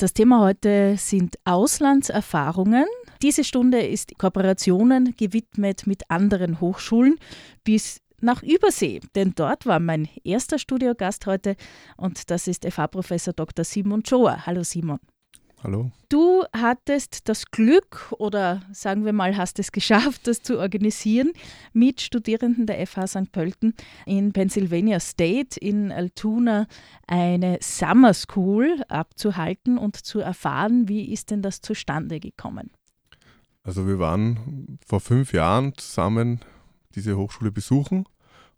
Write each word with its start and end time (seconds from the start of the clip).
Das 0.00 0.14
Thema 0.14 0.38
heute 0.38 0.94
sind 0.96 1.40
Auslandserfahrungen. 1.44 2.86
Diese 3.20 3.42
Stunde 3.42 3.84
ist 3.84 4.16
Kooperationen 4.16 5.16
gewidmet 5.16 5.88
mit 5.88 6.08
anderen 6.08 6.60
Hochschulen 6.60 7.16
bis 7.64 8.00
nach 8.20 8.44
Übersee, 8.44 9.00
denn 9.16 9.32
dort 9.34 9.66
war 9.66 9.80
mein 9.80 10.08
erster 10.22 10.60
Studiogast 10.60 11.26
heute 11.26 11.56
und 11.96 12.30
das 12.30 12.46
ist 12.46 12.64
FH-Professor 12.64 13.32
Dr. 13.34 13.64
Simon 13.64 14.02
Joa. 14.04 14.46
Hallo 14.46 14.62
Simon. 14.62 15.00
Hallo. 15.64 15.90
Du 16.08 16.44
hattest 16.52 17.28
das 17.28 17.50
Glück 17.50 18.14
oder 18.18 18.62
sagen 18.72 19.04
wir 19.04 19.12
mal, 19.12 19.36
hast 19.36 19.58
es 19.58 19.72
geschafft, 19.72 20.28
das 20.28 20.40
zu 20.42 20.56
organisieren 20.56 21.32
mit 21.72 22.00
Studierenden 22.00 22.66
der 22.66 22.86
FH 22.86 23.08
St. 23.08 23.32
Pölten 23.32 23.74
in 24.06 24.32
Pennsylvania 24.32 25.00
State 25.00 25.58
in 25.58 25.90
Altoona 25.90 26.68
eine 27.08 27.58
Summer 27.60 28.14
School 28.14 28.82
abzuhalten 28.88 29.78
und 29.78 29.96
zu 29.96 30.20
erfahren, 30.20 30.88
wie 30.88 31.12
ist 31.12 31.32
denn 31.32 31.42
das 31.42 31.60
zustande 31.60 32.20
gekommen? 32.20 32.70
Also 33.64 33.86
wir 33.88 33.98
waren 33.98 34.78
vor 34.86 35.00
fünf 35.00 35.32
Jahren 35.32 35.74
zusammen 35.76 36.40
diese 36.94 37.16
Hochschule 37.16 37.50
besuchen 37.50 38.04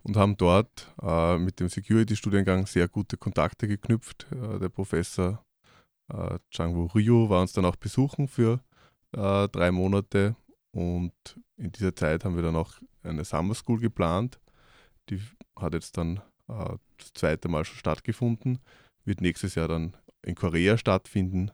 und 0.02 0.16
haben 0.18 0.36
dort 0.36 0.94
äh, 1.02 1.38
mit 1.38 1.60
dem 1.60 1.68
Security-Studiengang 1.68 2.66
sehr 2.66 2.88
gute 2.88 3.16
Kontakte 3.16 3.66
geknüpft. 3.66 4.26
Äh, 4.32 4.58
der 4.58 4.68
Professor 4.68 5.42
äh, 6.12 6.38
Changwu 6.50 6.86
Ryu 6.86 7.28
war 7.28 7.42
uns 7.42 7.52
dann 7.52 7.64
auch 7.64 7.76
besuchen 7.76 8.28
für 8.28 8.60
äh, 9.12 9.48
drei 9.48 9.70
Monate 9.70 10.36
und 10.72 11.12
in 11.56 11.72
dieser 11.72 11.94
Zeit 11.94 12.24
haben 12.24 12.36
wir 12.36 12.42
dann 12.42 12.56
auch 12.56 12.74
eine 13.02 13.24
Summer 13.24 13.54
School 13.54 13.80
geplant. 13.80 14.40
Die 15.08 15.20
hat 15.56 15.74
jetzt 15.74 15.96
dann 15.96 16.18
äh, 16.48 16.76
das 16.98 17.12
zweite 17.14 17.48
Mal 17.48 17.64
schon 17.64 17.78
stattgefunden, 17.78 18.58
wird 19.04 19.20
nächstes 19.20 19.54
Jahr 19.54 19.68
dann 19.68 19.96
in 20.22 20.34
Korea 20.34 20.76
stattfinden 20.76 21.50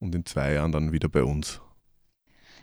und 0.00 0.14
in 0.14 0.24
zwei 0.24 0.54
Jahren 0.54 0.72
dann 0.72 0.92
wieder 0.92 1.08
bei 1.08 1.22
uns. 1.22 1.60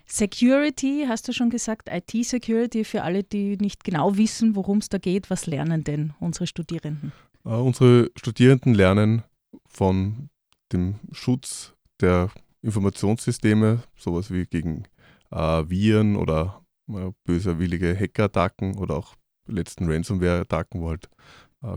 Security, 0.10 1.06
hast 1.08 1.28
du 1.28 1.34
schon 1.34 1.50
gesagt, 1.50 1.90
IT-Security 1.92 2.86
für 2.86 3.04
alle, 3.04 3.24
die 3.24 3.58
nicht 3.58 3.84
genau 3.84 4.16
wissen, 4.16 4.56
worum 4.56 4.78
es 4.78 4.88
da 4.88 4.98
geht. 4.98 5.30
Was 5.30 5.48
lernen 5.48 5.84
denn 5.84 6.14
unsere 6.20 6.48
Studierenden? 6.48 7.12
Uh, 7.44 7.62
unsere 7.62 8.10
Studierenden 8.16 8.74
lernen 8.74 9.24
von 9.68 10.30
dem 10.74 10.96
Schutz 11.12 11.74
der 12.02 12.30
Informationssysteme, 12.62 13.84
sowas 13.96 14.32
wie 14.32 14.46
gegen 14.46 14.84
uh, 15.32 15.64
Viren 15.70 16.16
oder 16.16 16.66
uh, 16.90 17.12
böswillige 17.24 17.96
Hackerattacken 17.96 18.78
oder 18.78 18.96
auch 18.96 19.16
letzten 19.48 19.90
Ransomware-Attacken, 19.90 20.82
wo 20.82 20.90
halt 20.90 21.10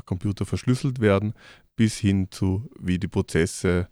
Computer 0.05 0.45
verschlüsselt 0.45 1.01
werden, 1.01 1.33
bis 1.75 1.97
hin 1.97 2.31
zu, 2.31 2.69
wie 2.79 2.99
die 2.99 3.09
Prozesse 3.09 3.89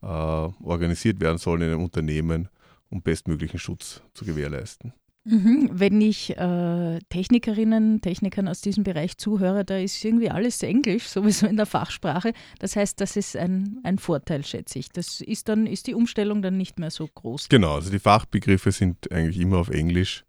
organisiert 0.00 1.20
werden 1.20 1.38
sollen 1.38 1.62
in 1.62 1.68
einem 1.68 1.84
Unternehmen 1.84 2.48
um 2.90 3.02
bestmöglichen 3.02 3.58
Schutz 3.58 4.02
zu 4.14 4.24
gewährleisten. 4.24 4.92
Mhm. 5.24 5.68
Wenn 5.72 6.00
ich 6.00 6.36
äh, 6.38 6.98
Technikerinnen, 7.10 8.00
Technikern 8.00 8.48
aus 8.48 8.60
diesem 8.60 8.84
Bereich 8.84 9.18
zuhöre, 9.18 9.64
da 9.64 9.76
ist 9.76 10.02
irgendwie 10.04 10.30
alles 10.30 10.62
Englisch, 10.62 11.04
sowieso 11.08 11.46
in 11.46 11.56
der 11.56 11.66
Fachsprache. 11.66 12.32
Das 12.58 12.76
heißt, 12.76 13.00
das 13.00 13.16
ist 13.16 13.36
ein, 13.36 13.78
ein 13.84 13.98
Vorteil, 13.98 14.44
schätze 14.44 14.78
ich. 14.78 14.88
Das 14.90 15.20
ist 15.20 15.48
dann, 15.48 15.66
ist 15.66 15.86
die 15.86 15.94
Umstellung 15.94 16.40
dann 16.40 16.56
nicht 16.56 16.78
mehr 16.78 16.90
so 16.90 17.06
groß. 17.06 17.48
Genau, 17.48 17.74
also 17.74 17.90
die 17.90 17.98
Fachbegriffe 17.98 18.72
sind 18.72 19.12
eigentlich 19.12 19.38
immer 19.38 19.58
auf 19.58 19.68
Englisch. 19.68 20.24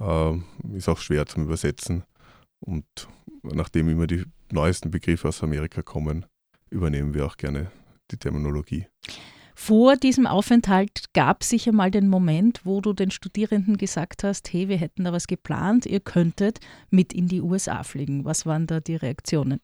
Äh, 0.00 0.36
ist 0.74 0.88
auch 0.88 0.98
schwer 0.98 1.26
zum 1.26 1.44
Übersetzen. 1.44 2.04
Und 2.60 2.86
nachdem 3.42 3.88
immer 3.88 4.06
die 4.06 4.24
neuesten 4.52 4.90
Begriffe 4.90 5.28
aus 5.28 5.42
Amerika 5.42 5.82
kommen, 5.82 6.26
übernehmen 6.70 7.14
wir 7.14 7.26
auch 7.26 7.36
gerne 7.36 7.70
die 8.10 8.16
Terminologie. 8.16 8.86
Vor 9.54 9.96
diesem 9.96 10.26
Aufenthalt 10.26 11.04
gab 11.14 11.42
es 11.42 11.48
sicher 11.48 11.72
mal 11.72 11.90
den 11.90 12.08
Moment, 12.08 12.60
wo 12.64 12.80
du 12.80 12.92
den 12.92 13.10
Studierenden 13.10 13.76
gesagt 13.76 14.24
hast, 14.24 14.52
hey, 14.52 14.68
wir 14.68 14.76
hätten 14.76 15.04
da 15.04 15.12
was 15.12 15.26
geplant, 15.26 15.86
ihr 15.86 16.00
könntet 16.00 16.58
mit 16.90 17.12
in 17.12 17.28
die 17.28 17.40
USA 17.40 17.84
fliegen. 17.84 18.24
Was 18.24 18.46
waren 18.46 18.66
da 18.66 18.80
die 18.80 18.96
Reaktionen? 18.96 19.60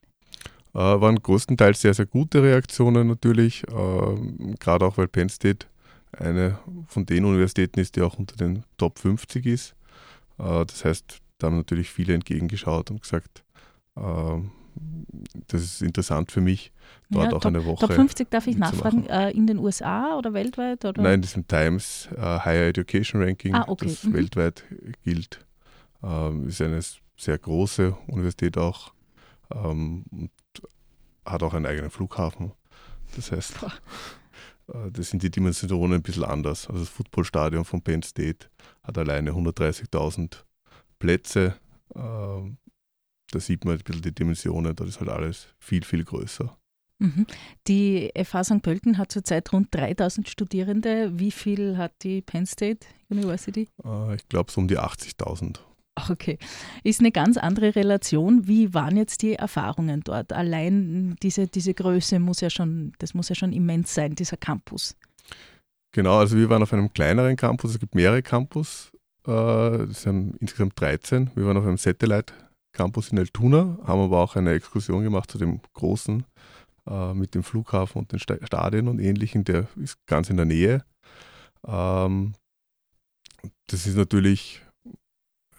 Äh, 0.74 0.78
waren 0.78 1.16
größtenteils 1.16 1.80
sehr, 1.80 1.94
sehr 1.94 2.06
gute 2.06 2.42
Reaktionen 2.42 3.08
natürlich, 3.08 3.64
äh, 3.64 4.54
gerade 4.60 4.86
auch 4.86 4.96
weil 4.96 5.08
Penn 5.08 5.28
State 5.28 5.66
eine 6.12 6.58
von 6.86 7.06
den 7.06 7.24
Universitäten 7.24 7.80
ist, 7.80 7.96
die 7.96 8.02
auch 8.02 8.18
unter 8.18 8.36
den 8.36 8.64
Top 8.78 8.98
50 8.98 9.46
ist. 9.46 9.74
Äh, 10.38 10.64
das 10.64 10.84
heißt, 10.84 11.18
da 11.38 11.48
haben 11.48 11.56
natürlich 11.56 11.90
viele 11.90 12.14
entgegengeschaut 12.14 12.90
und 12.92 13.02
gesagt, 13.02 13.42
äh, 13.96 14.38
das 15.48 15.62
ist 15.62 15.82
interessant 15.82 16.30
für 16.30 16.40
mich, 16.40 16.72
dort 17.10 17.30
ja, 17.30 17.36
auch 17.36 17.40
Top, 17.40 17.46
eine 17.46 17.64
Woche. 17.64 17.86
Top 17.86 17.92
50 17.92 18.30
darf 18.30 18.46
ich 18.46 18.56
nachfragen, 18.56 19.06
äh, 19.06 19.30
in 19.30 19.46
den 19.46 19.58
USA 19.58 20.16
oder 20.16 20.32
weltweit? 20.32 20.84
Oder? 20.84 21.02
Nein, 21.02 21.14
in 21.14 21.22
diesem 21.22 21.46
Times 21.46 22.08
äh, 22.16 22.20
Higher 22.20 22.68
Education 22.68 23.22
Ranking, 23.22 23.54
ah, 23.54 23.64
okay. 23.66 23.86
das 23.86 24.04
mhm. 24.04 24.14
weltweit 24.14 24.64
gilt. 25.02 25.44
Ähm, 26.02 26.48
ist 26.48 26.60
eine 26.62 26.80
sehr 27.16 27.38
große 27.38 27.96
Universität 28.06 28.56
auch 28.56 28.92
ähm, 29.52 30.04
und 30.10 30.30
hat 31.24 31.42
auch 31.42 31.54
einen 31.54 31.66
eigenen 31.66 31.90
Flughafen. 31.90 32.52
Das 33.16 33.32
heißt, 33.32 33.54
äh, 34.68 34.90
das 34.90 35.10
sind 35.10 35.22
die 35.22 35.30
Dimensionen 35.30 35.98
ein 35.98 36.02
bisschen 36.02 36.24
anders. 36.24 36.66
Also 36.68 36.80
das 36.80 36.88
Footballstadion 36.88 37.64
von 37.64 37.82
Penn 37.82 38.02
State 38.02 38.48
hat 38.82 38.96
alleine 38.98 39.32
130.000 39.32 40.44
Plätze. 40.98 41.56
Da 43.30 43.40
sieht 43.40 43.64
man 43.64 43.74
ein 43.74 43.80
bisschen 43.80 44.02
die 44.02 44.14
Dimensionen, 44.14 44.74
da 44.74 44.84
ist 44.84 45.00
halt 45.00 45.10
alles 45.10 45.48
viel, 45.58 45.84
viel 45.84 46.04
größer. 46.04 46.56
Mhm. 46.98 47.26
Die 47.66 48.10
FH 48.14 48.44
St. 48.44 48.62
Pölten 48.62 48.98
hat 48.98 49.10
zurzeit 49.10 49.52
rund 49.52 49.68
3000 49.74 50.28
Studierende. 50.28 51.18
Wie 51.18 51.30
viel 51.30 51.78
hat 51.78 51.92
die 52.02 52.20
Penn 52.20 52.44
State 52.46 52.86
University? 53.08 53.68
Äh, 53.84 54.16
ich 54.16 54.28
glaube 54.28 54.52
so 54.52 54.60
um 54.60 54.68
die 54.68 54.78
80.000. 54.78 55.60
Okay. 56.08 56.38
Ist 56.84 57.00
eine 57.00 57.10
ganz 57.10 57.36
andere 57.36 57.74
Relation. 57.74 58.46
Wie 58.46 58.72
waren 58.74 58.96
jetzt 58.96 59.22
die 59.22 59.34
Erfahrungen 59.34 60.02
dort? 60.02 60.32
Allein 60.32 61.16
diese, 61.22 61.46
diese 61.46 61.74
Größe 61.74 62.18
muss 62.18 62.40
ja 62.40 62.50
schon, 62.50 62.92
das 62.98 63.14
muss 63.14 63.28
ja 63.28 63.34
schon 63.34 63.52
immens 63.52 63.94
sein, 63.94 64.14
dieser 64.14 64.36
Campus. 64.36 64.96
Genau, 65.92 66.18
also 66.18 66.36
wir 66.36 66.48
waren 66.48 66.62
auf 66.62 66.72
einem 66.72 66.92
kleineren 66.92 67.36
Campus, 67.36 67.72
es 67.72 67.80
gibt 67.80 67.96
mehrere 67.96 68.22
Campus, 68.22 68.92
äh, 69.26 69.30
das 69.30 70.02
sind 70.02 70.36
insgesamt 70.38 70.80
13. 70.80 71.30
Wir 71.34 71.46
waren 71.46 71.56
auf 71.56 71.66
einem 71.66 71.78
Satellite 71.78 72.32
Campus 72.80 73.12
in 73.12 73.18
Altuna, 73.18 73.76
haben 73.84 74.00
aber 74.00 74.22
auch 74.22 74.36
eine 74.36 74.54
Exkursion 74.54 75.02
gemacht 75.02 75.30
zu 75.30 75.36
dem 75.36 75.60
großen 75.74 76.24
äh, 76.88 77.12
mit 77.12 77.34
dem 77.34 77.42
Flughafen 77.42 77.98
und 77.98 78.10
den 78.10 78.18
Stadien 78.18 78.88
und 78.88 79.00
ähnlichen, 79.00 79.44
der 79.44 79.68
ist 79.76 79.98
ganz 80.06 80.30
in 80.30 80.38
der 80.38 80.46
Nähe. 80.46 80.82
Ähm, 81.66 82.32
das 83.66 83.86
ist 83.86 83.98
natürlich 83.98 84.62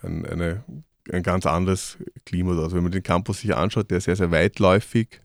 ein, 0.02 0.26
eine, 0.26 0.64
ein 1.12 1.22
ganz 1.22 1.46
anderes 1.46 2.00
Klima. 2.26 2.60
Also 2.60 2.76
wenn 2.76 2.82
man 2.82 2.92
den 2.92 3.04
Campus 3.04 3.42
sich 3.42 3.56
anschaut, 3.56 3.92
der 3.92 4.00
ist 4.00 4.06
sehr, 4.06 4.16
sehr 4.16 4.32
weitläufig. 4.32 5.22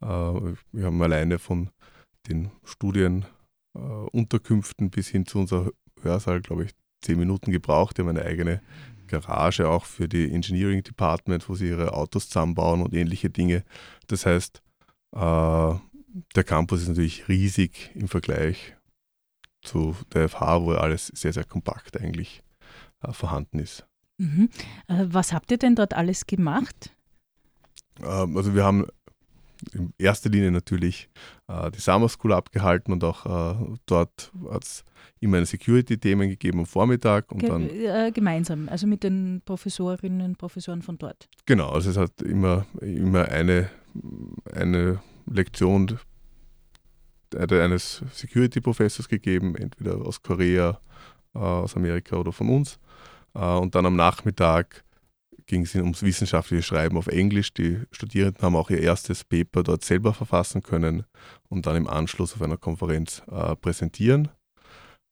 Äh, 0.00 0.06
wir 0.06 0.86
haben 0.86 1.00
alleine 1.00 1.38
von 1.38 1.70
den 2.26 2.50
Studienunterkünften 2.64 4.86
äh, 4.88 4.90
bis 4.90 5.06
hin 5.06 5.24
zu 5.24 5.38
unserer 5.38 5.70
Hörsaal, 6.02 6.40
glaube 6.40 6.64
ich, 6.64 6.72
zehn 7.00 7.16
Minuten 7.16 7.52
gebraucht. 7.52 7.96
Wir 7.96 8.04
haben 8.04 8.16
eine 8.16 8.24
eigene 8.24 8.60
Garage 9.08 9.68
auch 9.68 9.84
für 9.84 10.08
die 10.08 10.32
Engineering 10.32 10.82
Department, 10.82 11.48
wo 11.48 11.54
sie 11.54 11.68
ihre 11.68 11.92
Autos 11.92 12.28
zusammenbauen 12.28 12.82
und 12.82 12.94
ähnliche 12.94 13.30
Dinge. 13.30 13.64
Das 14.06 14.26
heißt, 14.26 14.62
äh, 15.12 15.74
der 16.34 16.44
Campus 16.44 16.82
ist 16.82 16.88
natürlich 16.88 17.28
riesig 17.28 17.90
im 17.94 18.08
Vergleich 18.08 18.74
zu 19.62 19.96
der 20.12 20.28
FH, 20.28 20.62
wo 20.62 20.72
alles 20.72 21.08
sehr, 21.08 21.32
sehr 21.32 21.44
kompakt 21.44 22.00
eigentlich 22.00 22.42
äh, 23.02 23.12
vorhanden 23.12 23.58
ist. 23.58 23.86
Mhm. 24.18 24.50
Äh, 24.88 25.06
was 25.08 25.32
habt 25.32 25.50
ihr 25.50 25.58
denn 25.58 25.74
dort 25.74 25.94
alles 25.94 26.26
gemacht? 26.26 26.92
Ähm, 28.02 28.36
also 28.36 28.54
wir 28.54 28.64
haben 28.64 28.86
in 29.72 29.92
erster 29.98 30.30
Linie 30.30 30.50
natürlich 30.50 31.08
äh, 31.48 31.70
die 31.70 31.80
Summer 31.80 32.08
School 32.08 32.32
abgehalten 32.32 32.92
und 32.92 33.04
auch 33.04 33.26
äh, 33.26 33.76
dort 33.86 34.32
hat 34.50 34.64
es 34.64 34.84
immer 35.20 35.38
eine 35.38 35.46
Security-Themen 35.46 36.28
gegeben 36.28 36.60
am 36.60 36.66
Vormittag. 36.66 37.30
Und 37.32 37.38
Ge 37.38 37.48
dann, 37.48 37.68
äh, 37.68 38.12
gemeinsam, 38.12 38.68
also 38.68 38.86
mit 38.86 39.02
den 39.02 39.42
Professorinnen 39.44 40.22
und 40.22 40.38
Professoren 40.38 40.82
von 40.82 40.98
dort. 40.98 41.28
Genau, 41.46 41.70
also 41.70 41.90
es 41.90 41.96
hat 41.96 42.22
immer, 42.22 42.66
immer 42.80 43.28
eine, 43.28 43.70
eine 44.52 45.00
Lektion 45.26 45.98
eines 47.36 48.02
Security-Professors 48.12 49.08
gegeben, 49.08 49.54
entweder 49.56 49.96
aus 49.96 50.22
Korea, 50.22 50.80
äh, 51.34 51.38
aus 51.38 51.76
Amerika 51.76 52.16
oder 52.16 52.32
von 52.32 52.48
uns. 52.48 52.78
Äh, 53.34 53.40
und 53.40 53.74
dann 53.74 53.86
am 53.86 53.96
Nachmittag 53.96 54.84
ging 55.48 55.62
es 55.62 55.74
ums 55.74 56.02
wissenschaftliche 56.02 56.62
Schreiben 56.62 56.96
auf 56.96 57.08
Englisch. 57.08 57.52
Die 57.54 57.80
Studierenden 57.90 58.42
haben 58.42 58.54
auch 58.54 58.70
ihr 58.70 58.80
erstes 58.80 59.24
Paper 59.24 59.64
dort 59.64 59.82
selber 59.84 60.14
verfassen 60.14 60.62
können 60.62 61.04
und 61.48 61.66
dann 61.66 61.74
im 61.74 61.88
Anschluss 61.88 62.34
auf 62.34 62.42
einer 62.42 62.58
Konferenz 62.58 63.22
äh, 63.30 63.56
präsentieren. 63.56 64.28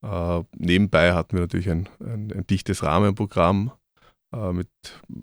Äh, 0.02 0.42
nebenbei 0.56 1.14
hatten 1.14 1.32
wir 1.36 1.40
natürlich 1.40 1.70
ein, 1.70 1.88
ein, 2.00 2.30
ein 2.32 2.46
dichtes 2.46 2.82
Rahmenprogramm 2.82 3.72
äh, 4.32 4.52
mit, 4.52 4.68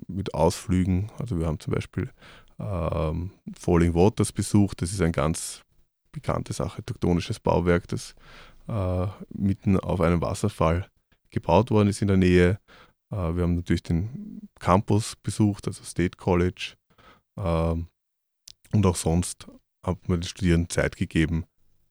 mit 0.07 0.33
Ausflügen. 0.33 1.12
Also 1.19 1.39
wir 1.39 1.45
haben 1.45 1.60
zum 1.60 1.74
Beispiel 1.74 2.10
ähm, 2.60 3.31
Falling 3.57 3.94
Waters 3.94 4.31
besucht. 4.31 4.81
Das 4.81 4.92
ist 4.92 5.01
ein 5.01 5.12
ganz 5.12 5.62
bekannte 6.12 6.54
Sache, 6.54 6.83
tektonisches 6.83 7.39
Bauwerk, 7.39 7.88
das 7.88 8.15
äh, 8.68 9.07
mitten 9.30 9.80
auf 9.80 10.01
einem 10.01 10.21
Wasserfall 10.21 10.88
gebaut 11.30 11.69
worden 11.71 11.89
ist 11.89 12.01
in 12.01 12.07
der 12.07 12.18
Nähe. 12.18 12.60
Äh, 13.13 13.36
wir 13.36 13.44
haben 13.44 13.56
natürlich 13.56 13.83
den 13.83 14.50
Campus 14.60 15.15
besucht, 15.15 15.68
also 15.68 15.83
State 15.83 16.18
College. 16.18 16.75
Ähm, 17.38 17.88
und 18.71 18.86
auch 18.86 18.95
sonst 18.95 19.48
hat 19.86 20.10
man 20.10 20.21
den 20.21 20.27
Studierenden 20.27 20.69
Zeit 20.69 20.95
gegeben, 20.95 21.45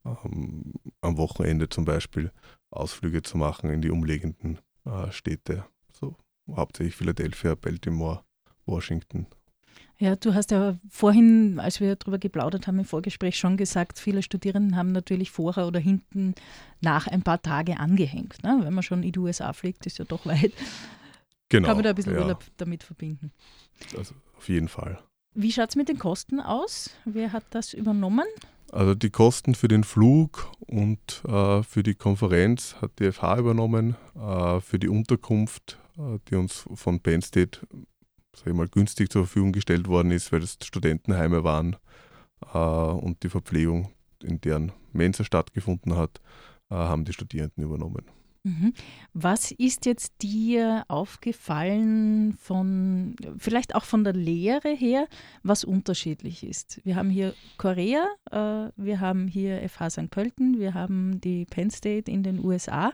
ähm, 0.05 0.75
am 1.01 1.17
Wochenende 1.17 1.69
zum 1.69 1.85
Beispiel 1.85 2.33
Ausflüge 2.71 3.23
zu 3.23 3.37
machen 3.39 3.71
in 3.71 3.83
die 3.83 3.91
umliegenden 3.91 4.59
äh, 4.85 5.13
Städte. 5.13 5.65
So 5.93 6.17
hauptsächlich 6.51 6.97
Philadelphia, 6.97 7.55
Baltimore, 7.55 8.25
Washington. 8.67 9.27
Ja, 9.99 10.17
du 10.17 10.35
hast 10.35 10.51
ja 10.51 10.77
vorhin, 10.89 11.61
als 11.61 11.79
wir 11.79 11.95
darüber 11.95 12.19
geplaudert 12.19 12.67
haben 12.67 12.81
im 12.81 12.85
Vorgespräch, 12.85 13.39
schon 13.39 13.57
gesagt, 13.57 14.01
viele 14.01 14.23
Studierenden 14.23 14.77
haben 14.77 14.91
natürlich 14.91 15.31
vorher 15.31 15.69
oder 15.69 15.79
hinten 15.79 16.35
nach 16.81 17.07
ein 17.07 17.23
paar 17.23 17.41
Tage 17.41 17.79
angehängt. 17.79 18.43
Ne? 18.43 18.59
Wenn 18.63 18.75
man 18.75 18.83
schon 18.83 19.05
in 19.05 19.13
die 19.13 19.19
USA 19.19 19.53
fliegt, 19.53 19.87
ist 19.87 19.99
ja 19.99 20.05
doch 20.05 20.27
weit. 20.27 20.53
Genau. 21.53 21.69
Kann 21.69 21.77
man 21.77 21.85
da 21.85 21.91
ein 21.91 21.97
bisschen 21.97 22.15
ja. 22.15 22.23
Urlaub 22.23 22.43
damit 22.57 22.83
verbinden. 22.83 23.31
Also 23.95 24.15
auf 24.39 24.49
jeden 24.49 24.69
Fall. 24.69 24.99
Wie 25.35 25.53
schaut 25.53 25.69
es 25.69 25.77
mit 25.77 25.91
den 25.91 25.99
Kosten 25.99 26.41
aus? 26.41 26.91
Wer 27.05 27.35
hat 27.35 27.45
das 27.51 27.75
übernommen? 27.75 28.25
Also 28.71 28.95
die 28.95 29.11
Kosten 29.11 29.55
für 29.55 29.69
den 29.69 29.85
Flug 29.85 30.51
und 30.61 31.23
äh, 31.27 31.63
für 31.63 31.83
die 31.83 31.95
Konferenz 31.95 32.77
hat 32.81 32.93
die 32.99 33.13
FH 33.13 33.37
übernommen. 33.39 33.97
Äh, 34.15 34.61
für 34.61 34.79
die 34.79 34.89
Unterkunft, 34.89 35.79
äh, 35.99 36.19
die 36.31 36.37
uns 36.37 36.65
von 36.75 37.01
Penn 37.01 37.21
State 37.21 37.61
sag 38.35 38.47
ich 38.47 38.55
mal, 38.55 38.69
günstig 38.69 39.11
zur 39.13 39.27
Verfügung 39.27 39.53
gestellt 39.53 39.89
worden 39.89 40.11
ist, 40.11 40.33
weil 40.33 40.43
es 40.43 40.57
Studentenheime 40.63 41.45
waren 41.45 41.77
äh, 42.55 42.59
und 42.59 43.23
die 43.23 43.29
Verpflegung, 43.29 43.91
in 44.23 44.41
deren 44.41 44.73
Mensa 44.93 45.23
stattgefunden 45.23 45.97
hat, 45.97 46.23
äh, 46.71 46.75
haben 46.77 47.05
die 47.05 47.13
Studierenden 47.13 47.63
übernommen. 47.63 48.07
Mhm. 48.45 48.73
Was 49.13 49.53
ist 49.53 49.87
jetzt 49.87 50.21
dir 50.21 50.85
aufgefallen 50.89 52.33
von, 52.41 53.15
vielleicht 53.39 53.77
auch 53.77 53.85
von 53.85 54.03
der 54.03 54.15
Lehre 54.15 54.71
her, 54.71 55.07
was 55.45 55.63
unterschiedlich 55.63 56.43
ist? 56.43 56.81
Wir 56.85 56.97
haben 56.97 57.09
hier 57.09 57.35
Korea, 57.57 58.05
äh, 58.33 58.73
wir 58.77 58.99
haben 58.99 59.29
hier 59.29 59.69
FH 59.69 59.91
St. 59.91 60.11
Pölten, 60.11 60.59
wir 60.59 60.75
haben 60.75 61.21
die 61.21 61.45
Penn 61.45 61.71
State 61.71 62.11
in 62.11 62.25
den 62.25 62.45
USA. 62.45 62.93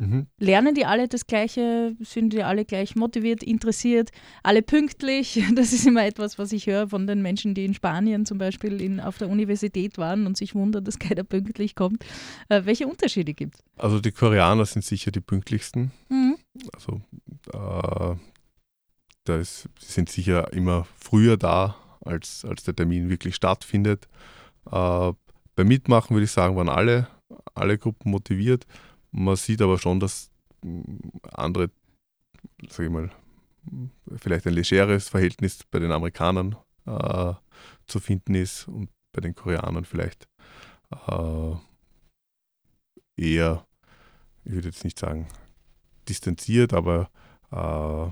Mhm. 0.00 0.26
Lernen 0.38 0.74
die 0.74 0.86
alle 0.86 1.08
das 1.08 1.26
Gleiche? 1.26 1.94
Sind 2.00 2.32
die 2.32 2.42
alle 2.42 2.64
gleich 2.64 2.96
motiviert, 2.96 3.42
interessiert, 3.42 4.10
alle 4.42 4.62
pünktlich? 4.62 5.42
Das 5.60 5.72
ist 5.74 5.86
immer 5.86 6.06
etwas, 6.06 6.38
was 6.38 6.52
ich 6.52 6.66
höre 6.66 6.88
von 6.88 7.06
den 7.06 7.20
Menschen, 7.20 7.54
die 7.54 7.66
in 7.66 7.74
Spanien 7.74 8.24
zum 8.24 8.38
Beispiel 8.38 8.80
in, 8.80 8.98
auf 8.98 9.18
der 9.18 9.28
Universität 9.28 9.98
waren 9.98 10.26
und 10.26 10.38
sich 10.38 10.54
wundern, 10.54 10.84
dass 10.84 10.98
keiner 10.98 11.22
pünktlich 11.22 11.74
kommt. 11.74 12.04
Äh, 12.48 12.62
welche 12.64 12.86
Unterschiede 12.86 13.34
gibt 13.34 13.56
es? 13.56 13.64
Also 13.76 14.00
die 14.00 14.12
Koreaner 14.12 14.64
sind 14.64 14.84
sicher 14.84 15.10
die 15.10 15.20
pünktlichsten. 15.20 15.90
Mhm. 16.08 16.36
Also 16.72 17.02
äh, 17.52 18.16
da 19.24 19.36
ist, 19.36 19.68
sind 19.78 20.08
sicher 20.08 20.50
immer 20.54 20.86
früher 20.96 21.36
da, 21.36 21.76
als, 22.02 22.46
als 22.46 22.64
der 22.64 22.74
Termin 22.74 23.10
wirklich 23.10 23.34
stattfindet. 23.34 24.08
Äh, 24.70 25.12
beim 25.56 25.68
Mitmachen 25.68 26.16
würde 26.16 26.24
ich 26.24 26.30
sagen, 26.30 26.56
waren 26.56 26.70
alle, 26.70 27.08
alle 27.54 27.76
Gruppen 27.76 28.12
motiviert. 28.12 28.66
Man 29.12 29.36
sieht 29.36 29.62
aber 29.62 29.78
schon, 29.78 30.00
dass 30.00 30.30
mm, 30.62 30.82
andere, 31.32 31.70
sage 32.68 32.84
ich 32.84 32.90
mal, 32.90 33.10
vielleicht 34.16 34.46
ein 34.46 34.54
legeres 34.54 35.08
Verhältnis 35.08 35.64
bei 35.70 35.78
den 35.78 35.92
Amerikanern 35.92 36.56
äh, 36.86 37.34
zu 37.86 38.00
finden 38.00 38.34
ist 38.34 38.68
und 38.68 38.90
bei 39.12 39.20
den 39.20 39.34
Koreanern 39.34 39.84
vielleicht 39.84 40.28
äh, 41.08 41.54
eher, 43.16 43.66
ich 44.44 44.52
würde 44.52 44.68
jetzt 44.68 44.84
nicht 44.84 44.98
sagen 44.98 45.28
distanziert, 46.08 46.72
aber 46.72 47.10
äh, 47.50 48.10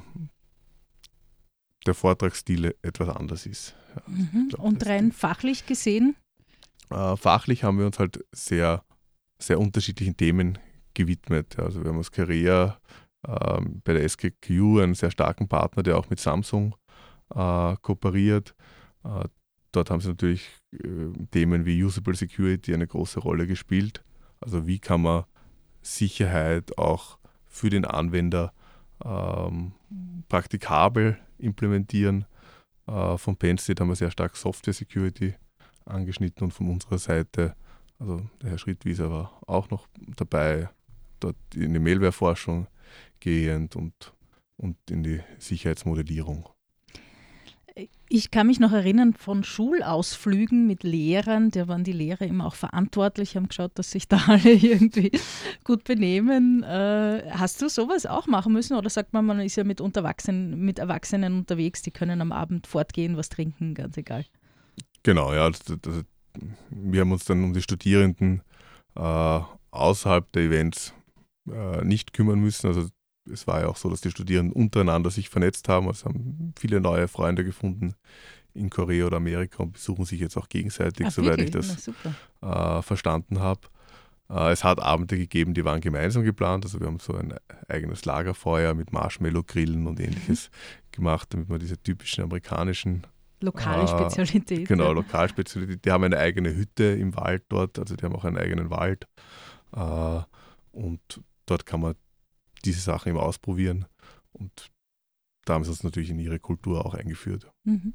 der 1.87 1.95
Vortragsstil 1.95 2.75
etwas 2.83 3.09
anders 3.09 3.47
ist. 3.47 3.75
Ja, 3.95 4.03
mhm. 4.07 4.49
glaub, 4.51 4.65
und 4.65 4.87
rein 4.87 5.13
fachlich 5.13 5.67
gesehen? 5.67 6.17
Äh, 6.91 7.17
fachlich 7.17 7.65
haben 7.65 7.79
wir 7.79 7.87
uns 7.87 7.99
halt 7.99 8.25
sehr, 8.33 8.85
sehr 9.39 9.59
unterschiedlichen 9.59 10.17
Themen 10.17 10.59
gewidmet. 10.95 11.59
Also 11.59 11.83
wir 11.83 11.91
haben 11.91 11.99
aus 11.99 12.13
Korea 12.13 12.79
ähm, 13.27 13.81
bei 13.85 13.95
der 13.95 14.09
SKQ 14.09 14.51
einen 14.81 14.95
sehr 14.95 15.11
starken 15.11 15.49
Partner, 15.49 15.83
der 15.83 15.99
auch 15.99 16.11
mit 16.11 16.21
Samsung 16.21 16.77
äh, 17.35 17.77
kooperiert. 17.83 18.55
Äh, 19.05 19.29
dort 19.73 19.91
haben 19.91 20.01
sie 20.01 20.09
natürlich 20.09 20.49
äh, 20.73 21.11
Themen 21.31 21.65
wie 21.67 21.83
Usable 21.83 22.15
Security 22.15 22.75
eine 22.75 22.87
große 22.87 23.21
Rolle 23.21 23.47
gespielt. 23.47 24.05
Also 24.41 24.67
wie 24.67 24.79
kann 24.79 25.03
man 25.03 25.25
Sicherheit 25.83 26.77
auch 26.79 27.19
für 27.47 27.71
den 27.71 27.85
Anwender 27.85 28.53
ähm, 29.05 29.73
praktikabel 30.29 31.19
implementieren. 31.39 32.25
Äh, 32.87 33.17
von 33.17 33.37
Penn 33.37 33.59
State 33.59 33.81
haben 33.81 33.89
wir 33.89 33.97
sehr 33.97 34.11
stark 34.11 34.37
Software 34.37 34.75
Security 34.75 35.35
angeschnitten 35.85 36.45
und 36.45 36.53
von 36.53 36.69
unserer 36.71 36.99
Seite, 36.99 37.55
also 37.99 38.29
der 38.43 38.51
Herr 38.51 38.59
Schrittwieser 38.59 39.11
war 39.11 39.41
auch 39.47 39.71
noch 39.71 39.89
dabei, 40.17 40.69
dort 41.21 41.37
in 41.55 41.73
die 41.73 41.81
Mailware-Forschung 41.81 42.67
gehend 43.21 43.77
und, 43.77 44.15
und 44.57 44.77
in 44.91 45.03
die 45.03 45.21
Sicherheitsmodellierung. 45.39 46.49
Ich 48.09 48.31
kann 48.33 48.49
mich 48.49 48.59
noch 48.59 48.73
erinnern 48.73 49.15
von 49.15 49.45
Schulausflügen 49.45 50.67
mit 50.67 50.83
Lehrern, 50.83 51.51
da 51.51 51.69
waren 51.69 51.85
die 51.85 51.93
Lehrer 51.93 52.23
immer 52.23 52.47
auch 52.47 52.57
verantwortlich, 52.57 53.37
haben 53.37 53.49
geschaut, 53.49 53.73
dass 53.77 53.93
sich 53.93 54.09
da 54.09 54.17
alle 54.27 54.53
irgendwie 54.53 55.13
gut 55.63 55.85
benehmen. 55.85 56.65
Äh, 56.65 57.31
hast 57.31 57.63
du 57.63 57.69
sowas 57.69 58.07
auch 58.07 58.27
machen 58.27 58.53
müssen 58.53 58.77
oder 58.77 58.91
sagt 58.91 59.13
man, 59.13 59.27
man 59.27 59.41
ist 59.41 59.57
ja 59.57 59.65
mit, 59.65 59.81
Erwachsenen, 59.81 60.59
mit 60.61 60.79
Erwachsenen 60.79 61.39
unterwegs, 61.39 61.83
die 61.83 61.91
können 61.91 62.21
am 62.21 62.33
Abend 62.33 62.67
fortgehen, 62.67 63.17
was 63.17 63.29
trinken, 63.29 63.75
ganz 63.75 63.97
egal? 63.97 64.25
Genau, 65.05 65.33
ja. 65.33 65.49
Das, 65.49 65.63
das, 65.81 66.05
wir 66.71 67.01
haben 67.01 67.13
uns 67.13 67.25
dann 67.27 67.45
um 67.45 67.53
die 67.53 67.63
Studierenden 67.63 68.43
äh, 68.97 69.41
außerhalb 69.71 70.33
der 70.33 70.43
Events 70.43 70.95
äh, 71.53 71.85
nicht 71.85 72.13
kümmern 72.13 72.41
müssen. 72.41 72.67
Also 72.67 72.89
es 73.31 73.47
war 73.47 73.61
ja 73.61 73.69
auch 73.69 73.77
so, 73.77 73.91
dass 73.91 74.01
die 74.01 74.11
Studierenden 74.11 74.53
untereinander 74.53 75.11
sich 75.11 75.29
vernetzt 75.29 75.69
haben. 75.69 75.89
Also 75.89 76.07
haben 76.07 76.55
viele 76.59 76.81
neue 76.81 77.09
Freunde 77.09 77.45
gefunden 77.45 77.95
in 78.55 78.71
Korea 78.71 79.07
oder 79.07 79.19
Amerika 79.19 79.63
und 79.63 79.73
besuchen 79.73 80.05
sich 80.05 80.21
jetzt 80.21 80.37
auch 80.37 80.49
gegenseitig, 80.49 81.07
Ach, 81.07 81.13
soweit 81.13 81.41
ich 81.41 81.51
das 81.51 81.89
äh, 82.43 82.83
verstanden 82.83 83.41
habe. 83.41 83.61
Äh, 84.31 84.53
es 84.53 84.65
hat 84.65 84.81
Abende 84.81 85.17
gegeben, 85.17 85.55
die 85.55 85.65
waren 85.65 85.81
gemeinsam 85.81 86.25
geplant. 86.25 86.65
Also 86.65 86.81
wir 86.81 86.87
haben 86.87 86.99
so 86.99 87.15
ein 87.15 87.35
eigenes 87.69 88.05
Lagerfeuer 88.05 88.75
mit 88.75 88.93
Marshmallow-Grillen 88.93 89.87
und 89.87 90.01
ähnliches 90.01 90.51
gemacht, 90.93 91.29
damit 91.33 91.49
man 91.49 91.59
diese 91.59 91.81
typischen 91.81 92.25
amerikanischen 92.25 93.07
Lokale 93.41 93.85
äh, 93.85 93.89
Spezialität. 93.89 94.67
Genau. 94.67 94.93
Lokalspezialität. 94.93 95.85
Die 95.85 95.91
haben 95.93 96.05
eine 96.05 96.19
eigene 96.19 96.55
Hütte 96.55 96.85
im 96.85 97.15
Wald 97.15 97.45
dort, 97.49 97.79
also 97.79 97.95
die 97.95 98.05
haben 98.05 98.15
auch 98.17 98.25
einen 98.25 98.37
eigenen 98.37 98.71
Wald. 98.71 99.07
Äh, 99.75 100.21
und 100.73 101.21
dort 101.51 101.67
kann 101.67 101.81
man 101.81 101.95
diese 102.65 102.81
Sachen 102.81 103.11
eben 103.11 103.19
ausprobieren. 103.19 103.87
Und 104.33 104.71
da 105.45 105.55
haben 105.55 105.65
sie 105.65 105.71
uns 105.71 105.85
natürlich 105.85 106.11
in 106.11 106.19
ihre 106.19 106.39
Kultur 106.39 106.85
auch 106.85 106.95
eingeführt. 106.95 107.51
Mhm. 107.65 107.95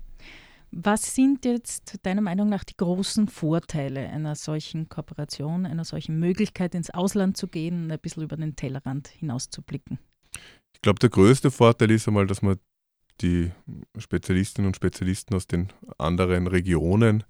Was 0.76 1.14
sind 1.14 1.46
jetzt 1.46 2.00
deiner 2.02 2.22
Meinung 2.22 2.50
nach 2.50 2.64
die 2.64 2.76
großen 2.76 3.28
Vorteile 3.28 4.10
einer 4.10 4.34
solchen 4.34 4.90
Kooperation, 4.90 5.68
einer 5.68 5.86
solchen 5.86 6.20
Möglichkeit, 6.20 6.74
ins 6.74 6.90
Ausland 6.90 7.38
zu 7.38 7.48
gehen, 7.48 7.92
ein 7.92 8.00
bisschen 8.00 8.24
über 8.24 8.38
den 8.38 8.56
Tellerrand 8.56 9.08
hinaus 9.08 9.50
zu 9.50 9.62
blicken? 9.62 10.00
Ich 10.74 10.82
glaube, 10.82 10.98
der 10.98 11.12
größte 11.12 11.52
Vorteil 11.52 11.92
ist 11.92 12.08
einmal, 12.08 12.26
dass 12.26 12.42
man 12.42 12.58
die 13.22 13.52
Spezialistinnen 14.00 14.68
und 14.68 14.76
Spezialisten 14.76 15.36
aus 15.36 15.46
den 15.46 15.72
anderen 16.00 16.48
Regionen 16.48 17.24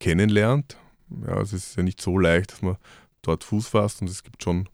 kennenlernt. 0.00 0.76
Ja, 1.24 1.40
es 1.40 1.52
ist 1.52 1.76
ja 1.76 1.84
nicht 1.84 2.00
so 2.00 2.18
leicht, 2.18 2.50
dass 2.50 2.62
man 2.62 2.78
dort 3.22 3.44
Fuß 3.44 3.68
fasst 3.68 4.02
und 4.02 4.10
es 4.10 4.24
gibt 4.24 4.42
schon 4.42 4.68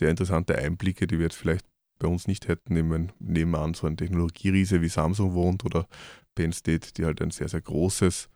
sehr 0.00 0.08
interessante 0.08 0.56
Einblicke, 0.56 1.06
die 1.06 1.18
wir 1.18 1.26
jetzt 1.26 1.36
vielleicht 1.36 1.66
bei 1.98 2.08
uns 2.08 2.26
nicht 2.26 2.48
hätten, 2.48 2.72
nehmen, 2.72 3.12
nebenan 3.18 3.74
so 3.74 3.86
ein 3.86 3.98
Technologieriese 3.98 4.80
wie 4.80 4.88
Samsung 4.88 5.34
wohnt 5.34 5.66
oder 5.66 5.86
Penn 6.34 6.52
State, 6.52 6.94
die 6.94 7.04
halt 7.04 7.20
ein 7.20 7.30
sehr, 7.30 7.48
sehr 7.48 7.60
großes 7.60 8.30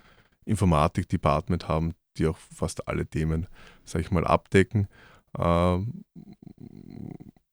Informatik-Department 0.45 1.67
haben, 1.67 1.95
die 2.19 2.27
auch 2.27 2.37
fast 2.37 2.87
alle 2.87 3.07
Themen, 3.07 3.47
sage 3.87 4.05
ich 4.05 4.11
mal, 4.11 4.27
abdecken. 4.27 4.89
Ähm, 5.39 6.05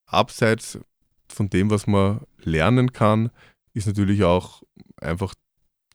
abseits 0.06 0.78
von 1.30 1.50
dem, 1.50 1.70
was 1.70 1.88
man 1.88 2.20
lernen 2.44 2.92
kann, 2.92 3.32
ist 3.74 3.88
natürlich 3.88 4.26
auch 4.26 4.62
einfach 4.98 5.34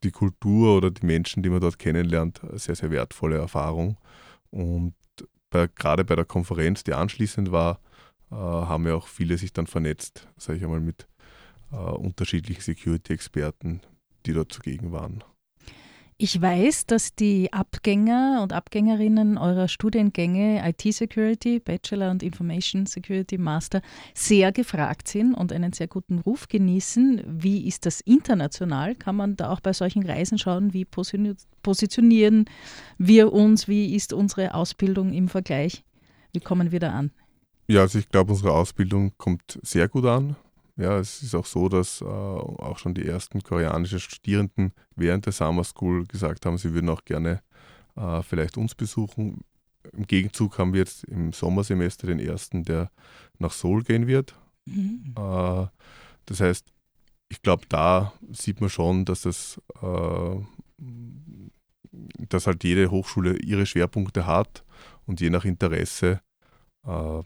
die 0.02 0.10
Kultur 0.10 0.78
oder 0.78 0.90
die 0.90 1.04
Menschen, 1.04 1.42
die 1.42 1.50
man 1.50 1.60
dort 1.60 1.78
kennenlernt, 1.78 2.42
eine 2.42 2.58
sehr, 2.58 2.76
sehr 2.76 2.90
wertvolle 2.90 3.36
Erfahrung. 3.36 3.98
Und 4.50 4.94
bei, 5.50 5.68
gerade 5.68 6.06
bei 6.06 6.16
der 6.16 6.24
Konferenz, 6.24 6.82
die 6.82 6.94
anschließend 6.94 7.52
war, 7.52 7.78
haben 8.34 8.86
ja 8.86 8.94
auch 8.94 9.06
viele 9.06 9.38
sich 9.38 9.52
dann 9.52 9.66
vernetzt, 9.66 10.28
sage 10.36 10.58
ich 10.58 10.64
einmal, 10.64 10.80
mit 10.80 11.06
äh, 11.72 11.76
unterschiedlichen 11.76 12.62
Security-Experten, 12.62 13.80
die 14.24 14.32
dort 14.32 14.52
zugegen 14.52 14.92
waren. 14.92 15.22
Ich 16.18 16.40
weiß, 16.40 16.86
dass 16.86 17.14
die 17.14 17.52
Abgänger 17.52 18.40
und 18.42 18.54
Abgängerinnen 18.54 19.36
eurer 19.36 19.68
Studiengänge 19.68 20.66
IT 20.66 20.94
Security, 20.94 21.60
Bachelor 21.60 22.10
und 22.10 22.22
Information 22.22 22.86
Security 22.86 23.36
Master 23.36 23.82
sehr 24.14 24.50
gefragt 24.50 25.08
sind 25.08 25.34
und 25.34 25.52
einen 25.52 25.74
sehr 25.74 25.88
guten 25.88 26.18
Ruf 26.20 26.48
genießen. 26.48 27.22
Wie 27.26 27.68
ist 27.68 27.84
das 27.84 28.00
international? 28.00 28.94
Kann 28.94 29.16
man 29.16 29.36
da 29.36 29.50
auch 29.50 29.60
bei 29.60 29.74
solchen 29.74 30.06
Reisen 30.06 30.38
schauen, 30.38 30.72
wie 30.72 30.86
positionieren 30.86 32.46
wir 32.96 33.34
uns? 33.34 33.68
Wie 33.68 33.94
ist 33.94 34.14
unsere 34.14 34.54
Ausbildung 34.54 35.12
im 35.12 35.28
Vergleich? 35.28 35.84
Wie 36.32 36.40
kommen 36.40 36.72
wir 36.72 36.80
da 36.80 36.92
an? 36.92 37.10
Ja, 37.68 37.80
also 37.80 37.98
ich 37.98 38.08
glaube, 38.08 38.32
unsere 38.32 38.52
Ausbildung 38.52 39.12
kommt 39.18 39.58
sehr 39.62 39.88
gut 39.88 40.04
an. 40.04 40.36
Ja, 40.76 40.98
es 40.98 41.22
ist 41.22 41.34
auch 41.34 41.46
so, 41.46 41.68
dass 41.68 42.00
äh, 42.00 42.04
auch 42.04 42.78
schon 42.78 42.94
die 42.94 43.06
ersten 43.06 43.42
koreanischen 43.42 43.98
Studierenden 43.98 44.72
während 44.94 45.24
der 45.26 45.32
Summer 45.32 45.64
School 45.64 46.06
gesagt 46.06 46.44
haben, 46.44 46.58
sie 46.58 46.74
würden 46.74 46.90
auch 46.90 47.04
gerne 47.04 47.40
äh, 47.96 48.22
vielleicht 48.22 48.56
uns 48.58 48.74
besuchen. 48.74 49.40
Im 49.92 50.06
Gegenzug 50.06 50.58
haben 50.58 50.74
wir 50.74 50.80
jetzt 50.80 51.04
im 51.04 51.32
Sommersemester 51.32 52.06
den 52.06 52.18
ersten, 52.18 52.62
der 52.64 52.90
nach 53.38 53.52
Seoul 53.52 53.82
gehen 53.84 54.06
wird. 54.06 54.36
Mhm. 54.66 55.14
Äh, 55.16 55.66
das 56.26 56.40
heißt, 56.40 56.66
ich 57.28 57.42
glaube, 57.42 57.64
da 57.68 58.12
sieht 58.32 58.60
man 58.60 58.70
schon, 58.70 59.04
dass 59.04 59.24
es 59.24 59.60
äh, 59.82 60.36
dass 62.28 62.46
halt 62.46 62.64
jede 62.64 62.90
Hochschule 62.90 63.38
ihre 63.38 63.66
Schwerpunkte 63.66 64.26
hat 64.26 64.64
und 65.06 65.20
je 65.20 65.30
nach 65.30 65.44
Interesse 65.44 66.20
äh, 66.84 67.22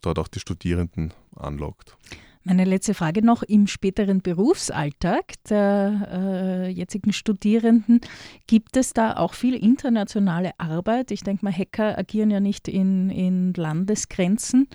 dort 0.00 0.18
auch 0.18 0.28
die 0.28 0.40
Studierenden 0.40 1.12
anlockt. 1.36 1.96
Meine 2.42 2.64
letzte 2.64 2.94
Frage 2.94 3.24
noch. 3.24 3.42
Im 3.42 3.66
späteren 3.66 4.22
Berufsalltag 4.22 5.34
der 5.50 6.08
äh, 6.10 6.68
jetzigen 6.70 7.12
Studierenden 7.12 8.00
gibt 8.46 8.78
es 8.78 8.94
da 8.94 9.16
auch 9.16 9.34
viel 9.34 9.54
internationale 9.54 10.58
Arbeit? 10.58 11.10
Ich 11.10 11.22
denke 11.22 11.44
mal, 11.44 11.52
Hacker 11.52 11.98
agieren 11.98 12.30
ja 12.30 12.40
nicht 12.40 12.66
in, 12.66 13.10
in 13.10 13.52
Landesgrenzen. 13.52 14.68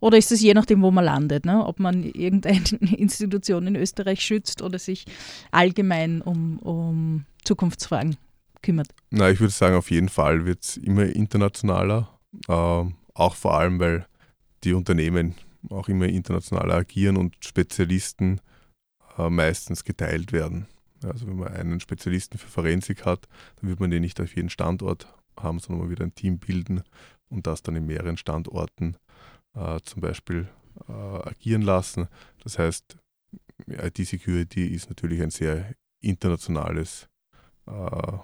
Oder 0.00 0.18
ist 0.18 0.32
es 0.32 0.42
je 0.42 0.52
nachdem, 0.52 0.82
wo 0.82 0.90
man 0.90 1.04
landet? 1.04 1.46
Ne? 1.46 1.64
Ob 1.64 1.78
man 1.78 2.02
irgendeine 2.02 2.58
Institution 2.96 3.68
in 3.68 3.76
Österreich 3.76 4.20
schützt 4.20 4.60
oder 4.60 4.80
sich 4.80 5.04
allgemein 5.52 6.22
um, 6.22 6.58
um 6.58 7.24
Zukunftsfragen 7.44 8.16
kümmert? 8.62 8.88
Na, 9.10 9.30
ich 9.30 9.38
würde 9.38 9.52
sagen, 9.52 9.76
auf 9.76 9.92
jeden 9.92 10.08
Fall 10.08 10.44
wird 10.44 10.64
es 10.64 10.76
immer 10.76 11.04
internationaler. 11.04 12.18
Äh, 12.48 12.84
auch 13.14 13.36
vor 13.36 13.56
allem, 13.56 13.78
weil 13.78 14.06
die 14.64 14.74
Unternehmen 14.74 15.34
auch 15.70 15.88
immer 15.88 16.06
international 16.06 16.70
agieren 16.72 17.16
und 17.16 17.36
Spezialisten 17.44 18.40
äh, 19.18 19.28
meistens 19.28 19.84
geteilt 19.84 20.32
werden. 20.32 20.66
Also 21.02 21.26
wenn 21.26 21.36
man 21.36 21.48
einen 21.48 21.80
Spezialisten 21.80 22.38
für 22.38 22.48
Forensik 22.48 23.04
hat, 23.04 23.28
dann 23.56 23.68
wird 23.68 23.80
man 23.80 23.90
den 23.90 24.02
nicht 24.02 24.20
auf 24.20 24.34
jeden 24.36 24.50
Standort 24.50 25.06
haben, 25.36 25.58
sondern 25.58 25.80
man 25.80 25.90
wird 25.90 26.00
ein 26.00 26.14
Team 26.14 26.38
bilden 26.38 26.82
und 27.28 27.46
das 27.46 27.62
dann 27.62 27.76
in 27.76 27.86
mehreren 27.86 28.16
Standorten 28.16 28.96
äh, 29.54 29.80
zum 29.82 30.00
Beispiel 30.00 30.48
äh, 30.88 30.92
agieren 30.92 31.62
lassen. 31.62 32.08
Das 32.42 32.58
heißt, 32.58 32.98
IT-Security 33.66 34.66
ist 34.66 34.88
natürlich 34.88 35.22
ein 35.22 35.30
sehr 35.30 35.74
internationales 36.00 37.08
äh, 37.66 38.18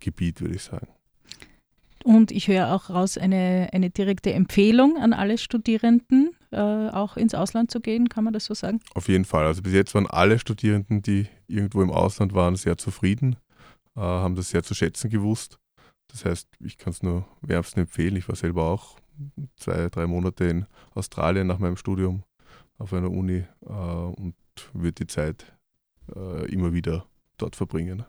Gebiet, 0.00 0.40
würde 0.40 0.54
ich 0.54 0.62
sagen. 0.62 0.88
Und 2.04 2.32
ich 2.32 2.48
höre 2.48 2.72
auch 2.72 2.90
raus 2.90 3.16
eine, 3.16 3.68
eine 3.72 3.90
direkte 3.90 4.32
Empfehlung 4.32 4.96
an 4.96 5.12
alle 5.12 5.38
Studierenden, 5.38 6.30
äh, 6.50 6.56
auch 6.56 7.16
ins 7.16 7.34
Ausland 7.34 7.70
zu 7.70 7.80
gehen, 7.80 8.08
kann 8.08 8.24
man 8.24 8.32
das 8.32 8.46
so 8.46 8.54
sagen? 8.54 8.80
Auf 8.94 9.08
jeden 9.08 9.24
Fall. 9.24 9.46
Also 9.46 9.62
bis 9.62 9.72
jetzt 9.72 9.94
waren 9.94 10.06
alle 10.06 10.38
Studierenden, 10.38 11.02
die 11.02 11.28
irgendwo 11.46 11.82
im 11.82 11.90
Ausland 11.90 12.34
waren, 12.34 12.56
sehr 12.56 12.76
zufrieden, 12.76 13.36
äh, 13.96 14.00
haben 14.00 14.34
das 14.34 14.50
sehr 14.50 14.62
zu 14.62 14.74
schätzen 14.74 15.10
gewusst. 15.10 15.58
Das 16.08 16.24
heißt, 16.24 16.48
ich 16.60 16.76
kann 16.76 16.92
es 16.92 17.02
nur 17.02 17.26
wärmstens 17.40 17.82
empfehlen. 17.82 18.16
Ich 18.16 18.28
war 18.28 18.36
selber 18.36 18.64
auch 18.64 18.96
zwei, 19.56 19.88
drei 19.88 20.06
Monate 20.06 20.44
in 20.44 20.66
Australien 20.94 21.46
nach 21.46 21.58
meinem 21.58 21.76
Studium 21.76 22.24
auf 22.78 22.92
einer 22.92 23.10
Uni 23.10 23.44
äh, 23.66 23.72
und 23.72 24.34
würde 24.72 24.92
die 24.92 25.06
Zeit 25.06 25.56
äh, 26.14 26.52
immer 26.52 26.72
wieder 26.72 27.06
dort 27.38 27.56
verbringen. 27.56 28.04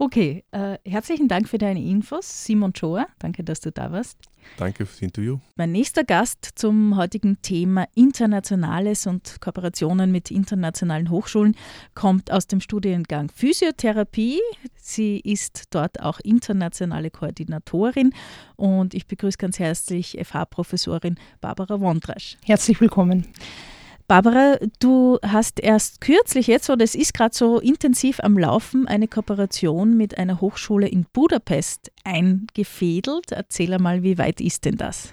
Okay, 0.00 0.44
äh, 0.52 0.78
herzlichen 0.84 1.26
Dank 1.26 1.48
für 1.48 1.58
deine 1.58 1.82
Infos, 1.82 2.44
Simon 2.44 2.72
Joa. 2.72 3.08
Danke, 3.18 3.42
dass 3.42 3.58
du 3.58 3.72
da 3.72 3.90
warst. 3.90 4.16
Danke 4.56 4.86
fürs 4.86 5.02
Interview. 5.02 5.38
Mein 5.56 5.72
nächster 5.72 6.04
Gast 6.04 6.50
zum 6.54 6.96
heutigen 6.96 7.42
Thema 7.42 7.84
Internationales 7.96 9.08
und 9.08 9.40
Kooperationen 9.40 10.12
mit 10.12 10.30
internationalen 10.30 11.10
Hochschulen 11.10 11.56
kommt 11.94 12.30
aus 12.30 12.46
dem 12.46 12.60
Studiengang 12.60 13.28
Physiotherapie. 13.34 14.38
Sie 14.76 15.18
ist 15.18 15.64
dort 15.70 16.00
auch 16.00 16.20
internationale 16.20 17.10
Koordinatorin 17.10 18.14
und 18.54 18.94
ich 18.94 19.08
begrüße 19.08 19.36
ganz 19.36 19.58
herzlich 19.58 20.16
FH-Professorin 20.22 21.16
Barbara 21.40 21.80
Wondrasch. 21.80 22.38
Herzlich 22.44 22.80
willkommen. 22.80 23.26
Barbara, 24.08 24.56
du 24.80 25.18
hast 25.22 25.60
erst 25.60 26.00
kürzlich 26.00 26.46
jetzt, 26.46 26.70
oder 26.70 26.82
es 26.82 26.94
ist 26.94 27.12
gerade 27.12 27.36
so 27.36 27.60
intensiv 27.60 28.20
am 28.20 28.38
Laufen, 28.38 28.88
eine 28.88 29.06
Kooperation 29.06 29.98
mit 29.98 30.16
einer 30.16 30.40
Hochschule 30.40 30.88
in 30.88 31.04
Budapest 31.12 31.92
eingefädelt. 32.04 33.32
Erzähl 33.32 33.74
einmal, 33.74 34.02
wie 34.02 34.16
weit 34.16 34.40
ist 34.40 34.64
denn 34.64 34.78
das? 34.78 35.12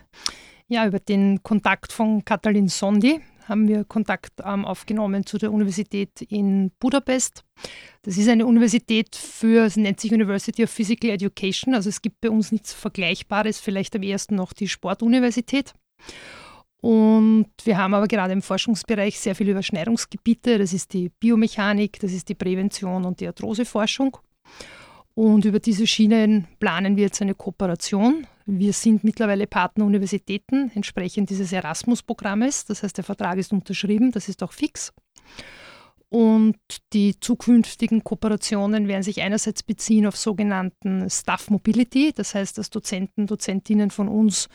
Ja, 0.70 0.88
über 0.88 1.00
den 1.00 1.44
Kontakt 1.44 1.92
von 1.92 2.24
Katalin 2.24 2.70
Sondi 2.70 3.20
haben 3.50 3.68
wir 3.68 3.84
Kontakt 3.84 4.32
ähm, 4.42 4.64
aufgenommen 4.64 5.26
zu 5.26 5.38
der 5.40 5.52
Universität 5.52 6.22
in 6.22 6.72
Budapest. 6.80 7.44
Das 8.04 8.16
ist 8.16 8.30
eine 8.30 8.46
Universität 8.46 9.14
für, 9.18 9.66
es 9.66 9.76
nennt 9.76 10.00
sich 10.00 10.14
University 10.14 10.64
of 10.64 10.70
Physical 10.70 11.10
Education, 11.10 11.76
also 11.76 11.90
es 11.90 12.02
gibt 12.02 12.22
bei 12.22 12.30
uns 12.30 12.54
nichts 12.54 12.72
Vergleichbares, 12.72 13.60
vielleicht 13.60 13.94
am 13.98 14.04
ersten 14.04 14.36
noch 14.36 14.54
die 14.54 14.70
Sportuniversität. 14.70 15.74
Und 16.86 17.48
wir 17.64 17.80
haben 17.80 17.96
aber 17.96 18.08
gerade 18.08 18.32
im 18.32 18.44
Forschungsbereich 18.44 19.20
sehr 19.20 19.34
viele 19.34 19.54
Überschneidungsgebiete. 19.54 20.60
Das 20.60 20.72
ist 20.72 20.94
die 20.94 21.10
Biomechanik, 21.10 22.00
das 22.00 22.12
ist 22.12 22.30
die 22.30 22.36
Prävention 22.36 23.06
und 23.06 23.20
die 23.20 23.26
Arthroseforschung. 23.26 24.16
Und 25.16 25.46
über 25.46 25.60
diese 25.60 25.88
Schienen 25.88 26.48
planen 26.60 26.96
wir 26.96 27.06
jetzt 27.06 27.24
eine 27.24 27.34
Kooperation. 27.34 28.28
Wir 28.46 28.72
sind 28.72 29.04
mittlerweile 29.04 29.48
Partneruniversitäten 29.48 30.70
entsprechend 30.76 31.32
dieses 31.32 31.52
Erasmus-Programmes. 31.54 32.66
Das 32.66 32.84
heißt, 32.84 32.98
der 32.98 33.04
Vertrag 33.04 33.40
ist 33.40 33.52
unterschrieben, 33.52 34.12
das 34.12 34.30
ist 34.30 34.44
auch 34.44 34.54
fix. 34.54 34.94
Und 36.10 36.56
die 36.94 37.20
zukünftigen 37.20 38.04
Kooperationen 38.04 38.88
werden 38.88 39.02
sich 39.02 39.24
einerseits 39.24 39.64
beziehen 39.64 40.06
auf 40.06 40.18
sogenannten 40.18 41.10
Staff 41.10 41.50
Mobility, 41.50 42.14
das 42.16 42.36
heißt, 42.36 42.60
dass 42.60 42.70
Dozenten, 42.70 43.26
Dozentinnen 43.26 43.90
von 43.90 44.08
uns 44.08 44.48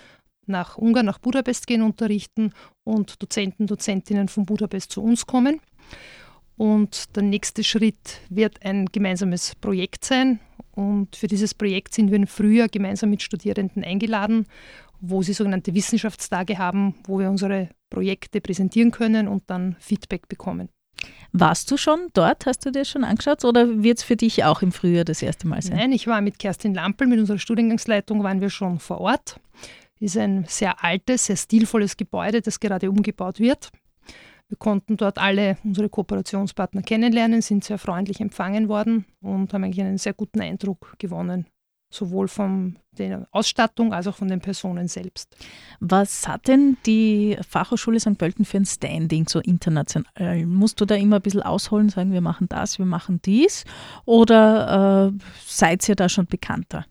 nach 0.50 0.76
Ungarn, 0.76 1.06
nach 1.06 1.18
Budapest 1.18 1.66
gehen, 1.66 1.82
unterrichten 1.82 2.52
und 2.84 3.22
Dozenten, 3.22 3.66
Dozentinnen 3.66 4.28
von 4.28 4.44
Budapest 4.44 4.92
zu 4.92 5.02
uns 5.02 5.26
kommen. 5.26 5.60
Und 6.56 7.16
der 7.16 7.22
nächste 7.22 7.64
Schritt 7.64 8.20
wird 8.28 8.64
ein 8.64 8.86
gemeinsames 8.86 9.54
Projekt 9.54 10.04
sein. 10.04 10.40
Und 10.72 11.16
für 11.16 11.26
dieses 11.26 11.54
Projekt 11.54 11.94
sind 11.94 12.10
wir 12.10 12.16
im 12.16 12.26
Frühjahr 12.26 12.68
gemeinsam 12.68 13.08
mit 13.10 13.22
Studierenden 13.22 13.82
eingeladen, 13.82 14.46
wo 15.00 15.22
sie 15.22 15.32
sogenannte 15.32 15.74
Wissenschaftstage 15.74 16.58
haben, 16.58 16.94
wo 17.04 17.18
wir 17.18 17.30
unsere 17.30 17.70
Projekte 17.88 18.40
präsentieren 18.40 18.90
können 18.90 19.26
und 19.26 19.44
dann 19.46 19.76
Feedback 19.80 20.28
bekommen. 20.28 20.68
Warst 21.32 21.70
du 21.70 21.76
schon 21.76 22.08
dort? 22.12 22.44
Hast 22.46 22.66
du 22.66 22.70
dir 22.70 22.84
schon 22.84 23.04
angeschaut 23.04 23.44
oder 23.44 23.82
wird 23.82 23.98
es 23.98 24.04
für 24.04 24.16
dich 24.16 24.44
auch 24.44 24.62
im 24.62 24.72
Frühjahr 24.72 25.04
das 25.04 25.22
erste 25.22 25.46
Mal 25.46 25.62
sein? 25.62 25.78
Nein, 25.78 25.92
ich 25.92 26.06
war 26.06 26.20
mit 26.20 26.38
Kerstin 26.38 26.74
Lampel, 26.74 27.06
mit 27.06 27.20
unserer 27.20 27.38
Studiengangsleitung, 27.38 28.22
waren 28.22 28.40
wir 28.40 28.50
schon 28.50 28.78
vor 28.78 29.00
Ort 29.00 29.40
ist 30.00 30.16
ein 30.16 30.44
sehr 30.48 30.82
altes, 30.82 31.26
sehr 31.26 31.36
stilvolles 31.36 31.96
Gebäude, 31.96 32.40
das 32.40 32.58
gerade 32.58 32.90
umgebaut 32.90 33.38
wird. 33.38 33.70
Wir 34.48 34.56
konnten 34.56 34.96
dort 34.96 35.18
alle 35.18 35.58
unsere 35.62 35.88
Kooperationspartner 35.88 36.82
kennenlernen, 36.82 37.40
sind 37.40 37.62
sehr 37.62 37.78
freundlich 37.78 38.20
empfangen 38.20 38.68
worden 38.68 39.04
und 39.20 39.52
haben 39.52 39.62
eigentlich 39.62 39.80
einen 39.80 39.98
sehr 39.98 40.12
guten 40.12 40.40
Eindruck 40.40 40.96
gewonnen, 40.98 41.46
sowohl 41.92 42.26
von 42.26 42.76
der 42.98 43.28
Ausstattung 43.30 43.92
als 43.92 44.08
auch 44.08 44.16
von 44.16 44.26
den 44.26 44.40
Personen 44.40 44.88
selbst. 44.88 45.36
Was 45.78 46.26
hat 46.26 46.48
denn 46.48 46.78
die 46.84 47.36
Fachhochschule 47.48 48.00
St. 48.00 48.18
Pölten 48.18 48.44
für 48.44 48.56
ein 48.56 48.66
Standing 48.66 49.28
so 49.28 49.38
international? 49.38 50.44
Musst 50.46 50.80
du 50.80 50.84
da 50.84 50.96
immer 50.96 51.16
ein 51.16 51.22
bisschen 51.22 51.42
ausholen, 51.42 51.88
sagen, 51.88 52.12
wir 52.12 52.20
machen 52.20 52.48
das, 52.48 52.80
wir 52.80 52.86
machen 52.86 53.20
dies? 53.24 53.64
Oder 54.04 55.12
äh, 55.12 55.18
seid 55.46 55.88
ihr 55.88 55.94
da 55.94 56.08
schon 56.08 56.26
bekannter? 56.26 56.86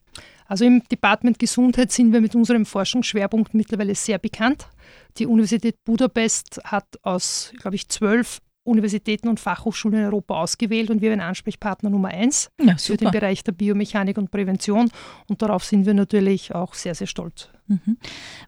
Also 0.49 0.65
im 0.65 0.83
Department 0.91 1.37
Gesundheit 1.37 1.91
sind 1.91 2.11
wir 2.11 2.21
mit 2.21 2.33
unserem 2.33 2.65
Forschungsschwerpunkt 2.65 3.53
mittlerweile 3.53 3.93
sehr 3.93 4.17
bekannt. 4.17 4.67
Die 5.19 5.27
Universität 5.27 5.75
Budapest 5.85 6.59
hat 6.63 6.87
aus, 7.03 7.53
glaube 7.59 7.75
ich, 7.75 7.87
zwölf 7.87 8.41
Universitäten 8.63 9.27
und 9.27 9.39
Fachhochschulen 9.39 9.99
in 9.99 10.05
Europa 10.05 10.33
ausgewählt 10.41 10.89
und 10.89 11.01
wir 11.01 11.11
sind 11.11 11.21
Ansprechpartner 11.21 11.91
Nummer 11.91 12.09
eins 12.09 12.49
ja, 12.59 12.75
für 12.77 12.97
den 12.97 13.11
Bereich 13.11 13.43
der 13.43 13.51
Biomechanik 13.51 14.17
und 14.17 14.31
Prävention 14.31 14.89
und 15.27 15.41
darauf 15.41 15.63
sind 15.63 15.85
wir 15.85 15.93
natürlich 15.93 16.53
auch 16.53 16.73
sehr, 16.73 16.95
sehr 16.95 17.07
stolz. 17.07 17.49
Mhm. 17.67 17.97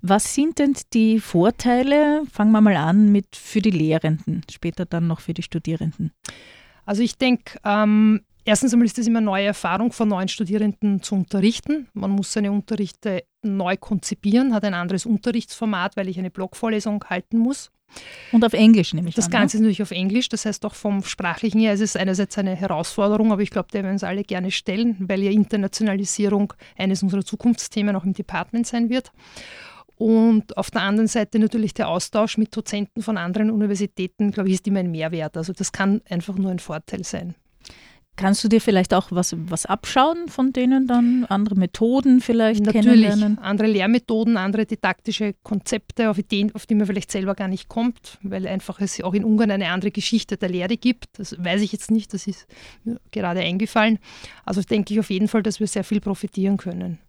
Was 0.02 0.34
sind 0.34 0.58
denn 0.58 0.76
die 0.94 1.20
Vorteile, 1.20 2.24
fangen 2.32 2.52
wir 2.52 2.62
mal 2.62 2.76
an, 2.78 3.12
mit 3.12 3.36
für 3.36 3.62
die 3.62 3.72
Lehrenden, 3.72 4.42
später 4.52 4.86
dann 4.86 5.06
noch 5.06 5.22
für 5.22 5.36
die 5.36 5.44
Studierenden? 5.44 6.12
Also 6.84 7.04
ich 7.04 7.18
denke, 7.18 7.60
ähm, 7.64 8.22
Erstens 8.44 8.74
einmal 8.74 8.88
ist 8.88 8.98
es 8.98 9.08
immer 9.08 9.20
eine 9.20 9.26
neue 9.26 9.46
Erfahrung, 9.46 9.92
von 9.92 10.08
neuen 10.08 10.28
Studierenden 10.28 11.04
zu 11.04 11.16
unterrichten. 11.16 11.88
Man 11.94 12.12
muss 12.12 12.34
seine 12.34 12.52
Unterrichte 12.52 13.24
neu 13.44 13.78
konzipieren, 13.78 14.54
hat 14.54 14.64
ein 14.64 14.74
anderes 14.74 15.06
Unterrichtsformat, 15.06 15.96
weil 15.96 16.10
ich 16.10 16.18
eine 16.18 16.32
Blogvorlesung 16.32 17.04
halten 17.06 17.38
muss. 17.38 17.72
Und 18.32 18.46
auf 18.46 18.54
Englisch 18.54 18.94
nehme 18.94 19.10
ich 19.10 19.16
Das 19.16 19.26
an, 19.26 19.32
Ganze 19.32 19.58
ne? 19.58 19.60
ist 19.60 19.64
natürlich 19.64 19.82
auf 19.82 19.92
Englisch, 19.92 20.30
das 20.30 20.46
heißt 20.46 20.66
auch 20.66 20.76
vom 20.76 21.04
Sprachlichen 21.04 21.60
her 21.60 21.74
ist 21.74 21.82
es 21.82 21.96
einerseits 21.96 22.38
eine 22.38 22.56
Herausforderung, 22.56 23.32
aber 23.32 23.42
ich 23.42 23.50
glaube, 23.50 23.68
der 23.72 23.84
werden 23.84 23.92
wir 23.92 23.94
uns 23.94 24.04
alle 24.04 24.24
gerne 24.24 24.50
stellen, 24.50 24.96
weil 25.00 25.22
ja 25.22 25.32
Internationalisierung 25.32 26.54
eines 26.78 27.04
unserer 27.04 27.26
Zukunftsthemen 27.26 27.96
auch 27.96 28.06
im 28.06 28.14
Department 28.14 28.66
sein 28.66 28.90
wird. 28.90 29.12
Und 29.96 30.58
auf 30.58 30.72
der 30.72 30.82
anderen 30.82 31.08
Seite 31.08 31.38
natürlich 31.38 31.74
der 31.76 31.88
Austausch 31.90 32.38
mit 32.38 32.56
Dozenten 32.56 33.04
von 33.04 33.18
anderen 33.18 33.52
Universitäten, 33.52 34.32
glaube 34.32 34.50
ich, 34.50 34.56
ist 34.56 34.68
immer 34.68 34.80
ein 34.80 34.90
Mehrwert. 34.90 35.38
Also 35.38 35.54
das 35.54 35.72
kann 35.72 36.02
einfach 36.10 36.38
nur 36.38 36.50
ein 36.50 36.60
Vorteil 36.60 37.04
sein. 37.04 37.36
Kannst 38.18 38.44
du 38.44 38.50
dir 38.50 38.62
vielleicht 38.62 38.94
auch 38.94 39.08
was, 39.12 39.36
was 39.38 39.66
abschauen 39.66 40.28
von 40.28 40.54
denen 40.54 40.86
dann? 40.86 41.26
Andere 41.26 41.56
Methoden 41.56 42.22
vielleicht 42.22 42.66
Natürlich 42.66 42.86
kennenlernen? 42.86 43.40
andere 43.40 43.68
Lehrmethoden, 43.68 44.38
andere 44.38 44.66
didaktische 44.66 45.34
Konzepte, 45.44 46.10
auf 46.10 46.18
Ideen, 46.18 46.54
auf 46.54 46.66
die 46.66 46.76
man 46.76 46.86
vielleicht 46.86 47.12
selber 47.12 47.36
gar 47.36 47.48
nicht 47.48 47.68
kommt, 47.68 48.20
weil 48.22 48.48
einfach 48.48 48.80
es 48.82 49.02
auch 49.02 49.14
in 49.14 49.24
Ungarn 49.24 49.50
eine 49.50 49.70
andere 49.70 49.92
Geschichte 49.92 50.38
der 50.38 50.50
Lehre 50.50 50.78
gibt. 50.78 51.08
Das 51.18 51.36
weiß 51.40 51.62
ich 51.62 51.72
jetzt 51.72 51.90
nicht, 51.90 52.14
das 52.14 52.28
ist 52.28 52.48
mir 52.84 53.00
gerade 53.12 53.40
eingefallen. 53.40 53.98
Also 54.46 54.62
denke 54.62 54.94
ich 54.94 55.00
auf 55.00 55.10
jeden 55.10 55.28
Fall, 55.28 55.42
dass 55.42 55.60
wir 55.60 55.68
sehr 55.68 55.84
viel 55.84 56.02
profitieren 56.02 56.58
können. 56.58 57.00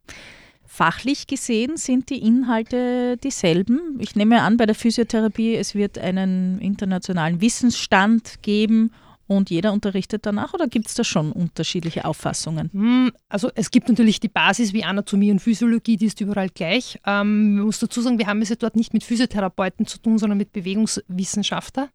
Fachlich 0.65 1.27
gesehen 1.27 1.77
sind 1.77 2.09
die 2.09 2.23
Inhalte 2.27 3.19
dieselben. 3.19 3.99
Ich 3.99 4.17
nehme 4.17 4.41
an, 4.41 4.57
bei 4.57 4.65
der 4.65 4.75
Physiotherapie, 4.75 5.55
es 5.55 5.75
wird 5.75 5.99
einen 5.99 6.59
internationalen 6.61 7.43
Wissensstand 7.43 8.41
geben 8.41 8.93
und 9.37 9.51
jeder 9.51 9.73
unterrichtet 9.73 10.25
danach 10.27 10.55
oder 10.55 10.67
gibt 10.69 10.89
es 10.89 10.95
da 10.95 11.05
schon 11.05 11.33
unterschiedliche 11.33 12.05
Auffassungen? 12.05 12.71
Hm, 12.73 13.13
Also 13.29 13.51
es 13.55 13.71
gibt 13.71 13.89
natürlich 13.89 14.21
die 14.21 14.29
Basis 14.29 14.73
wie 14.73 14.85
Anatomie 14.85 15.31
und 15.31 15.41
Physiologie, 15.41 15.97
die 15.97 16.07
ist 16.07 16.21
überall 16.21 16.49
gleich. 16.49 16.99
Ähm, 17.07 17.57
man 17.57 17.67
muss 17.67 17.79
dazu 17.79 18.01
sagen, 18.01 18.19
wir 18.19 18.27
haben 18.27 18.43
es 18.43 18.49
ja 18.49 18.57
dort 18.57 18.77
nicht 18.77 18.93
mit 18.95 19.05
Physiotherapeuten 19.05 19.87
zu 19.87 19.99
tun, 19.99 20.19
sondern 20.19 20.39
mit 20.39 20.53
Bewegungswissenschaftler. 20.53 21.89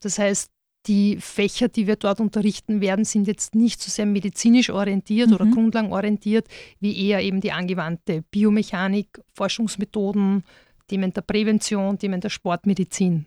Das 0.00 0.18
heißt, 0.18 0.50
die 0.86 1.16
Fächer, 1.18 1.68
die 1.68 1.86
wir 1.86 1.96
dort 1.96 2.20
unterrichten 2.20 2.80
werden, 2.82 3.06
sind 3.06 3.26
jetzt 3.26 3.54
nicht 3.54 3.80
so 3.80 3.90
sehr 3.90 4.04
medizinisch 4.04 4.68
orientiert 4.68 5.32
oder 5.32 5.46
Mhm. 5.46 5.52
grundlagenorientiert, 5.52 6.46
wie 6.80 7.08
eher 7.08 7.22
eben 7.22 7.40
die 7.40 7.52
angewandte 7.52 8.22
Biomechanik, 8.30 9.20
Forschungsmethoden, 9.32 10.44
Themen 10.88 11.12
der 11.14 11.22
Prävention, 11.22 11.98
Themen 11.98 12.20
der 12.20 12.28
Sportmedizin. 12.28 13.24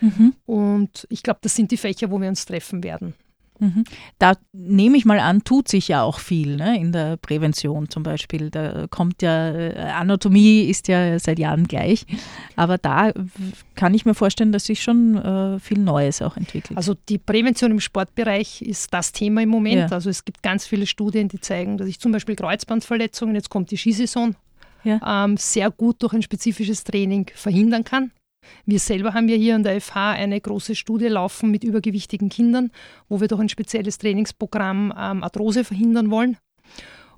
Mhm. 0.00 0.34
Und 0.46 1.06
ich 1.10 1.22
glaube, 1.22 1.40
das 1.42 1.54
sind 1.54 1.70
die 1.70 1.76
Fächer, 1.76 2.10
wo 2.10 2.20
wir 2.20 2.28
uns 2.28 2.44
treffen 2.46 2.82
werden. 2.82 3.14
Mhm. 3.58 3.84
Da 4.18 4.34
nehme 4.52 4.96
ich 4.96 5.04
mal 5.04 5.18
an, 5.18 5.42
tut 5.42 5.68
sich 5.68 5.88
ja 5.88 6.02
auch 6.02 6.18
viel 6.18 6.56
ne? 6.56 6.78
in 6.78 6.92
der 6.92 7.16
Prävention 7.16 7.88
zum 7.88 8.02
Beispiel. 8.02 8.50
Da 8.50 8.86
kommt 8.88 9.22
ja, 9.22 9.50
äh, 9.50 9.78
Anatomie 9.78 10.64
ist 10.64 10.88
ja 10.88 11.18
seit 11.18 11.38
Jahren 11.38 11.66
gleich, 11.66 12.04
aber 12.54 12.76
da 12.78 13.12
kann 13.74 13.94
ich 13.94 14.04
mir 14.04 14.14
vorstellen, 14.14 14.52
dass 14.52 14.66
sich 14.66 14.82
schon 14.82 15.16
äh, 15.16 15.58
viel 15.58 15.78
Neues 15.78 16.20
auch 16.22 16.36
entwickelt. 16.36 16.76
Also 16.76 16.94
die 17.08 17.18
Prävention 17.18 17.70
im 17.70 17.80
Sportbereich 17.80 18.62
ist 18.62 18.92
das 18.92 19.12
Thema 19.12 19.42
im 19.42 19.48
Moment. 19.48 19.90
Ja. 19.90 19.96
Also 19.96 20.10
es 20.10 20.24
gibt 20.24 20.42
ganz 20.42 20.66
viele 20.66 20.86
Studien, 20.86 21.28
die 21.28 21.40
zeigen, 21.40 21.78
dass 21.78 21.88
ich 21.88 21.98
zum 21.98 22.12
Beispiel 22.12 22.36
Kreuzbandverletzungen, 22.36 23.34
jetzt 23.34 23.48
kommt 23.48 23.70
die 23.70 23.78
Skisaison, 23.78 24.36
Ja. 24.84 25.24
ähm, 25.24 25.36
sehr 25.38 25.70
gut 25.70 26.02
durch 26.02 26.12
ein 26.12 26.22
spezifisches 26.22 26.84
Training 26.84 27.30
verhindern 27.34 27.84
kann. 27.84 28.10
Wir 28.64 28.78
selber 28.78 29.14
haben 29.14 29.28
ja 29.28 29.36
hier 29.36 29.54
an 29.54 29.62
der 29.62 29.80
FH 29.80 30.12
eine 30.12 30.40
große 30.40 30.74
Studie 30.74 31.08
laufen 31.08 31.50
mit 31.50 31.64
übergewichtigen 31.64 32.28
Kindern, 32.28 32.70
wo 33.08 33.20
wir 33.20 33.28
durch 33.28 33.40
ein 33.40 33.48
spezielles 33.48 33.98
Trainingsprogramm 33.98 34.92
ähm, 34.96 35.24
Arthrose 35.24 35.64
verhindern 35.64 36.10
wollen. 36.10 36.36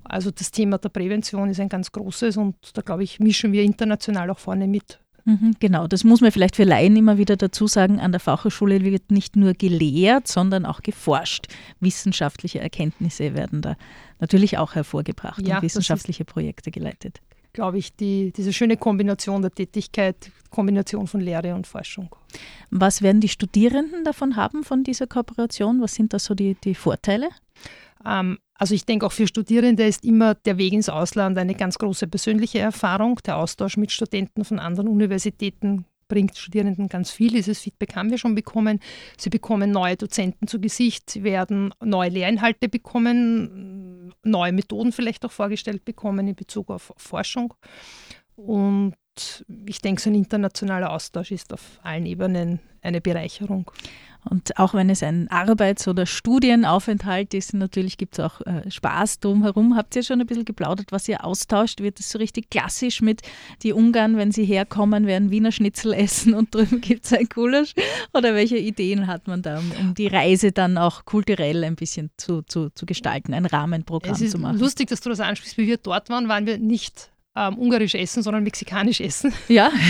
Also 0.03 0.31
das 0.31 0.51
Thema 0.51 0.77
der 0.77 0.89
Prävention 0.89 1.49
ist 1.49 1.59
ein 1.59 1.69
ganz 1.69 1.91
großes 1.91 2.37
und 2.37 2.55
da 2.73 2.81
glaube 2.81 3.03
ich, 3.03 3.19
mischen 3.19 3.51
wir 3.51 3.63
international 3.63 4.29
auch 4.29 4.39
vorne 4.39 4.67
mit. 4.67 4.99
Mhm, 5.25 5.53
genau, 5.59 5.87
das 5.87 6.03
muss 6.03 6.21
man 6.21 6.31
vielleicht 6.31 6.55
für 6.55 6.63
Laien 6.63 6.95
immer 6.95 7.17
wieder 7.17 7.35
dazu 7.35 7.67
sagen. 7.67 7.99
An 7.99 8.11
der 8.11 8.19
Fachhochschule 8.19 8.83
wird 8.83 9.11
nicht 9.11 9.35
nur 9.35 9.53
gelehrt, 9.53 10.27
sondern 10.27 10.65
auch 10.65 10.81
geforscht. 10.81 11.47
Wissenschaftliche 11.79 12.59
Erkenntnisse 12.59 13.35
werden 13.35 13.61
da 13.61 13.75
natürlich 14.19 14.57
auch 14.57 14.75
hervorgebracht 14.75 15.47
Ja, 15.47 15.57
und 15.57 15.63
wissenschaftliche 15.63 16.25
Projekte 16.25 16.71
geleitet. 16.71 17.21
Glaube 17.53 17.77
ich, 17.77 17.95
die, 17.95 18.31
diese 18.31 18.53
schöne 18.53 18.77
Kombination 18.77 19.41
der 19.41 19.51
Tätigkeit, 19.51 20.31
Kombination 20.49 21.07
von 21.07 21.19
Lehre 21.19 21.55
und 21.55 21.65
Forschung. 21.67 22.15
Was 22.69 23.01
werden 23.01 23.21
die 23.21 23.29
Studierenden 23.29 24.03
davon 24.03 24.35
haben, 24.35 24.63
von 24.63 24.83
dieser 24.83 25.07
Kooperation? 25.07 25.81
Was 25.81 25.95
sind 25.95 26.13
da 26.13 26.19
so 26.19 26.35
die, 26.35 26.55
die 26.63 26.75
Vorteile? 26.75 27.29
Ähm, 28.05 28.37
also 28.55 28.75
ich 28.75 28.85
denke 28.85 29.05
auch 29.05 29.11
für 29.11 29.27
Studierende 29.27 29.85
ist 29.85 30.03
immer 30.03 30.35
der 30.35 30.57
Weg 30.57 30.73
ins 30.73 30.89
Ausland 30.89 31.37
eine 31.37 31.55
ganz 31.55 31.77
große 31.77 32.07
persönliche 32.07 32.59
Erfahrung. 32.59 33.19
Der 33.25 33.37
Austausch 33.37 33.77
mit 33.77 33.91
Studenten 33.91 34.43
von 34.43 34.59
anderen 34.59 34.87
Universitäten 34.87 35.85
bringt 36.09 36.37
Studierenden 36.37 36.89
ganz 36.89 37.11
viel. 37.11 37.31
Dieses 37.31 37.61
Feedback 37.61 37.95
haben 37.95 38.09
wir 38.09 38.17
schon 38.17 38.35
bekommen. 38.35 38.81
Sie 39.17 39.29
bekommen 39.29 39.71
neue 39.71 39.95
Dozenten 39.95 40.47
zu 40.47 40.59
Gesicht, 40.59 41.09
sie 41.09 41.23
werden 41.23 41.73
neue 41.81 42.09
Lehrinhalte 42.09 42.67
bekommen, 42.67 44.13
neue 44.23 44.51
Methoden 44.51 44.91
vielleicht 44.91 45.23
auch 45.23 45.31
vorgestellt 45.31 45.85
bekommen 45.85 46.27
in 46.27 46.35
Bezug 46.35 46.69
auf 46.69 46.91
Forschung. 46.97 47.53
Und 48.35 48.95
ich 49.65 49.79
denke, 49.79 50.01
so 50.01 50.09
ein 50.09 50.15
internationaler 50.15 50.91
Austausch 50.91 51.31
ist 51.31 51.53
auf 51.53 51.79
allen 51.83 52.05
Ebenen 52.05 52.59
eine 52.81 53.01
Bereicherung. 53.01 53.69
Und 54.25 54.57
auch 54.59 54.73
wenn 54.73 54.89
es 54.89 55.01
ein 55.01 55.29
Arbeits- 55.29 55.87
oder 55.87 56.05
Studienaufenthalt 56.05 57.33
ist, 57.33 57.53
natürlich 57.53 57.97
gibt 57.97 58.19
es 58.19 58.25
auch 58.25 58.41
äh, 58.41 58.69
Spaß 58.69 59.19
drumherum. 59.19 59.75
Habt 59.75 59.95
ihr 59.95 60.03
schon 60.03 60.19
ein 60.19 60.27
bisschen 60.27 60.45
geplaudert, 60.45 60.91
was 60.91 61.07
ihr 61.07 61.23
austauscht? 61.23 61.79
Wird 61.81 61.99
es 61.99 62.09
so 62.09 62.17
richtig 62.17 62.49
klassisch 62.49 63.01
mit 63.01 63.21
die 63.63 63.71
Ungarn, 63.73 64.17
wenn 64.17 64.31
sie 64.31 64.43
herkommen, 64.45 65.07
werden 65.07 65.31
Wiener 65.31 65.51
Schnitzel 65.51 65.93
essen 65.93 66.33
und 66.33 66.53
drüben 66.53 66.81
gibt 66.81 67.05
es 67.05 67.13
ein 67.13 67.27
Gulasch? 67.33 67.73
Oder 68.13 68.35
welche 68.35 68.57
Ideen 68.57 69.07
hat 69.07 69.27
man 69.27 69.41
da, 69.41 69.59
um, 69.59 69.71
um 69.79 69.93
die 69.93 70.07
Reise 70.07 70.51
dann 70.51 70.77
auch 70.77 71.05
kulturell 71.05 71.63
ein 71.63 71.75
bisschen 71.75 72.09
zu, 72.17 72.41
zu, 72.41 72.69
zu 72.71 72.85
gestalten, 72.85 73.33
ein 73.33 73.45
Rahmenprogramm 73.45 74.13
Es 74.13 74.21
ist 74.21 74.31
zu 74.31 74.39
machen? 74.39 74.59
lustig, 74.59 74.89
dass 74.89 75.01
du 75.01 75.09
das 75.09 75.19
ansprichst. 75.19 75.57
Wie 75.57 75.67
wir 75.67 75.77
dort 75.77 76.09
waren, 76.09 76.27
waren 76.27 76.45
wir 76.45 76.57
nicht 76.57 77.09
ähm, 77.35 77.57
ungarisch 77.57 77.95
essen, 77.95 78.23
sondern 78.23 78.43
mexikanisch 78.43 79.01
essen. 79.01 79.33
Ja, 79.47 79.71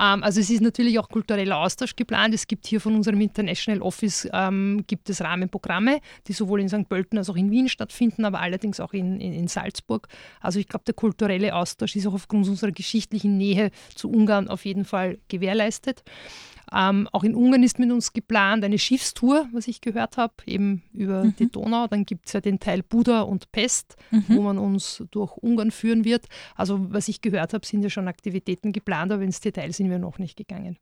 Ähm, 0.00 0.22
also 0.22 0.40
es 0.40 0.48
ist 0.48 0.62
natürlich 0.62 0.98
auch 0.98 1.08
kultureller 1.08 1.58
Austausch 1.58 1.94
geplant. 1.94 2.34
Es 2.34 2.46
gibt 2.46 2.66
hier 2.66 2.80
von 2.80 2.94
unserem 2.94 3.20
International 3.20 3.82
Office 3.82 4.26
ähm, 4.32 4.84
gibt 4.86 5.10
es 5.10 5.20
Rahmenprogramme, 5.20 6.00
die 6.26 6.32
sowohl 6.32 6.60
in 6.60 6.68
St. 6.68 6.88
Pölten 6.88 7.18
als 7.18 7.28
auch 7.28 7.36
in 7.36 7.50
Wien 7.50 7.68
stattfinden, 7.68 8.24
aber 8.24 8.40
allerdings 8.40 8.80
auch 8.80 8.94
in, 8.94 9.20
in, 9.20 9.34
in 9.34 9.48
Salzburg. 9.48 10.08
Also 10.40 10.58
ich 10.58 10.68
glaube, 10.68 10.84
der 10.86 10.94
kulturelle 10.94 11.54
Austausch 11.54 11.96
ist 11.96 12.06
auch 12.06 12.14
aufgrund 12.14 12.48
unserer 12.48 12.72
geschichtlichen 12.72 13.36
Nähe 13.36 13.70
zu 13.94 14.10
Ungarn 14.10 14.48
auf 14.48 14.64
jeden 14.64 14.84
Fall 14.86 15.18
gewährleistet. 15.28 16.02
Ähm, 16.74 17.08
auch 17.12 17.24
in 17.24 17.34
Ungarn 17.34 17.62
ist 17.62 17.78
mit 17.78 17.90
uns 17.90 18.12
geplant 18.12 18.64
eine 18.64 18.78
Schiffstour, 18.78 19.48
was 19.52 19.66
ich 19.68 19.80
gehört 19.80 20.16
habe, 20.16 20.34
eben 20.46 20.82
über 20.92 21.24
Mhm. 21.24 21.34
die 21.36 21.50
Donau. 21.50 21.86
Dann 21.88 22.06
gibt 22.06 22.26
es 22.26 22.32
ja 22.32 22.40
den 22.40 22.60
Teil 22.60 22.82
Buda 22.82 23.22
und 23.22 23.50
Pest, 23.52 23.96
Mhm. 24.10 24.24
wo 24.28 24.42
man 24.42 24.58
uns 24.58 25.02
durch 25.10 25.36
Ungarn 25.38 25.70
führen 25.70 26.04
wird. 26.04 26.26
Also 26.54 26.78
was 26.92 27.08
ich 27.08 27.20
gehört 27.22 27.54
habe, 27.54 27.66
sind 27.66 27.82
ja 27.82 27.90
schon 27.90 28.08
Aktivitäten 28.08 28.72
geplant, 28.72 29.10
aber 29.12 29.22
ins 29.22 29.40
Detail 29.40 29.72
sind 29.72 29.90
wir 29.90 29.98
noch 29.98 30.18
nicht 30.18 30.36
gegangen. 30.36 30.76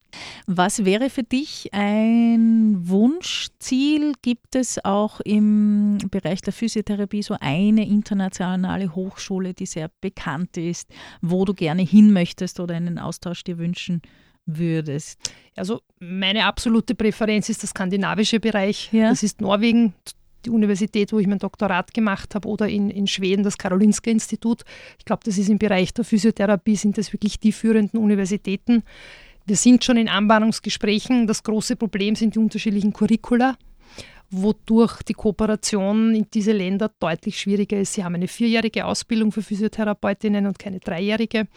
Was 0.47 0.85
wäre 0.85 1.11
für 1.11 1.23
dich 1.23 1.69
ein 1.73 2.77
Wunschziel? 2.89 4.13
Gibt 4.23 4.55
es 4.57 4.85
auch 4.85 5.21
im 5.21 5.99
Bereich 6.11 6.41
der 6.43 6.53
Physiotherapie 6.53 7.23
so 7.23 7.37
eine 7.41 7.87
internationale 7.87 8.95
Hochschule, 8.95 9.55
die 9.55 9.67
sehr 9.67 9.91
bekannt 10.01 10.57
ist, 10.57 10.91
wo 11.21 11.45
du 11.45 11.55
gerne 11.55 11.83
hin 11.83 12.13
möchtest 12.13 12.61
oder 12.61 12.75
einen 12.75 12.99
Austausch 12.99 13.45
dir 13.45 13.59
wünschen 13.59 14.03
würdest? 14.49 15.19
Also 15.55 15.81
meine 16.01 16.45
absolute 16.45 16.95
Präferenz 16.95 17.49
ist 17.49 17.63
der 17.63 17.69
skandinavische 17.69 18.41
Bereich. 18.41 18.89
Ja. 18.93 19.11
Das 19.11 19.23
ist 19.23 19.41
Norwegen, 19.41 19.95
die 20.45 20.51
Universität, 20.51 21.13
wo 21.13 21.19
ich 21.19 21.27
mein 21.27 21.39
Doktorat 21.39 21.93
gemacht 21.93 22.35
habe, 22.35 22.49
oder 22.49 22.69
in, 22.69 22.91
in 22.91 23.07
Schweden 23.07 23.43
das 23.43 23.59
Karolinska 23.59 24.11
Institut. 24.11 24.63
Ich 24.99 25.05
glaube, 25.05 25.23
das 25.25 25.39
ist 25.39 25.49
im 25.49 25.59
Bereich 25.59 25.93
der 25.93 26.05
Physiotherapie, 26.05 26.77
sind 26.77 26.97
das 26.99 27.13
wirklich 27.13 27.39
die 27.39 27.53
führenden 27.53 28.01
Universitäten. 28.01 28.83
Wir 29.47 29.57
sind 29.57 29.85
schon 29.85 29.97
in 29.97 30.09
Anbahnungsgesprächen. 30.09 31.27
Das 31.27 31.43
große 31.43 31.77
Problem 31.77 32.15
sind 32.15 32.35
die 32.35 32.39
unterschiedlichen 32.39 32.93
Curricula, 32.93 33.57
wodurch 34.31 35.03
die 35.03 35.15
Kooperation 35.15 36.15
in 36.15 36.27
diese 36.33 36.53
Länder 36.53 36.91
deutlich 37.01 37.41
schwieriger 37.41 37.81
ist. 37.81 37.95
Sie 37.95 38.05
haben 38.05 38.15
eine 38.15 38.29
vierjährige 38.29 38.85
Ausbildung 38.85 39.33
für 39.33 39.43
Physiotherapeutinnen 39.43 40.47
und 40.47 40.59
keine 40.59 40.81
dreijährige. 40.81 41.49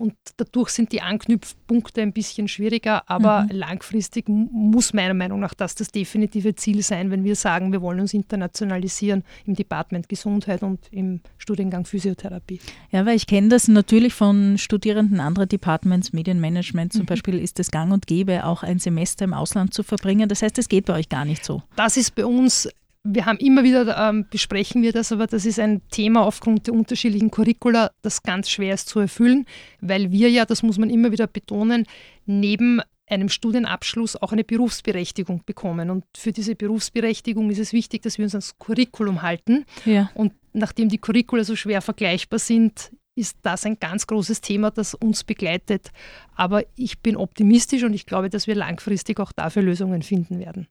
Und 0.00 0.14
dadurch 0.38 0.70
sind 0.70 0.92
die 0.92 1.02
Anknüpfpunkte 1.02 2.00
ein 2.00 2.14
bisschen 2.14 2.48
schwieriger, 2.48 3.02
aber 3.08 3.42
Mhm. 3.42 3.50
langfristig 3.50 4.28
muss 4.30 4.94
meiner 4.94 5.12
Meinung 5.12 5.40
nach 5.40 5.52
das 5.52 5.74
das 5.74 5.88
definitive 5.88 6.54
Ziel 6.54 6.82
sein, 6.82 7.10
wenn 7.10 7.22
wir 7.22 7.36
sagen, 7.36 7.70
wir 7.70 7.82
wollen 7.82 8.00
uns 8.00 8.14
internationalisieren 8.14 9.24
im 9.44 9.54
Department 9.54 10.08
Gesundheit 10.08 10.62
und 10.62 10.80
im 10.90 11.20
Studiengang 11.36 11.84
Physiotherapie. 11.84 12.60
Ja, 12.90 13.04
weil 13.04 13.14
ich 13.16 13.26
kenne 13.26 13.48
das 13.48 13.68
natürlich 13.68 14.14
von 14.14 14.56
Studierenden 14.56 15.20
anderer 15.20 15.44
Departments, 15.44 16.14
Medienmanagement 16.14 16.94
zum 16.94 17.02
Mhm. 17.02 17.06
Beispiel, 17.06 17.38
ist 17.38 17.60
es 17.60 17.70
gang 17.70 17.92
und 17.92 18.06
gäbe, 18.06 18.46
auch 18.46 18.62
ein 18.62 18.78
Semester 18.78 19.26
im 19.26 19.34
Ausland 19.34 19.74
zu 19.74 19.82
verbringen. 19.82 20.30
Das 20.30 20.40
heißt, 20.40 20.56
es 20.58 20.70
geht 20.70 20.86
bei 20.86 20.94
euch 20.94 21.10
gar 21.10 21.26
nicht 21.26 21.44
so. 21.44 21.62
Das 21.76 21.98
ist 21.98 22.14
bei 22.14 22.24
uns 22.24 22.68
wir 23.02 23.24
haben 23.24 23.38
immer 23.38 23.64
wieder, 23.64 23.96
ähm, 23.96 24.26
besprechen 24.30 24.82
wir 24.82 24.92
das, 24.92 25.10
aber 25.10 25.26
das 25.26 25.46
ist 25.46 25.58
ein 25.58 25.80
Thema 25.90 26.22
aufgrund 26.24 26.66
der 26.66 26.74
unterschiedlichen 26.74 27.30
Curricula, 27.30 27.90
das 28.02 28.22
ganz 28.22 28.50
schwer 28.50 28.74
ist 28.74 28.88
zu 28.88 29.00
erfüllen, 29.00 29.46
weil 29.80 30.10
wir 30.10 30.30
ja, 30.30 30.44
das 30.44 30.62
muss 30.62 30.78
man 30.78 30.90
immer 30.90 31.10
wieder 31.10 31.26
betonen, 31.26 31.86
neben 32.26 32.80
einem 33.06 33.28
Studienabschluss 33.28 34.16
auch 34.16 34.32
eine 34.32 34.44
Berufsberechtigung 34.44 35.42
bekommen. 35.44 35.90
Und 35.90 36.04
für 36.16 36.32
diese 36.32 36.54
Berufsberechtigung 36.54 37.50
ist 37.50 37.58
es 37.58 37.72
wichtig, 37.72 38.02
dass 38.02 38.18
wir 38.18 38.24
uns 38.24 38.34
ans 38.34 38.56
Curriculum 38.58 39.22
halten. 39.22 39.64
Ja. 39.84 40.10
Und 40.14 40.32
nachdem 40.52 40.88
die 40.88 40.98
Curricula 40.98 41.42
so 41.42 41.56
schwer 41.56 41.82
vergleichbar 41.82 42.38
sind, 42.38 42.92
ist 43.16 43.38
das 43.42 43.66
ein 43.66 43.78
ganz 43.80 44.06
großes 44.06 44.40
Thema, 44.42 44.70
das 44.70 44.94
uns 44.94 45.24
begleitet. 45.24 45.90
Aber 46.36 46.62
ich 46.76 47.00
bin 47.00 47.16
optimistisch 47.16 47.82
und 47.82 47.94
ich 47.94 48.06
glaube, 48.06 48.30
dass 48.30 48.46
wir 48.46 48.54
langfristig 48.54 49.18
auch 49.18 49.32
dafür 49.32 49.62
Lösungen 49.62 50.02
finden 50.02 50.38
werden. 50.38 50.68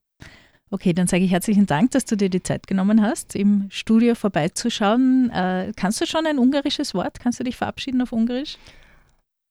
Okay, 0.72 0.94
dann 0.94 1.08
sage 1.08 1.24
ich 1.24 1.32
herzlichen 1.32 1.66
Dank, 1.66 1.92
dass 1.92 2.06
du 2.06 2.16
dir 2.16 2.30
die 2.30 2.44
Zeit 2.44 2.68
genommen 2.68 3.02
hast, 3.02 3.36
im 3.36 3.68
Studio 3.72 4.14
vorbeizuschauen. 4.14 5.32
Äh, 5.32 5.72
kannst 5.76 6.00
du 6.00 6.06
schon 6.06 6.28
ein 6.28 6.38
ungarisches 6.38 6.94
Wort? 6.94 7.20
Kannst 7.20 7.40
du 7.40 7.44
dich 7.44 7.56
verabschieden 7.56 8.02
auf 8.02 8.12
Ungarisch? 8.12 8.58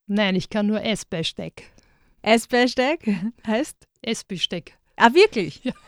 Nein, 0.06 0.36
ich 0.36 0.48
kann 0.48 0.68
nur 0.68 0.82
S-Besteck. 0.82 1.72
S-Besteck 2.22 3.08
heißt? 3.46 3.76
S-Besteck. 4.02 4.78
Ah, 4.96 5.12
wirklich? 5.14 5.64
Ja. 5.64 5.72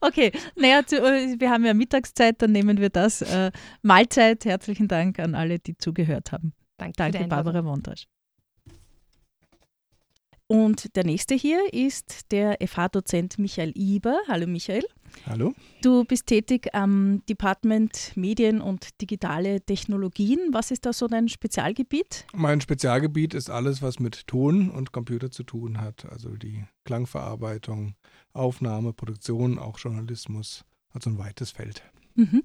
Okay, 0.00 0.32
naja, 0.56 0.80
äh, 0.80 1.38
wir 1.38 1.48
haben 1.48 1.64
ja 1.64 1.72
Mittagszeit, 1.72 2.42
dann 2.42 2.50
nehmen 2.50 2.78
wir 2.78 2.90
das. 2.90 3.22
Äh, 3.22 3.52
Mahlzeit, 3.82 4.44
herzlichen 4.44 4.88
Dank 4.88 5.20
an 5.20 5.36
alle, 5.36 5.60
die 5.60 5.76
zugehört 5.76 6.32
haben. 6.32 6.52
Danke, 6.78 6.96
Danke 6.96 7.28
Barbara 7.28 7.64
Wondrasch. 7.64 8.08
Und 10.46 10.96
der 10.96 11.04
nächste 11.04 11.34
hier 11.34 11.72
ist 11.72 12.30
der 12.30 12.58
FH-Dozent 12.60 13.38
Michael 13.38 13.72
Iber. 13.74 14.18
Hallo 14.28 14.46
Michael. 14.46 14.84
Hallo. 15.26 15.54
Du 15.82 16.04
bist 16.04 16.26
tätig 16.26 16.74
am 16.74 17.24
Department 17.26 18.12
Medien 18.16 18.60
und 18.60 19.00
digitale 19.00 19.60
Technologien. 19.60 20.38
Was 20.52 20.70
ist 20.70 20.84
da 20.84 20.92
so 20.92 21.06
dein 21.06 21.28
Spezialgebiet? 21.28 22.26
Mein 22.34 22.60
Spezialgebiet 22.60 23.34
ist 23.34 23.50
alles, 23.50 23.82
was 23.82 23.98
mit 23.98 24.26
Ton 24.26 24.70
und 24.70 24.92
Computer 24.92 25.30
zu 25.30 25.42
tun 25.42 25.80
hat. 25.80 26.06
Also 26.10 26.30
die 26.36 26.64
Klangverarbeitung, 26.84 27.94
Aufnahme, 28.32 28.92
Produktion, 28.92 29.58
auch 29.58 29.78
Journalismus. 29.78 30.64
Also 30.92 31.10
ein 31.10 31.18
weites 31.18 31.50
Feld. 31.50 31.82
Mhm. 32.14 32.42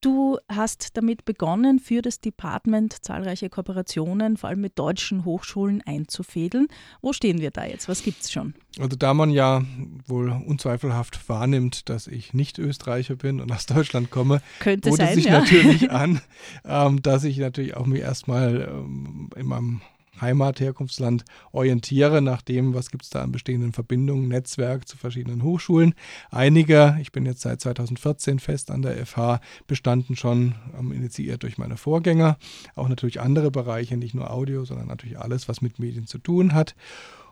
Du 0.00 0.38
hast 0.48 0.96
damit 0.96 1.24
begonnen, 1.24 1.78
für 1.78 2.02
das 2.02 2.20
Department 2.20 3.04
zahlreiche 3.04 3.48
Kooperationen, 3.50 4.36
vor 4.36 4.48
allem 4.48 4.60
mit 4.60 4.78
deutschen 4.78 5.24
Hochschulen, 5.24 5.82
einzufädeln. 5.84 6.68
Wo 7.02 7.12
stehen 7.12 7.40
wir 7.40 7.50
da 7.50 7.64
jetzt? 7.64 7.88
Was 7.88 8.02
gibt 8.02 8.22
es 8.22 8.32
schon? 8.32 8.54
Also 8.78 8.96
da 8.96 9.14
man 9.14 9.30
ja 9.30 9.62
wohl 10.06 10.30
unzweifelhaft 10.30 11.28
wahrnimmt, 11.28 11.88
dass 11.88 12.06
ich 12.06 12.32
nicht 12.32 12.58
Österreicher 12.58 13.16
bin 13.16 13.40
und 13.40 13.50
aus 13.50 13.66
Deutschland 13.66 14.10
komme, 14.10 14.40
Könnte 14.60 14.90
bot 14.90 15.00
es 15.00 15.14
sich 15.14 15.24
ja. 15.24 15.40
natürlich 15.40 15.90
an, 15.90 16.20
ähm, 16.64 17.02
dass 17.02 17.24
ich 17.24 17.38
natürlich 17.38 17.76
auch 17.76 17.86
mich 17.86 18.00
erstmal 18.00 18.68
ähm, 18.70 19.30
in 19.36 19.46
meinem 19.46 19.80
Heimat, 20.20 20.60
Herkunftsland 20.60 21.24
orientiere, 21.52 22.22
nach 22.22 22.42
dem, 22.42 22.74
was 22.74 22.90
gibt 22.90 23.04
es 23.04 23.10
da 23.10 23.22
an 23.22 23.32
bestehenden 23.32 23.72
Verbindungen, 23.72 24.28
Netzwerk 24.28 24.88
zu 24.88 24.96
verschiedenen 24.96 25.42
Hochschulen. 25.42 25.94
Einige, 26.30 26.98
ich 27.00 27.12
bin 27.12 27.26
jetzt 27.26 27.42
seit 27.42 27.60
2014 27.60 28.38
fest 28.38 28.70
an 28.70 28.82
der 28.82 29.04
FH, 29.04 29.40
bestanden 29.66 30.16
schon 30.16 30.54
ähm, 30.78 30.92
initiiert 30.92 31.42
durch 31.42 31.58
meine 31.58 31.76
Vorgänger. 31.76 32.38
Auch 32.74 32.88
natürlich 32.88 33.20
andere 33.20 33.50
Bereiche, 33.50 33.96
nicht 33.96 34.14
nur 34.14 34.30
Audio, 34.30 34.64
sondern 34.64 34.88
natürlich 34.88 35.18
alles, 35.18 35.48
was 35.48 35.60
mit 35.62 35.78
Medien 35.78 36.06
zu 36.06 36.18
tun 36.18 36.54
hat. 36.54 36.74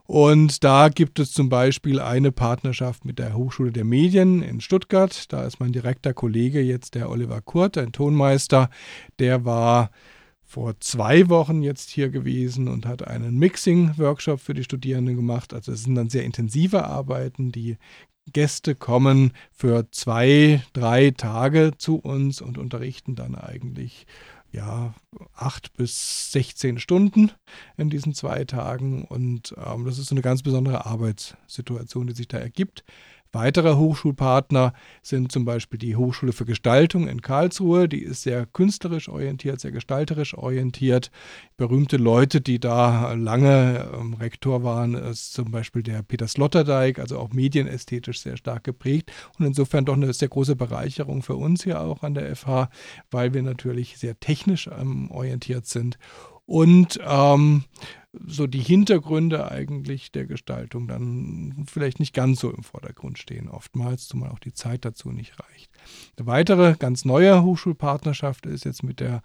Und 0.07 0.62
da 0.62 0.88
gibt 0.88 1.18
es 1.18 1.33
zum 1.33 1.49
Beispiel 1.49 2.01
eine 2.01 2.31
Partnerschaft 2.31 3.05
mit 3.05 3.18
der 3.18 3.35
Hochschule 3.35 3.72
der 3.72 3.85
Medien 3.85 4.40
in 4.40 4.61
Stuttgart. 4.61 5.33
Da 5.33 5.44
ist 5.44 5.59
mein 5.59 5.72
direkter 5.72 6.14
Kollege 6.14 6.61
jetzt 6.61 6.94
der 6.94 7.11
Oliver 7.11 7.40
Kurt, 7.40 7.77
ein 7.77 7.90
Tonmeister. 7.90 8.70
Der 9.18 9.44
war 9.44 9.90
vor 10.46 10.78
zwei 10.80 11.28
Wochen 11.28 11.62
jetzt 11.62 11.90
hier 11.90 12.09
gewesen 12.09 12.68
und 12.68 12.87
hat 12.87 13.06
einen 13.06 13.37
Mixing-Workshop 13.38 14.40
für 14.40 14.54
die 14.54 14.64
Studierenden 14.64 15.16
gemacht. 15.16 15.52
Also 15.52 15.72
es 15.72 15.82
sind 15.82 15.96
dann 15.96 16.09
sehr 16.09 16.24
intensive 16.24 16.85
Arbeiten. 16.85 17.50
Die 17.50 17.76
Gäste 18.32 18.74
kommen 18.74 19.32
für 19.52 19.90
zwei, 19.90 20.62
drei 20.72 21.11
Tage 21.11 21.72
zu 21.76 21.96
uns 21.96 22.40
und 22.40 22.59
unterrichten 22.59 23.16
dann 23.16 23.35
eigentlich 23.35 24.06
ja, 24.52 24.94
acht 25.35 25.74
bis 25.74 26.32
16 26.32 26.78
Stunden 26.78 27.32
in 27.76 27.90
diesen 27.90 28.14
zwei 28.14 28.44
Tagen. 28.44 29.04
Und 29.04 29.54
ähm, 29.59 29.85
das 29.85 29.98
ist 29.98 30.12
eine 30.12 30.22
ganz 30.22 30.42
besondere 30.42 30.87
Arbeitssituation, 30.87 32.06
die 32.06 32.14
sich 32.14 32.28
da 32.28 32.38
ergibt. 32.38 32.85
Weitere 33.32 33.74
Hochschulpartner 33.74 34.72
sind 35.02 35.32
zum 35.32 35.44
Beispiel 35.44 35.78
die 35.78 35.96
Hochschule 35.96 36.32
für 36.32 36.44
Gestaltung 36.44 37.08
in 37.08 37.22
Karlsruhe. 37.22 37.88
Die 37.88 38.02
ist 38.02 38.22
sehr 38.22 38.46
künstlerisch 38.46 39.08
orientiert, 39.08 39.60
sehr 39.60 39.72
gestalterisch 39.72 40.34
orientiert. 40.34 41.10
Berühmte 41.56 41.96
Leute, 41.96 42.40
die 42.40 42.58
da 42.58 43.12
lange 43.14 43.90
ähm, 43.94 44.14
Rektor 44.14 44.62
waren, 44.62 44.94
ist 44.94 45.32
zum 45.32 45.50
Beispiel 45.50 45.82
der 45.82 46.02
Peter 46.02 46.28
Sloterdijk, 46.28 46.98
also 46.98 47.18
auch 47.18 47.32
medienästhetisch 47.32 48.20
sehr 48.20 48.36
stark 48.36 48.64
geprägt. 48.64 49.12
Und 49.38 49.46
insofern 49.46 49.84
doch 49.84 49.94
eine 49.94 50.12
sehr 50.12 50.28
große 50.28 50.56
Bereicherung 50.56 51.22
für 51.22 51.36
uns 51.36 51.64
hier 51.64 51.80
auch 51.80 52.02
an 52.02 52.14
der 52.14 52.34
FH, 52.34 52.70
weil 53.10 53.34
wir 53.34 53.42
natürlich 53.42 53.98
sehr 53.98 54.18
technisch 54.18 54.68
ähm, 54.68 55.10
orientiert 55.10 55.66
sind 55.66 55.98
und 56.46 57.00
ähm, 57.04 57.64
so 58.24 58.46
die 58.46 58.61
Hintergründe 58.61 59.50
eigentlich 59.50 60.12
der 60.12 60.26
Gestaltung 60.26 60.88
dann 60.88 61.64
vielleicht 61.68 62.00
nicht 62.00 62.14
ganz 62.14 62.40
so 62.40 62.50
im 62.50 62.62
Vordergrund 62.62 63.18
stehen, 63.18 63.48
oftmals, 63.48 64.09
zumal 64.09 64.31
auch 64.31 64.38
die 64.38 64.52
Zeit 64.52 64.85
dazu 64.85 65.11
nicht 65.11 65.35
reicht. 65.40 65.70
Eine 66.16 66.26
weitere 66.26 66.74
ganz 66.79 67.05
neue 67.05 67.42
Hochschulpartnerschaft 67.42 68.46
ist 68.46 68.64
jetzt 68.64 68.83
mit 68.83 69.00
der 69.00 69.22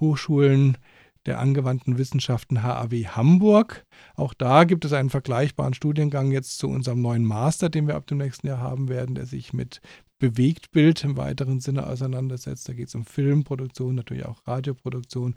Hochschulen 0.00 0.78
der 1.26 1.40
angewandten 1.40 1.96
Wissenschaften 1.96 2.62
HAW 2.62 3.06
Hamburg. 3.06 3.86
Auch 4.14 4.34
da 4.34 4.64
gibt 4.64 4.84
es 4.84 4.92
einen 4.92 5.10
vergleichbaren 5.10 5.74
Studiengang 5.74 6.32
jetzt 6.32 6.58
zu 6.58 6.68
unserem 6.68 7.00
neuen 7.00 7.24
Master, 7.24 7.70
den 7.70 7.86
wir 7.86 7.96
ab 7.96 8.06
dem 8.06 8.18
nächsten 8.18 8.46
Jahr 8.46 8.60
haben 8.60 8.88
werden, 8.88 9.14
der 9.14 9.26
sich 9.26 9.52
mit 9.52 9.80
Bewegtbild 10.18 11.02
im 11.04 11.16
weiteren 11.16 11.60
Sinne 11.60 11.86
auseinandersetzt. 11.86 12.68
Da 12.68 12.72
geht 12.72 12.88
es 12.88 12.94
um 12.94 13.04
Filmproduktion, 13.04 13.94
natürlich 13.94 14.26
auch 14.26 14.46
Radioproduktion, 14.46 15.34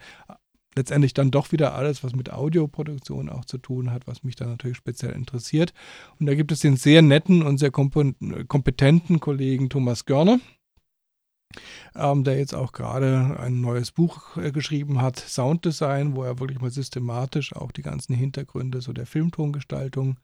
letztendlich 0.78 1.14
dann 1.14 1.32
doch 1.32 1.52
wieder 1.52 1.76
alles, 1.76 2.04
was 2.04 2.16
mit 2.16 2.32
Audioproduktion 2.32 3.30
auch 3.30 3.46
zu 3.46 3.58
tun 3.58 3.92
hat, 3.92 4.08
was 4.08 4.24
mich 4.24 4.36
dann 4.36 4.50
natürlich 4.50 4.78
speziell 4.78 5.12
interessiert. 5.12 5.74
Und 6.20 6.28
da 6.28 6.36
gibt 6.36 6.52
es 6.52 6.60
den 6.60 6.78
sehr 6.78 7.02
netten 7.02 7.44
und 7.44 7.58
sehr 7.58 7.72
kompetenten 7.72 9.20
Kollegen 9.20 9.70
Thomas 9.70 10.06
Görner, 10.06 10.40
ähm, 11.96 12.24
der 12.24 12.38
jetzt 12.38 12.54
auch 12.54 12.72
gerade 12.72 13.38
ein 13.40 13.62
neues 13.62 13.92
Buch 13.92 14.38
äh, 14.38 14.52
geschrieben 14.52 15.02
hat, 15.02 15.18
Sounddesign, 15.20 16.16
wo 16.16 16.24
er 16.24 16.40
wirklich 16.40 16.60
mal 16.60 16.72
systematisch 16.72 17.56
auch 17.56 17.72
die 17.72 17.82
ganzen 17.82 18.14
Hintergründe 18.14 18.82
so 18.82 18.94
der 18.94 19.06
Filmtongestaltung 19.06 20.18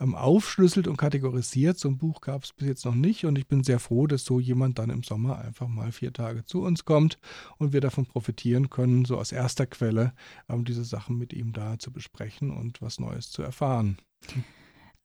ähm, 0.00 0.14
aufschlüsselt 0.14 0.86
und 0.86 0.96
kategorisiert. 0.96 1.78
So 1.78 1.88
ein 1.88 1.98
Buch 1.98 2.20
gab 2.20 2.44
es 2.44 2.52
bis 2.52 2.68
jetzt 2.68 2.84
noch 2.84 2.94
nicht 2.94 3.24
und 3.24 3.38
ich 3.38 3.48
bin 3.48 3.64
sehr 3.64 3.78
froh, 3.78 4.06
dass 4.06 4.24
so 4.24 4.40
jemand 4.40 4.78
dann 4.78 4.90
im 4.90 5.02
Sommer 5.02 5.38
einfach 5.38 5.68
mal 5.68 5.92
vier 5.92 6.12
Tage 6.12 6.44
zu 6.44 6.62
uns 6.62 6.84
kommt 6.84 7.18
und 7.58 7.72
wir 7.72 7.80
davon 7.80 8.06
profitieren 8.06 8.70
können, 8.70 9.04
so 9.04 9.18
aus 9.18 9.32
erster 9.32 9.66
Quelle 9.66 10.12
ähm, 10.48 10.64
diese 10.64 10.84
Sachen 10.84 11.18
mit 11.18 11.32
ihm 11.32 11.52
da 11.52 11.78
zu 11.78 11.92
besprechen 11.92 12.50
und 12.50 12.80
was 12.82 13.00
Neues 13.00 13.30
zu 13.30 13.42
erfahren. 13.42 13.98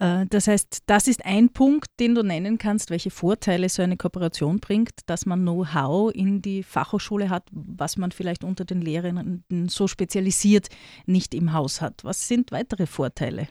Äh, 0.04 0.26
das 0.30 0.48
heißt, 0.48 0.80
das 0.86 1.08
ist 1.08 1.26
ein 1.26 1.50
Punkt, 1.50 1.88
den 2.00 2.13
du 2.13 2.24
nennen 2.24 2.58
kannst, 2.58 2.89
welche 2.89 3.10
Vorteile 3.10 3.70
so 3.70 3.82
eine 3.82 3.96
Kooperation 3.96 4.60
bringt, 4.60 4.92
dass 5.06 5.26
man 5.26 5.42
Know-how 5.42 6.13
in 6.13 6.42
die 6.42 6.63
Fachhochschule 6.63 7.30
hat, 7.30 7.48
was 7.52 7.98
man 7.98 8.12
vielleicht 8.12 8.44
unter 8.44 8.66
den 8.66 8.82
Lehrern 8.82 9.44
so 9.68 9.88
spezialisiert 9.88 10.68
nicht 11.06 11.34
im 11.34 11.54
Haus 11.54 11.82
hat. 11.82 12.04
Was 12.04 12.28
sind 12.28 12.52
weitere 12.52 12.86
Vorteile? 12.86 13.48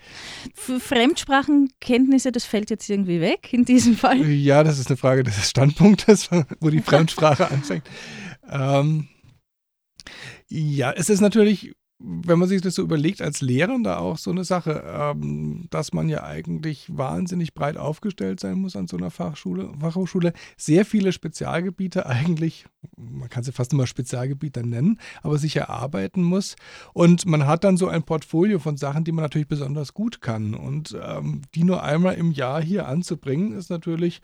Für 0.55 0.79
Fremdsprachenkenntnisse, 0.79 2.33
das 2.33 2.45
fällt 2.45 2.71
jetzt 2.71 2.89
irgendwie 2.91 3.21
weg 3.21 3.53
in 3.53 3.65
diesem 3.65 3.97
Fall. 3.97 4.21
Ja, 4.23 4.63
das 4.63 4.79
ist 4.79 4.89
eine 4.89 4.97
Frage 4.99 5.23
des 5.23 5.49
Standpunktes, 5.49 6.29
wo 6.61 6.69
die 6.69 6.81
Fremdsprache 6.83 7.51
anfängt. 7.51 7.85
Ähm, 8.51 9.09
ja, 10.49 10.93
es 10.93 11.09
ist 11.09 11.21
natürlich 11.21 11.73
wenn 12.05 12.39
man 12.39 12.49
sich 12.49 12.61
das 12.61 12.75
so 12.75 12.83
überlegt, 12.83 13.23
als 13.23 13.41
Lehrender 13.41 14.01
auch 14.01 14.19
so 14.19 14.31
eine 14.31 14.45
Sache, 14.45 14.83
ähm, 14.87 15.67
dass 15.71 15.93
man 15.93 16.09
ja 16.09 16.25
eigentlich 16.25 16.87
wahnsinnig 16.89 17.55
breit 17.55 17.77
aufgestellt 17.77 18.41
sein 18.41 18.59
muss 18.59 18.77
an 18.77 18.89
so 18.89 18.97
einer 18.97 19.11
Fachschule, 19.11 19.71
Fachhochschule. 19.79 20.33
Sehr 20.57 20.85
viele 20.85 21.13
Spezialgebiete 21.13 22.07
eigentlich, 22.07 22.67
man 22.97 23.29
kann 23.29 23.45
sie 23.45 23.53
fast 23.53 23.73
immer 23.73 23.87
Spezialgebiete 23.87 24.67
nennen, 24.67 24.99
aber 25.23 25.39
sich 25.39 25.57
erarbeiten 25.57 26.23
muss. 26.23 26.57
Und 26.93 27.27
man 27.27 27.47
hat 27.47 27.65
dann 27.65 27.77
so 27.77 27.89
ein 27.89 28.03
Portfolio 28.03 28.59
von 28.59 28.77
Sachen, 28.77 29.05
die 29.05 29.13
man 29.13 29.23
natürlich 29.25 29.49
besonders 29.49 29.95
gut 29.95 30.21
kann. 30.21 30.55
Und 30.55 30.97
ähm, 31.01 31.43
die 31.55 31.65
nur 31.65 31.83
einmal 31.83 32.15
im 32.15 32.33
Jahr 32.33 32.61
hier 32.63 32.89
anzubringen, 32.89 33.53
ist 33.53 33.71
natürlich 33.71 34.21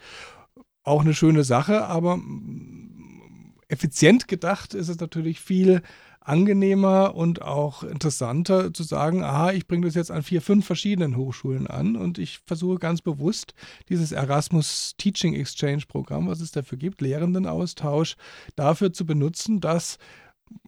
auch 0.83 1.03
eine 1.03 1.15
schöne 1.15 1.45
Sache, 1.45 1.85
aber 1.85 2.17
mm, 2.17 3.55
effizient 3.69 4.27
gedacht 4.27 4.75
ist 4.75 4.89
es 4.89 4.99
natürlich 4.99 5.41
viel 5.41 5.83
angenehmer 6.29 7.15
und 7.15 7.43
auch 7.43 7.83
interessanter 7.83 8.73
zu 8.73 8.83
sagen, 8.83 9.25
aha, 9.25 9.53
ich 9.53 9.67
bringe 9.67 9.87
das 9.87 9.95
jetzt 9.95 10.11
an 10.11 10.23
vier, 10.23 10.43
fünf 10.43 10.67
verschiedenen 10.67 11.17
Hochschulen 11.17 11.67
an 11.67 11.97
und 11.97 12.19
ich 12.19 12.41
versuche 12.45 12.79
ganz 12.79 13.01
bewusst 13.01 13.55
dieses 13.89 14.13
Erasmus 14.13 14.95
Teaching 14.99 15.35
Exchange 15.35 15.85
Programm, 15.89 16.29
was 16.29 16.41
es 16.41 16.53
dafür 16.53 16.79
gibt, 16.79 17.01
Lehrendenaustausch, 17.01 18.17
dafür 18.57 18.93
zu 18.93 19.07
benutzen, 19.07 19.61
dass 19.61 19.99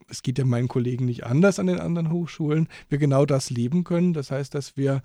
es 0.07 0.21
geht 0.21 0.37
ja 0.37 0.45
meinen 0.45 0.67
Kollegen 0.67 1.05
nicht 1.05 1.25
anders 1.25 1.57
an 1.57 1.67
den 1.67 1.79
anderen 1.79 2.11
Hochschulen, 2.11 2.67
wir 2.89 2.97
genau 2.97 3.25
das 3.25 3.49
leben 3.49 3.83
können. 3.83 4.13
Das 4.13 4.29
heißt, 4.29 4.53
dass 4.53 4.77
wir 4.77 5.01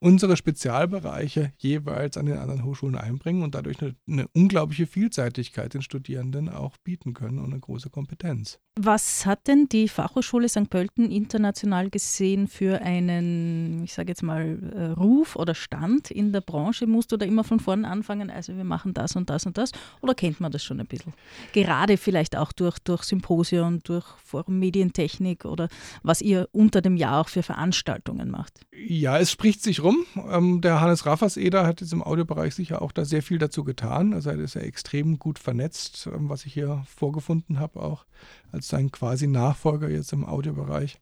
unsere 0.00 0.36
Spezialbereiche 0.36 1.52
jeweils 1.58 2.16
an 2.16 2.26
den 2.26 2.38
anderen 2.38 2.64
Hochschulen 2.64 2.96
einbringen 2.96 3.42
und 3.42 3.54
dadurch 3.54 3.80
eine, 3.82 3.94
eine, 4.08 4.28
unglaubliche 4.34 4.86
Vielseitigkeit 4.86 5.74
den 5.74 5.82
Studierenden 5.82 6.48
auch 6.48 6.76
bieten 6.78 7.12
können 7.12 7.38
und 7.38 7.52
eine 7.52 7.60
große 7.60 7.90
Kompetenz. 7.90 8.58
Was 8.76 9.26
hat 9.26 9.46
denn 9.46 9.68
die 9.68 9.88
Fachhochschule 9.88 10.48
St. 10.48 10.70
Pölten 10.70 11.10
international 11.10 11.90
gesehen 11.90 12.48
für 12.48 12.80
einen, 12.80 13.84
ich 13.84 13.92
sage 13.92 14.08
jetzt 14.08 14.22
mal, 14.22 14.58
äh, 14.74 14.84
Ruf 14.98 15.36
oder 15.36 15.54
Stand 15.54 16.10
in 16.10 16.32
der 16.32 16.40
Branche? 16.40 16.86
Musst 16.86 17.12
du 17.12 17.18
da 17.18 17.26
immer 17.26 17.44
von 17.44 17.60
vorne 17.60 17.86
anfangen, 17.86 18.30
also 18.30 18.56
wir 18.56 18.64
machen 18.64 18.94
das 18.94 19.16
und 19.16 19.28
das 19.28 19.44
und 19.44 19.58
das? 19.58 19.72
Oder 20.00 20.14
kennt 20.14 20.40
man 20.40 20.50
das 20.50 20.64
schon 20.64 20.80
ein 20.80 20.86
bisschen? 20.86 21.12
Gerade 21.52 21.98
vielleicht 21.98 22.36
auch 22.36 22.52
durch, 22.52 22.78
durch 22.78 23.02
Symposien, 23.02 23.80
durch 23.84 24.06
Forum 24.24 24.58
Medientechnik 24.58 25.44
oder 25.44 25.68
was 26.02 26.22
ihr 26.22 26.48
unter 26.52 26.80
dem 26.80 26.96
Jahr 26.96 27.20
auch 27.20 27.28
für 27.28 27.42
Veranstaltungen 27.42 28.30
macht? 28.30 28.60
Ja, 28.72 29.18
es 29.18 29.30
spricht 29.30 29.49
spricht 29.50 29.64
sich 29.64 29.82
rum. 29.82 30.06
Ähm, 30.30 30.60
der 30.60 30.80
Hannes 30.80 31.06
Raffers-Eder 31.06 31.66
hat 31.66 31.80
jetzt 31.80 31.92
im 31.92 32.04
Audiobereich 32.04 32.54
sicher 32.54 32.82
auch 32.82 32.92
da 32.92 33.04
sehr 33.04 33.20
viel 33.20 33.38
dazu 33.38 33.64
getan. 33.64 34.14
Also 34.14 34.30
er 34.30 34.38
ist 34.38 34.54
ja 34.54 34.60
extrem 34.60 35.18
gut 35.18 35.40
vernetzt, 35.40 36.08
ähm, 36.14 36.28
was 36.28 36.46
ich 36.46 36.54
hier 36.54 36.84
vorgefunden 36.86 37.58
habe, 37.58 37.82
auch 37.82 38.04
als 38.52 38.68
sein 38.68 38.92
quasi 38.92 39.26
Nachfolger 39.26 39.90
jetzt 39.90 40.12
im 40.12 40.24
Audiobereich. 40.24 41.00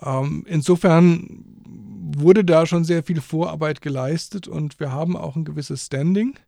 Ähm, 0.00 0.46
insofern 0.48 1.44
wurde 2.16 2.42
da 2.42 2.64
schon 2.64 2.84
sehr 2.84 3.02
viel 3.02 3.20
Vorarbeit 3.20 3.82
geleistet 3.82 4.48
und 4.48 4.80
wir 4.80 4.90
haben 4.90 5.14
auch 5.14 5.36
ein 5.36 5.44
gewisses 5.44 5.84
Standing. 5.84 6.38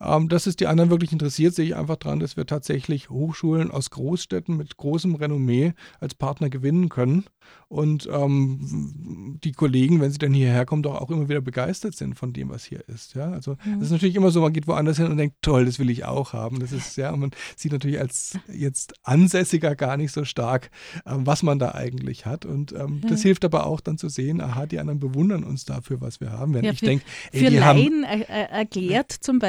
Ähm, 0.00 0.28
dass 0.28 0.46
es 0.46 0.56
die 0.56 0.66
anderen 0.66 0.90
wirklich 0.90 1.12
interessiert, 1.12 1.54
sehe 1.54 1.66
ich 1.66 1.76
einfach 1.76 1.96
daran, 1.96 2.20
dass 2.20 2.36
wir 2.36 2.46
tatsächlich 2.46 3.10
Hochschulen 3.10 3.70
aus 3.70 3.90
Großstädten 3.90 4.56
mit 4.56 4.76
großem 4.76 5.14
Renommee 5.14 5.72
als 6.00 6.14
Partner 6.14 6.50
gewinnen 6.50 6.88
können. 6.88 7.24
Und 7.68 8.08
ähm, 8.12 9.38
die 9.42 9.52
Kollegen, 9.52 10.00
wenn 10.00 10.10
sie 10.10 10.18
dann 10.18 10.32
hierher 10.32 10.64
kommen, 10.64 10.82
doch 10.82 11.00
auch 11.00 11.10
immer 11.10 11.28
wieder 11.28 11.40
begeistert 11.40 11.94
sind 11.94 12.14
von 12.14 12.32
dem, 12.32 12.50
was 12.50 12.64
hier 12.64 12.86
ist. 12.88 13.14
Ja, 13.14 13.30
also 13.30 13.52
mhm. 13.64 13.78
das 13.78 13.86
ist 13.86 13.92
natürlich 13.92 14.16
immer 14.16 14.30
so, 14.30 14.40
man 14.40 14.52
geht 14.52 14.66
woanders 14.66 14.96
hin 14.96 15.06
und 15.06 15.16
denkt, 15.16 15.36
toll, 15.42 15.64
das 15.64 15.78
will 15.78 15.90
ich 15.90 16.04
auch 16.04 16.32
haben. 16.32 16.60
Das 16.60 16.72
ist 16.72 16.96
ja, 16.96 17.14
man 17.14 17.30
sieht 17.56 17.72
natürlich 17.72 18.00
als 18.00 18.38
jetzt 18.52 18.94
Ansässiger 19.02 19.76
gar 19.76 19.96
nicht 19.96 20.12
so 20.12 20.24
stark, 20.24 20.70
ähm, 21.06 21.26
was 21.26 21.42
man 21.42 21.58
da 21.58 21.72
eigentlich 21.72 22.26
hat. 22.26 22.46
Und 22.46 22.72
ähm, 22.72 23.00
mhm. 23.02 23.08
das 23.08 23.22
hilft 23.22 23.44
aber 23.44 23.66
auch 23.66 23.80
dann 23.80 23.98
zu 23.98 24.08
sehen, 24.08 24.40
aha, 24.40 24.66
die 24.66 24.78
anderen 24.78 25.00
bewundern 25.00 25.44
uns 25.44 25.64
dafür, 25.64 26.00
was 26.00 26.20
wir 26.20 26.32
haben. 26.32 26.54
Wenn 26.54 26.64
ja, 26.64 26.72
ich 26.72 26.80
denke, 26.80 27.04
für 27.32 27.48
Laien 27.48 28.04
er, 28.04 28.28
er 28.28 28.50
erklärt 28.50 29.12
zum 29.12 29.38
Beispiel, 29.38 29.43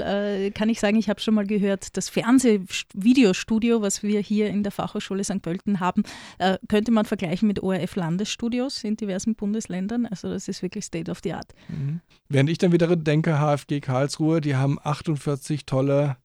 ja. 0.00 0.46
äh, 0.46 0.50
kann 0.50 0.68
ich 0.68 0.80
sagen, 0.80 0.96
ich 0.96 1.08
habe 1.08 1.20
schon 1.20 1.34
mal 1.34 1.46
gehört, 1.46 1.96
das 1.96 2.08
Fernsehvideostudio, 2.08 3.82
was 3.82 4.02
wir 4.02 4.20
hier 4.20 4.48
in 4.48 4.62
der 4.62 4.72
Fachhochschule 4.72 5.24
St. 5.24 5.42
Pölten 5.42 5.80
haben, 5.80 6.02
äh, 6.38 6.58
könnte 6.68 6.92
man 6.92 7.04
vergleichen 7.04 7.48
mit 7.48 7.62
ORF-Landesstudios 7.62 8.84
in 8.84 8.96
diversen 8.96 9.34
Bundesländern. 9.34 10.06
Also 10.06 10.28
das 10.28 10.48
ist 10.48 10.62
wirklich 10.62 10.84
State 10.84 11.10
of 11.10 11.20
the 11.22 11.32
Art. 11.32 11.52
Mhm. 11.68 12.00
Während 12.28 12.50
ich 12.50 12.58
dann 12.58 12.72
wieder 12.72 12.94
denke, 12.96 13.38
HFG 13.38 13.80
Karlsruhe, 13.80 14.40
die 14.40 14.56
haben 14.56 14.78
48 14.82 15.66
tolle 15.66 16.16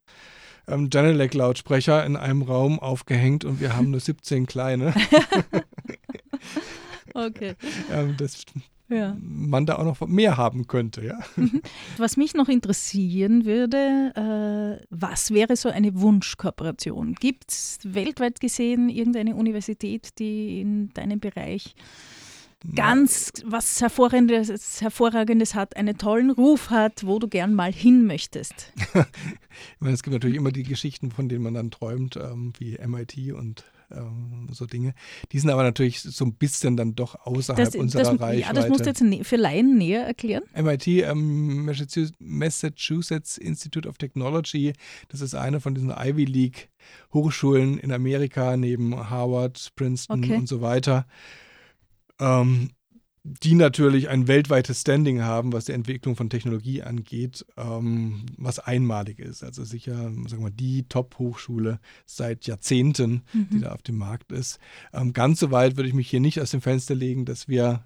ähm, 0.67 0.89
Genelec-Lautsprecher 0.89 2.05
in 2.05 2.15
einem 2.15 2.41
Raum 2.41 2.79
aufgehängt 2.79 3.45
und 3.45 3.59
wir 3.59 3.75
haben 3.75 3.91
nur 3.91 3.99
17 3.99 4.45
kleine. 4.45 4.93
okay. 7.13 7.55
ähm, 7.91 8.15
das 8.17 8.45
ja. 8.91 9.17
man 9.19 9.65
da 9.65 9.77
auch 9.77 9.83
noch 9.83 10.07
mehr 10.07 10.37
haben 10.37 10.67
könnte. 10.67 11.05
Ja. 11.05 11.19
Mhm. 11.35 11.61
Was 11.97 12.17
mich 12.17 12.33
noch 12.33 12.49
interessieren 12.49 13.45
würde, 13.45 14.79
äh, 14.81 14.85
was 14.89 15.31
wäre 15.31 15.55
so 15.55 15.69
eine 15.69 15.99
Wunschkooperation? 15.99 17.15
Gibt 17.15 17.51
es 17.51 17.79
weltweit 17.83 18.39
gesehen 18.39 18.89
irgendeine 18.89 19.35
Universität, 19.35 20.19
die 20.19 20.61
in 20.61 20.93
deinem 20.93 21.19
Bereich 21.19 21.75
ganz 22.75 23.33
was 23.45 23.81
Hervorragendes, 23.81 24.81
Hervorragendes 24.81 25.55
hat, 25.55 25.75
einen 25.75 25.97
tollen 25.97 26.29
Ruf 26.29 26.69
hat, 26.69 27.05
wo 27.05 27.19
du 27.19 27.27
gern 27.27 27.53
mal 27.53 27.73
hin 27.73 28.05
möchtest? 28.05 28.73
ich 28.93 29.05
meine, 29.79 29.93
es 29.93 30.03
gibt 30.03 30.13
natürlich 30.13 30.37
immer 30.37 30.51
die 30.51 30.63
Geschichten, 30.63 31.11
von 31.11 31.29
denen 31.29 31.43
man 31.43 31.53
dann 31.53 31.71
träumt, 31.71 32.17
ähm, 32.17 32.53
wie 32.59 32.77
MIT 32.77 33.33
und 33.33 33.65
ähm, 33.95 34.47
so 34.51 34.65
Dinge. 34.65 34.93
Die 35.31 35.39
sind 35.39 35.49
aber 35.49 35.63
natürlich 35.63 36.01
so 36.01 36.25
ein 36.25 36.33
bisschen 36.33 36.77
dann 36.77 36.95
doch 36.95 37.15
außerhalb 37.25 37.65
das, 37.65 37.75
unserer 37.75 38.03
das, 38.03 38.19
Reichweite. 38.19 38.39
Ja, 38.39 38.53
das 38.53 38.69
musst 38.69 38.85
du 38.85 38.89
jetzt 38.89 39.27
für 39.27 39.35
Laien 39.35 39.77
näher 39.77 40.05
erklären. 40.05 40.43
MIT, 40.55 40.87
ähm, 40.87 41.65
Massachusetts 42.19 43.37
Institute 43.37 43.87
of 43.87 43.97
Technology, 43.97 44.73
das 45.09 45.21
ist 45.21 45.35
eine 45.35 45.59
von 45.59 45.75
diesen 45.75 45.91
Ivy 45.91 46.25
League 46.25 46.69
Hochschulen 47.13 47.77
in 47.77 47.91
Amerika 47.91 48.57
neben 48.57 49.09
Harvard, 49.09 49.71
Princeton 49.75 50.23
okay. 50.23 50.35
und 50.35 50.47
so 50.47 50.61
weiter. 50.61 51.05
Ähm, 52.19 52.71
die 53.23 53.53
natürlich 53.53 54.09
ein 54.09 54.27
weltweites 54.27 54.81
Standing 54.81 55.21
haben, 55.21 55.53
was 55.53 55.65
die 55.65 55.73
Entwicklung 55.73 56.15
von 56.15 56.29
Technologie 56.29 56.81
angeht, 56.81 57.45
ähm, 57.55 58.25
was 58.37 58.57
einmalig 58.57 59.19
ist. 59.19 59.43
Also 59.43 59.63
sicher, 59.63 59.95
sagen 59.95 60.29
wir 60.29 60.39
mal, 60.39 60.51
die 60.51 60.83
Top-Hochschule 60.83 61.79
seit 62.07 62.47
Jahrzehnten, 62.47 63.21
mhm. 63.31 63.47
die 63.51 63.59
da 63.59 63.73
auf 63.73 63.83
dem 63.83 63.97
Markt 63.97 64.31
ist. 64.31 64.59
Ähm, 64.91 65.13
ganz 65.13 65.39
so 65.39 65.51
weit 65.51 65.77
würde 65.77 65.87
ich 65.87 65.93
mich 65.93 66.09
hier 66.09 66.19
nicht 66.19 66.41
aus 66.41 66.51
dem 66.51 66.61
Fenster 66.61 66.95
legen, 66.95 67.25
dass 67.25 67.47
wir 67.47 67.85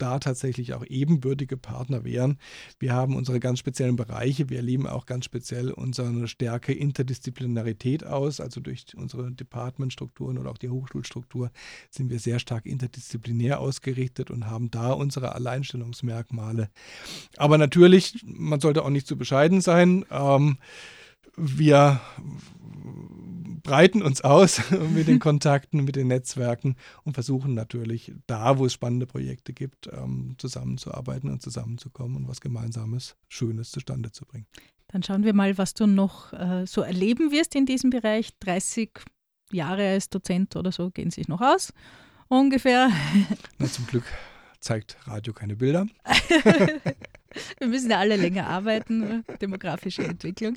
da 0.00 0.18
tatsächlich 0.18 0.74
auch 0.74 0.84
ebenbürtige 0.84 1.56
Partner 1.56 2.04
wären. 2.04 2.38
Wir 2.78 2.92
haben 2.92 3.16
unsere 3.16 3.40
ganz 3.40 3.58
speziellen 3.58 3.96
Bereiche. 3.96 4.48
Wir 4.48 4.58
erleben 4.58 4.86
auch 4.86 5.06
ganz 5.06 5.24
speziell 5.24 5.70
unsere 5.70 6.28
Stärke 6.28 6.72
Interdisziplinarität 6.72 8.04
aus. 8.04 8.40
Also 8.40 8.60
durch 8.60 8.86
unsere 8.96 9.30
Departmentstrukturen 9.32 10.38
oder 10.38 10.50
auch 10.50 10.58
die 10.58 10.68
Hochschulstruktur 10.68 11.50
sind 11.90 12.10
wir 12.10 12.18
sehr 12.18 12.38
stark 12.38 12.66
interdisziplinär 12.66 13.60
ausgerichtet 13.60 14.30
und 14.30 14.46
haben 14.46 14.70
da 14.70 14.92
unsere 14.92 15.34
Alleinstellungsmerkmale. 15.34 16.70
Aber 17.36 17.58
natürlich, 17.58 18.24
man 18.24 18.60
sollte 18.60 18.84
auch 18.84 18.90
nicht 18.90 19.06
zu 19.06 19.16
bescheiden 19.16 19.60
sein. 19.60 20.04
Ähm, 20.10 20.58
wir 21.40 22.00
breiten 23.62 24.02
uns 24.02 24.20
aus 24.22 24.60
mit 24.94 25.08
den 25.08 25.18
Kontakten, 25.20 25.84
mit 25.84 25.96
den 25.96 26.08
Netzwerken 26.08 26.76
und 27.04 27.14
versuchen 27.14 27.54
natürlich 27.54 28.12
da, 28.26 28.58
wo 28.58 28.66
es 28.66 28.72
spannende 28.72 29.06
Projekte 29.06 29.52
gibt, 29.52 29.88
ähm, 29.92 30.34
zusammenzuarbeiten 30.38 31.30
und 31.30 31.42
zusammenzukommen 31.42 32.16
und 32.16 32.28
was 32.28 32.40
Gemeinsames, 32.40 33.16
Schönes 33.28 33.70
zustande 33.70 34.12
zu 34.12 34.24
bringen. 34.24 34.46
Dann 34.88 35.02
schauen 35.02 35.24
wir 35.24 35.34
mal, 35.34 35.56
was 35.56 35.74
du 35.74 35.86
noch 35.86 36.32
äh, 36.32 36.66
so 36.66 36.82
erleben 36.82 37.30
wirst 37.30 37.54
in 37.54 37.64
diesem 37.64 37.90
Bereich. 37.90 38.30
30 38.40 38.90
Jahre 39.52 39.88
als 39.88 40.08
Dozent 40.08 40.56
oder 40.56 40.72
so 40.72 40.90
gehen 40.90 41.10
sich 41.10 41.28
noch 41.28 41.40
aus 41.40 41.72
ungefähr. 42.28 42.90
Na, 43.58 43.66
zum 43.66 43.86
Glück 43.86 44.04
zeigt 44.60 44.96
Radio 45.04 45.32
keine 45.32 45.56
Bilder. 45.56 45.86
Wir 47.58 47.68
müssen 47.68 47.90
ja 47.90 47.98
alle 47.98 48.16
länger 48.16 48.46
arbeiten, 48.46 49.24
demografische 49.40 50.02
Entwicklung. 50.02 50.56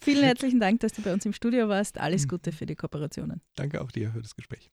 Vielen 0.00 0.24
herzlichen 0.24 0.60
Dank, 0.60 0.80
dass 0.80 0.92
du 0.92 1.02
bei 1.02 1.12
uns 1.12 1.24
im 1.26 1.32
Studio 1.32 1.68
warst. 1.68 1.98
Alles 1.98 2.22
hm. 2.22 2.28
Gute 2.28 2.52
für 2.52 2.66
die 2.66 2.74
Kooperationen. 2.74 3.40
Danke 3.54 3.80
auch 3.80 3.90
dir 3.90 4.10
für 4.10 4.22
das 4.22 4.34
Gespräch. 4.34 4.70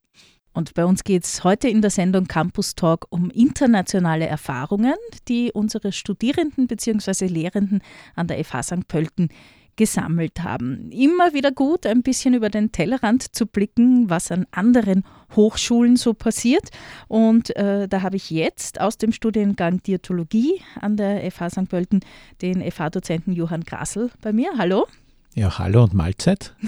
Und 0.53 0.73
bei 0.73 0.85
uns 0.85 1.03
geht 1.03 1.25
es 1.25 1.43
heute 1.43 1.67
in 1.67 1.81
der 1.81 1.91
Sendung 1.91 2.27
Campus 2.27 2.75
Talk 2.75 3.07
um 3.09 3.29
internationale 3.29 4.25
Erfahrungen, 4.25 4.95
die 5.27 5.51
unsere 5.53 5.91
Studierenden 5.91 6.67
bzw. 6.67 7.27
Lehrenden 7.27 7.81
an 8.15 8.27
der 8.27 8.43
FH 8.43 8.63
St. 8.63 8.87
Pölten 8.87 9.29
gesammelt 9.75 10.43
haben. 10.43 10.91
Immer 10.91 11.33
wieder 11.33 11.51
gut, 11.51 11.85
ein 11.85 12.01
bisschen 12.01 12.33
über 12.33 12.49
den 12.49 12.71
Tellerrand 12.71 13.35
zu 13.35 13.45
blicken, 13.45 14.09
was 14.09 14.31
an 14.31 14.45
anderen 14.51 15.03
Hochschulen 15.35 15.95
so 15.95 16.13
passiert. 16.13 16.69
Und 17.07 17.55
äh, 17.55 17.87
da 17.87 18.01
habe 18.01 18.15
ich 18.15 18.29
jetzt 18.29 18.79
aus 18.79 18.97
dem 18.97 19.11
Studiengang 19.11 19.81
Diätologie 19.83 20.61
an 20.79 20.97
der 20.97 21.29
FH 21.31 21.49
St. 21.49 21.69
Pölten 21.69 21.99
den 22.41 22.61
FH-Dozenten 22.61 23.33
Johann 23.33 23.63
Grassel 23.63 24.11
bei 24.21 24.33
mir. 24.33 24.51
Hallo. 24.57 24.87
Ja, 25.33 25.57
hallo 25.59 25.83
und 25.83 25.93
Mahlzeit. 25.93 26.55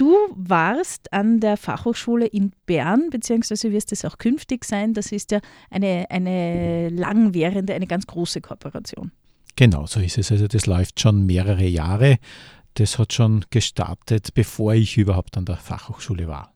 Du 0.00 0.16
warst 0.30 1.12
an 1.12 1.40
der 1.40 1.58
Fachhochschule 1.58 2.24
in 2.24 2.52
Bern, 2.64 3.10
beziehungsweise 3.10 3.70
wirst 3.70 3.92
es 3.92 4.06
auch 4.06 4.16
künftig 4.16 4.64
sein. 4.64 4.94
Das 4.94 5.12
ist 5.12 5.30
ja 5.30 5.40
eine, 5.68 6.06
eine 6.08 6.88
langwährende, 6.88 7.74
eine 7.74 7.86
ganz 7.86 8.06
große 8.06 8.40
Kooperation. 8.40 9.12
Genau, 9.60 9.84
so 9.84 10.00
ist 10.00 10.16
es. 10.16 10.32
Also 10.32 10.48
das 10.48 10.64
läuft 10.64 11.00
schon 11.00 11.26
mehrere 11.26 11.66
Jahre. 11.66 12.16
Das 12.72 12.98
hat 12.98 13.12
schon 13.12 13.44
gestartet, 13.50 14.32
bevor 14.32 14.72
ich 14.72 14.96
überhaupt 14.96 15.36
an 15.36 15.44
der 15.44 15.58
Fachhochschule 15.58 16.28
war. 16.28 16.54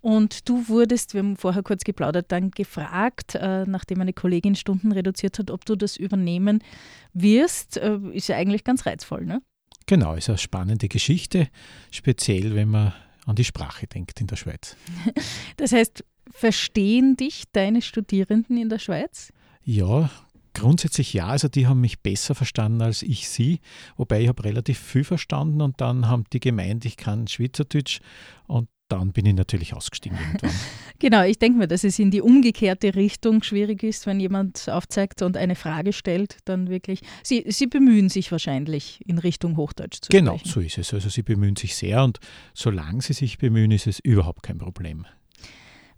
Und 0.00 0.48
du 0.48 0.66
wurdest, 0.68 1.12
wir 1.12 1.18
haben 1.18 1.36
vorher 1.36 1.62
kurz 1.62 1.84
geplaudert, 1.84 2.32
dann 2.32 2.52
gefragt, 2.52 3.34
äh, 3.34 3.66
nachdem 3.66 4.00
eine 4.00 4.14
Kollegin 4.14 4.54
Stunden 4.54 4.92
reduziert 4.92 5.38
hat, 5.38 5.50
ob 5.50 5.66
du 5.66 5.76
das 5.76 5.98
übernehmen 5.98 6.64
wirst. 7.12 7.76
Äh, 7.76 7.98
ist 8.14 8.28
ja 8.28 8.36
eigentlich 8.38 8.64
ganz 8.64 8.86
reizvoll, 8.86 9.26
ne? 9.26 9.42
Genau, 9.84 10.14
ist 10.14 10.30
eine 10.30 10.38
spannende 10.38 10.88
Geschichte, 10.88 11.48
speziell 11.90 12.54
wenn 12.54 12.68
man 12.68 12.94
an 13.26 13.36
die 13.36 13.44
Sprache 13.44 13.86
denkt 13.86 14.22
in 14.22 14.26
der 14.26 14.36
Schweiz. 14.36 14.74
Das 15.58 15.72
heißt, 15.72 16.02
verstehen 16.30 17.18
dich 17.18 17.44
deine 17.52 17.82
Studierenden 17.82 18.56
in 18.56 18.70
der 18.70 18.78
Schweiz? 18.78 19.34
Ja, 19.62 20.08
grundsätzlich 20.54 21.12
ja. 21.12 21.26
Also 21.26 21.48
die 21.48 21.66
haben 21.66 21.80
mich 21.80 22.00
besser 22.00 22.34
verstanden 22.34 22.82
als 22.82 23.02
ich 23.02 23.28
sie. 23.28 23.60
Wobei 23.96 24.22
ich 24.22 24.28
habe 24.28 24.44
relativ 24.44 24.78
viel 24.78 25.04
verstanden 25.04 25.60
und 25.60 25.80
dann 25.80 26.08
haben 26.08 26.24
die 26.32 26.40
gemeint, 26.40 26.84
ich 26.84 26.96
kann 26.96 27.26
Schweizerdeutsch 27.26 28.00
und 28.46 28.68
dann 28.90 29.12
bin 29.12 29.24
ich 29.24 29.34
natürlich 29.34 29.74
ausgestiegen 29.74 30.18
irgendwann. 30.18 30.50
genau, 30.98 31.22
ich 31.22 31.38
denke 31.38 31.58
mir, 31.58 31.68
dass 31.68 31.84
es 31.84 31.98
in 31.98 32.10
die 32.10 32.20
umgekehrte 32.20 32.94
Richtung 32.94 33.42
schwierig 33.42 33.82
ist, 33.82 34.06
wenn 34.06 34.20
jemand 34.20 34.68
aufzeigt 34.68 35.22
und 35.22 35.36
eine 35.36 35.54
Frage 35.54 35.92
stellt, 35.92 36.38
dann 36.44 36.68
wirklich. 36.68 37.00
Sie, 37.22 37.44
Sie 37.48 37.66
bemühen 37.66 38.08
sich 38.08 38.32
wahrscheinlich 38.32 39.00
in 39.06 39.18
Richtung 39.18 39.56
Hochdeutsch 39.56 40.00
zu 40.02 40.08
genau, 40.10 40.38
sprechen. 40.38 40.44
Genau, 40.44 40.54
so 40.54 40.60
ist 40.60 40.78
es. 40.78 40.92
Also 40.92 41.08
Sie 41.08 41.22
bemühen 41.22 41.56
sich 41.56 41.76
sehr 41.76 42.02
und 42.02 42.18
solange 42.52 43.00
Sie 43.00 43.12
sich 43.12 43.38
bemühen, 43.38 43.70
ist 43.70 43.86
es 43.86 44.00
überhaupt 44.00 44.42
kein 44.42 44.58
Problem. 44.58 45.06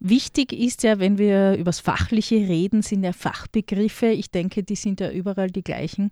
Wichtig 0.05 0.53
ist 0.53 0.83
ja, 0.83 0.99
wenn 0.99 1.17
wir 1.17 1.55
über 1.55 1.67
das 1.67 1.79
Fachliche 1.79 2.35
reden, 2.35 2.83
sind 2.83 3.05
ja 3.05 3.12
Fachbegriffe. 3.12 4.07
Ich 4.07 4.33
denke, 4.33 4.65
die 4.65 4.75
sind 4.75 4.99
ja 4.99 5.12
überall 5.12 5.49
die 5.49 5.62
gleichen. 5.62 6.11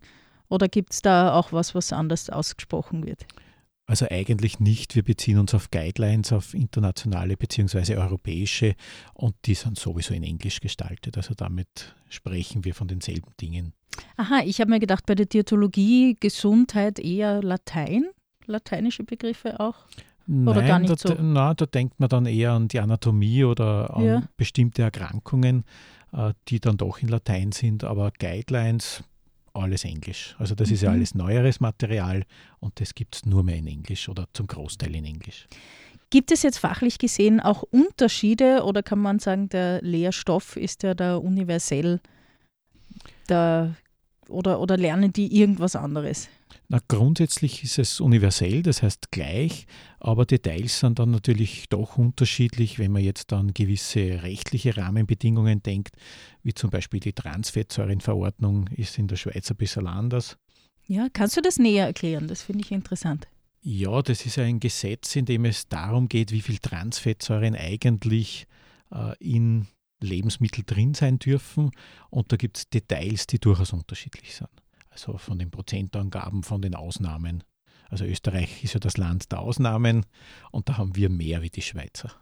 Oder 0.48 0.68
gibt 0.68 0.92
es 0.92 1.03
da 1.03 1.35
auch 1.35 1.53
was, 1.53 1.74
was 1.74 1.92
anders 1.92 2.31
ausgesprochen 2.31 3.05
wird? 3.05 3.26
Also 3.87 4.07
eigentlich 4.09 4.61
nicht. 4.61 4.94
Wir 4.94 5.03
beziehen 5.03 5.38
uns 5.38 5.55
auf 5.55 5.72
Guidelines, 5.72 6.33
auf 6.33 6.55
internationale 6.55 7.37
bzw. 7.37 7.96
europäische 7.96 8.76
und 9.12 9.35
die 9.46 9.55
sind 9.55 9.76
sowieso 9.76 10.14
in 10.14 10.22
Englisch 10.22 10.61
gestaltet. 10.61 11.16
Also 11.16 11.35
damit 11.35 11.96
sprechen 12.09 12.64
wir 12.64 12.76
von 12.76 12.87
denselben 12.87 13.33
Dingen. 13.40 13.72
Aha, 14.16 14.42
ich 14.44 14.61
habe 14.61 14.70
mir 14.70 14.79
gedacht, 14.79 15.05
bei 15.07 15.16
der 15.16 15.26
Diätologie 15.26 16.16
Gesundheit 16.20 17.00
eher 17.00 17.42
Latein, 17.42 18.05
lateinische 18.46 19.03
Begriffe 19.03 19.59
auch. 19.59 19.74
Nein, 20.32 20.46
oder 20.46 20.62
gar 20.62 20.78
nicht 20.78 20.92
da, 20.92 20.96
so? 20.96 21.14
Na, 21.20 21.54
da 21.54 21.66
denkt 21.66 21.98
man 21.98 22.08
dann 22.08 22.24
eher 22.24 22.52
an 22.52 22.68
die 22.68 22.78
Anatomie 22.78 23.42
oder 23.42 23.96
an 23.96 24.04
ja. 24.04 24.22
bestimmte 24.36 24.82
Erkrankungen, 24.82 25.64
äh, 26.12 26.32
die 26.46 26.60
dann 26.60 26.76
doch 26.76 26.98
in 26.98 27.08
Latein 27.08 27.50
sind, 27.50 27.82
aber 27.82 28.12
Guidelines 28.16 29.02
alles 29.54 29.84
Englisch. 29.84 30.36
Also 30.38 30.54
das 30.54 30.68
mhm. 30.68 30.74
ist 30.74 30.82
ja 30.82 30.90
mhm. 30.90 30.96
alles 30.96 31.14
neueres 31.16 31.58
Material 31.58 32.22
und 32.60 32.78
das 32.78 32.94
gibt 32.94 33.16
es 33.16 33.26
nur 33.26 33.42
mehr 33.42 33.56
in 33.56 33.66
Englisch 33.66 34.08
oder 34.08 34.26
zum 34.32 34.46
Großteil 34.46 34.94
in 34.94 35.04
Englisch. 35.04 35.48
Gibt 36.10 36.30
es 36.30 36.42
jetzt 36.42 36.58
fachlich 36.58 36.98
gesehen 36.98 37.40
auch 37.40 37.64
Unterschiede 37.64 38.62
oder 38.62 38.84
kann 38.84 39.00
man 39.00 39.18
sagen, 39.18 39.48
der 39.48 39.82
Lehrstoff 39.82 40.56
ist 40.56 40.84
ja 40.84 40.94
da 40.94 41.16
universell 41.16 42.00
da, 43.26 43.74
oder, 44.28 44.60
oder 44.60 44.76
lernen 44.76 45.12
die 45.12 45.36
irgendwas 45.40 45.74
anderes? 45.74 46.28
Na, 46.72 46.78
grundsätzlich 46.87 47.64
ist 47.64 47.80
es 47.80 47.98
universell, 47.98 48.62
das 48.62 48.85
heißt 48.85 49.11
gleich, 49.11 49.66
aber 49.98 50.24
Details 50.24 50.78
sind 50.78 51.00
dann 51.00 51.11
natürlich 51.11 51.68
doch 51.68 51.98
unterschiedlich, 51.98 52.78
wenn 52.78 52.92
man 52.92 53.02
jetzt 53.02 53.33
an 53.33 53.52
gewisse 53.52 54.22
rechtliche 54.22 54.76
Rahmenbedingungen 54.76 55.64
denkt, 55.64 55.96
wie 56.44 56.54
zum 56.54 56.70
Beispiel 56.70 57.00
die 57.00 57.12
Transfettsäurenverordnung 57.12 58.68
ist 58.68 58.98
in 58.98 59.09
der 59.09 59.16
Schweiz 59.16 59.50
ein 59.50 59.56
bisschen 59.56 59.88
anders. 59.88 60.37
Ja, 60.87 61.09
kannst 61.12 61.37
du 61.37 61.40
das 61.40 61.59
näher 61.59 61.87
erklären? 61.87 62.28
Das 62.28 62.42
finde 62.42 62.62
ich 62.62 62.70
interessant. 62.70 63.26
Ja, 63.62 64.00
das 64.00 64.24
ist 64.24 64.38
ein 64.38 64.61
Gesetz, 64.61 65.16
in 65.16 65.24
dem 65.24 65.46
es 65.46 65.66
darum 65.66 66.09
geht, 66.09 66.30
wie 66.30 66.40
viel 66.40 66.59
Transfettsäuren 66.59 67.56
eigentlich 67.56 68.46
äh, 68.92 69.16
in 69.18 69.66
Lebensmitteln 70.00 70.66
drin 70.66 70.94
sein 70.94 71.18
dürfen. 71.18 71.72
Und 72.11 72.30
da 72.30 72.37
gibt 72.37 72.59
es 72.59 72.70
Details, 72.70 73.26
die 73.26 73.40
durchaus 73.40 73.72
unterschiedlich 73.72 74.37
sind 74.37 74.59
also 74.90 75.16
von 75.18 75.38
den 75.38 75.50
Prozentangaben, 75.50 76.42
von 76.42 76.62
den 76.62 76.74
Ausnahmen. 76.74 77.44
Also 77.88 78.05
Österreich 78.05 78.62
ist 78.62 78.74
ja 78.74 78.81
das 78.81 78.96
Land 78.96 79.33
der 79.33 79.40
Ausnahmen 79.40 80.07
und 80.50 80.68
da 80.68 80.79
haben 80.79 80.94
wir 80.94 81.09
mehr 81.09 81.42
wie 81.42 81.50
die 81.50 81.62
Schweizer. 81.62 82.12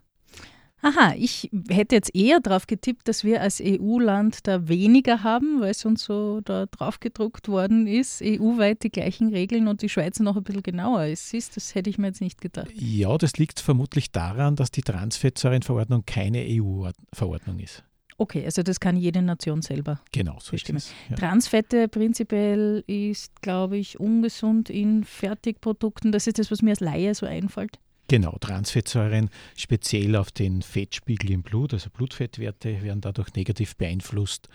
Aha, 0.80 1.14
ich 1.16 1.50
hätte 1.68 1.96
jetzt 1.96 2.14
eher 2.14 2.38
darauf 2.38 2.68
getippt, 2.68 3.08
dass 3.08 3.24
wir 3.24 3.42
als 3.42 3.60
EU-Land 3.60 4.46
da 4.46 4.68
weniger 4.68 5.24
haben, 5.24 5.60
weil 5.60 5.72
es 5.72 5.84
uns 5.84 6.04
so 6.04 6.40
da 6.40 6.66
drauf 6.66 7.00
gedruckt 7.00 7.48
worden 7.48 7.88
ist, 7.88 8.22
EU-weit 8.22 8.84
die 8.84 8.90
gleichen 8.90 9.30
Regeln 9.30 9.66
und 9.66 9.82
die 9.82 9.88
Schweiz 9.88 10.20
noch 10.20 10.36
ein 10.36 10.44
bisschen 10.44 10.62
genauer 10.62 11.06
ist. 11.06 11.30
Siehst, 11.30 11.56
das 11.56 11.74
hätte 11.74 11.90
ich 11.90 11.98
mir 11.98 12.08
jetzt 12.08 12.20
nicht 12.20 12.40
gedacht. 12.40 12.70
Ja, 12.74 13.18
das 13.18 13.38
liegt 13.38 13.58
vermutlich 13.58 14.12
daran, 14.12 14.54
dass 14.54 14.70
die 14.70 14.82
Transfettsäurenverordnung 14.82 16.04
keine 16.06 16.44
EU-Verordnung 16.46 17.58
ist. 17.58 17.82
Okay, 18.20 18.44
also 18.44 18.64
das 18.64 18.80
kann 18.80 18.96
jede 18.96 19.22
Nation 19.22 19.62
selber 19.62 20.00
genau, 20.10 20.38
so 20.40 20.50
bestimmen. 20.50 20.78
Es, 20.78 20.92
ja. 21.08 21.14
Transfette 21.14 21.86
prinzipiell 21.86 22.82
ist, 22.88 23.40
glaube 23.42 23.76
ich, 23.76 24.00
ungesund 24.00 24.70
in 24.70 25.04
Fertigprodukten. 25.04 26.10
Das 26.10 26.26
ist 26.26 26.40
das, 26.40 26.50
was 26.50 26.60
mir 26.60 26.70
als 26.70 26.80
Laie 26.80 27.14
so 27.14 27.26
einfällt. 27.26 27.78
Genau, 28.08 28.36
Transfettsäuren 28.40 29.30
speziell 29.56 30.16
auf 30.16 30.32
den 30.32 30.62
Fettspiegel 30.62 31.30
im 31.30 31.42
Blut, 31.42 31.74
also 31.74 31.90
Blutfettwerte 31.90 32.82
werden 32.82 33.00
dadurch 33.02 33.32
negativ 33.34 33.76
beeinflusst. 33.76 34.48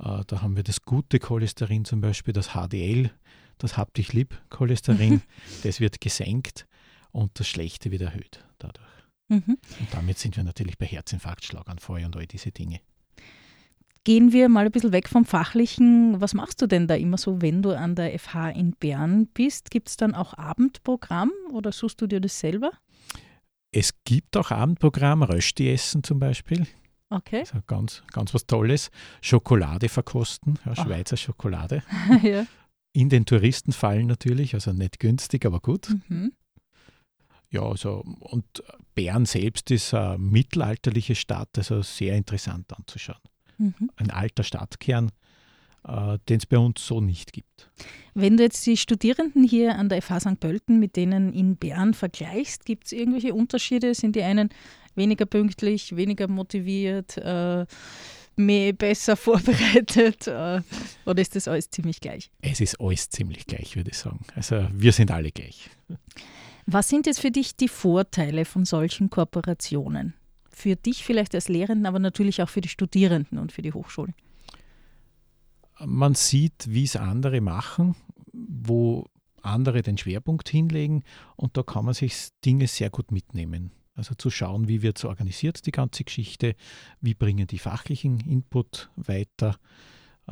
Äh, 0.00 0.22
da 0.26 0.42
haben 0.42 0.56
wir 0.56 0.64
das 0.64 0.82
gute 0.82 1.20
Cholesterin 1.20 1.84
zum 1.84 2.00
Beispiel, 2.00 2.32
das 2.32 2.48
HDL, 2.48 3.12
das 3.58 3.76
Hab 3.76 3.94
dich 3.94 4.12
lieb 4.12 4.40
Cholesterin, 4.50 5.22
das 5.62 5.78
wird 5.78 6.00
gesenkt 6.00 6.66
und 7.12 7.38
das 7.38 7.46
Schlechte 7.46 7.92
wird 7.92 8.02
erhöht 8.02 8.44
dadurch. 8.58 8.88
Mhm. 9.28 9.58
Und 9.78 9.88
damit 9.92 10.18
sind 10.18 10.36
wir 10.36 10.42
natürlich 10.42 10.78
bei 10.78 10.86
Herzinfarkt, 10.86 11.44
Schlaganfall 11.44 12.04
und 12.06 12.16
all 12.16 12.26
diese 12.26 12.50
Dinge. 12.50 12.80
Gehen 14.04 14.32
wir 14.32 14.50
mal 14.50 14.66
ein 14.66 14.70
bisschen 14.70 14.92
weg 14.92 15.08
vom 15.08 15.24
Fachlichen. 15.24 16.20
Was 16.20 16.34
machst 16.34 16.60
du 16.60 16.66
denn 16.66 16.86
da 16.86 16.94
immer 16.94 17.16
so, 17.16 17.40
wenn 17.40 17.62
du 17.62 17.70
an 17.70 17.94
der 17.94 18.18
FH 18.18 18.50
in 18.50 18.72
Bern 18.72 19.28
bist? 19.28 19.70
Gibt 19.70 19.88
es 19.88 19.96
dann 19.96 20.14
auch 20.14 20.34
Abendprogramm 20.34 21.32
oder 21.50 21.72
suchst 21.72 22.02
du 22.02 22.06
dir 22.06 22.20
das 22.20 22.38
selber? 22.38 22.72
Es 23.72 23.92
gibt 24.04 24.36
auch 24.36 24.50
Abendprogramm, 24.50 25.22
Rösti 25.22 25.72
essen 25.72 26.04
zum 26.04 26.18
Beispiel. 26.18 26.66
Okay. 27.08 27.40
Also 27.40 27.60
ganz, 27.66 28.02
ganz 28.12 28.34
was 28.34 28.46
Tolles. 28.46 28.90
Schokolade 29.22 29.88
verkosten, 29.88 30.58
ja, 30.66 30.76
Schweizer 30.76 31.16
Schokolade. 31.16 31.82
ja. 32.22 32.46
In 32.92 33.08
den 33.08 33.24
Touristenfallen 33.24 34.06
natürlich, 34.06 34.52
also 34.52 34.72
nicht 34.74 35.00
günstig, 35.00 35.46
aber 35.46 35.60
gut. 35.60 35.88
Mhm. 36.08 36.34
Ja, 37.48 37.62
also, 37.62 38.04
und 38.20 38.62
Bern 38.94 39.24
selbst 39.24 39.70
ist 39.70 39.94
eine 39.94 40.18
mittelalterliche 40.18 41.14
Stadt, 41.14 41.48
also 41.56 41.80
sehr 41.80 42.16
interessant 42.16 42.70
anzuschauen 42.76 43.18
mhm. 43.58 43.90
ein 43.96 44.10
alter 44.10 44.44
Stadtkern, 44.44 45.10
äh, 45.86 46.18
den 46.28 46.38
es 46.38 46.46
bei 46.46 46.58
uns 46.58 46.86
so 46.86 47.00
nicht 47.00 47.32
gibt. 47.32 47.70
Wenn 48.14 48.36
du 48.36 48.44
jetzt 48.44 48.64
die 48.66 48.76
Studierenden 48.76 49.44
hier 49.44 49.76
an 49.76 49.88
der 49.88 50.02
FH 50.02 50.20
St. 50.20 50.40
Pölten 50.40 50.78
mit 50.78 50.96
denen 50.96 51.32
in 51.32 51.56
Bern 51.56 51.94
vergleichst, 51.94 52.64
gibt 52.64 52.86
es 52.86 52.92
irgendwelche 52.92 53.34
Unterschiede? 53.34 53.94
Sind 53.94 54.16
die 54.16 54.22
einen 54.22 54.50
weniger 54.94 55.26
pünktlich, 55.26 55.96
weniger 55.96 56.28
motiviert, 56.28 57.16
äh, 57.18 57.66
mehr, 58.36 58.72
besser 58.72 59.16
vorbereitet 59.16 60.26
äh, 60.26 60.60
oder 61.06 61.20
ist 61.20 61.36
das 61.36 61.48
alles 61.48 61.70
ziemlich 61.70 62.00
gleich? 62.00 62.30
Es 62.40 62.60
ist 62.60 62.80
alles 62.80 63.08
ziemlich 63.10 63.46
gleich, 63.46 63.76
würde 63.76 63.90
ich 63.90 63.98
sagen. 63.98 64.20
Also 64.34 64.66
wir 64.72 64.92
sind 64.92 65.10
alle 65.10 65.30
gleich. 65.30 65.70
Was 66.66 66.88
sind 66.88 67.06
jetzt 67.06 67.20
für 67.20 67.30
dich 67.30 67.56
die 67.56 67.68
Vorteile 67.68 68.44
von 68.44 68.64
solchen 68.64 69.10
Kooperationen? 69.10 70.14
Für 70.54 70.76
dich 70.76 71.04
vielleicht 71.04 71.34
als 71.34 71.48
Lehrenden, 71.48 71.86
aber 71.86 71.98
natürlich 71.98 72.42
auch 72.42 72.48
für 72.48 72.60
die 72.60 72.68
Studierenden 72.68 73.38
und 73.38 73.52
für 73.52 73.62
die 73.62 73.72
Hochschulen? 73.72 74.14
Man 75.84 76.14
sieht, 76.14 76.66
wie 76.68 76.84
es 76.84 76.96
andere 76.96 77.40
machen, 77.40 77.96
wo 78.32 79.06
andere 79.42 79.82
den 79.82 79.98
Schwerpunkt 79.98 80.48
hinlegen 80.48 81.04
und 81.36 81.56
da 81.56 81.62
kann 81.62 81.84
man 81.84 81.94
sich 81.94 82.28
Dinge 82.44 82.66
sehr 82.66 82.90
gut 82.90 83.10
mitnehmen. 83.12 83.72
Also 83.96 84.14
zu 84.14 84.30
schauen, 84.30 84.66
wie 84.66 84.82
wird 84.82 84.98
es 84.98 85.04
organisiert, 85.04 85.66
die 85.66 85.70
ganze 85.70 86.02
Geschichte, 86.04 86.56
wie 87.00 87.14
bringen 87.14 87.46
die 87.46 87.58
fachlichen 87.58 88.20
Input 88.20 88.90
weiter. 88.96 89.56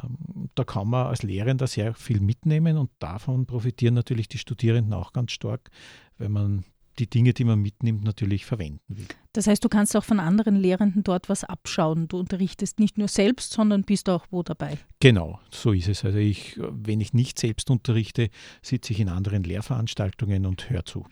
Ähm, 0.00 0.48
da 0.54 0.64
kann 0.64 0.88
man 0.88 1.06
als 1.06 1.22
Lehrender 1.22 1.66
sehr 1.66 1.94
viel 1.94 2.20
mitnehmen 2.20 2.76
und 2.76 2.90
davon 2.98 3.46
profitieren 3.46 3.94
natürlich 3.94 4.28
die 4.28 4.38
Studierenden 4.38 4.94
auch 4.94 5.12
ganz 5.12 5.32
stark, 5.32 5.70
wenn 6.18 6.32
man 6.32 6.64
die 6.98 7.08
Dinge, 7.08 7.32
die 7.32 7.44
man 7.44 7.60
mitnimmt, 7.60 8.04
natürlich 8.04 8.44
verwenden 8.46 8.80
will. 8.88 9.06
Das 9.32 9.46
heißt, 9.46 9.64
du 9.64 9.68
kannst 9.68 9.96
auch 9.96 10.04
von 10.04 10.20
anderen 10.20 10.56
Lehrenden 10.56 11.02
dort 11.02 11.28
was 11.28 11.42
abschauen. 11.44 12.08
Du 12.08 12.18
unterrichtest 12.18 12.78
nicht 12.78 12.98
nur 12.98 13.08
selbst, 13.08 13.52
sondern 13.52 13.82
bist 13.82 14.10
auch 14.10 14.26
wo 14.30 14.42
dabei. 14.42 14.78
Genau, 15.00 15.40
so 15.50 15.72
ist 15.72 15.88
es. 15.88 16.04
Also 16.04 16.18
ich, 16.18 16.58
wenn 16.58 17.00
ich 17.00 17.14
nicht 17.14 17.38
selbst 17.38 17.70
unterrichte, 17.70 18.28
sitze 18.60 18.92
ich 18.92 19.00
in 19.00 19.08
anderen 19.08 19.42
Lehrveranstaltungen 19.44 20.44
und 20.44 20.68
höre 20.68 20.84
zu. 20.84 21.06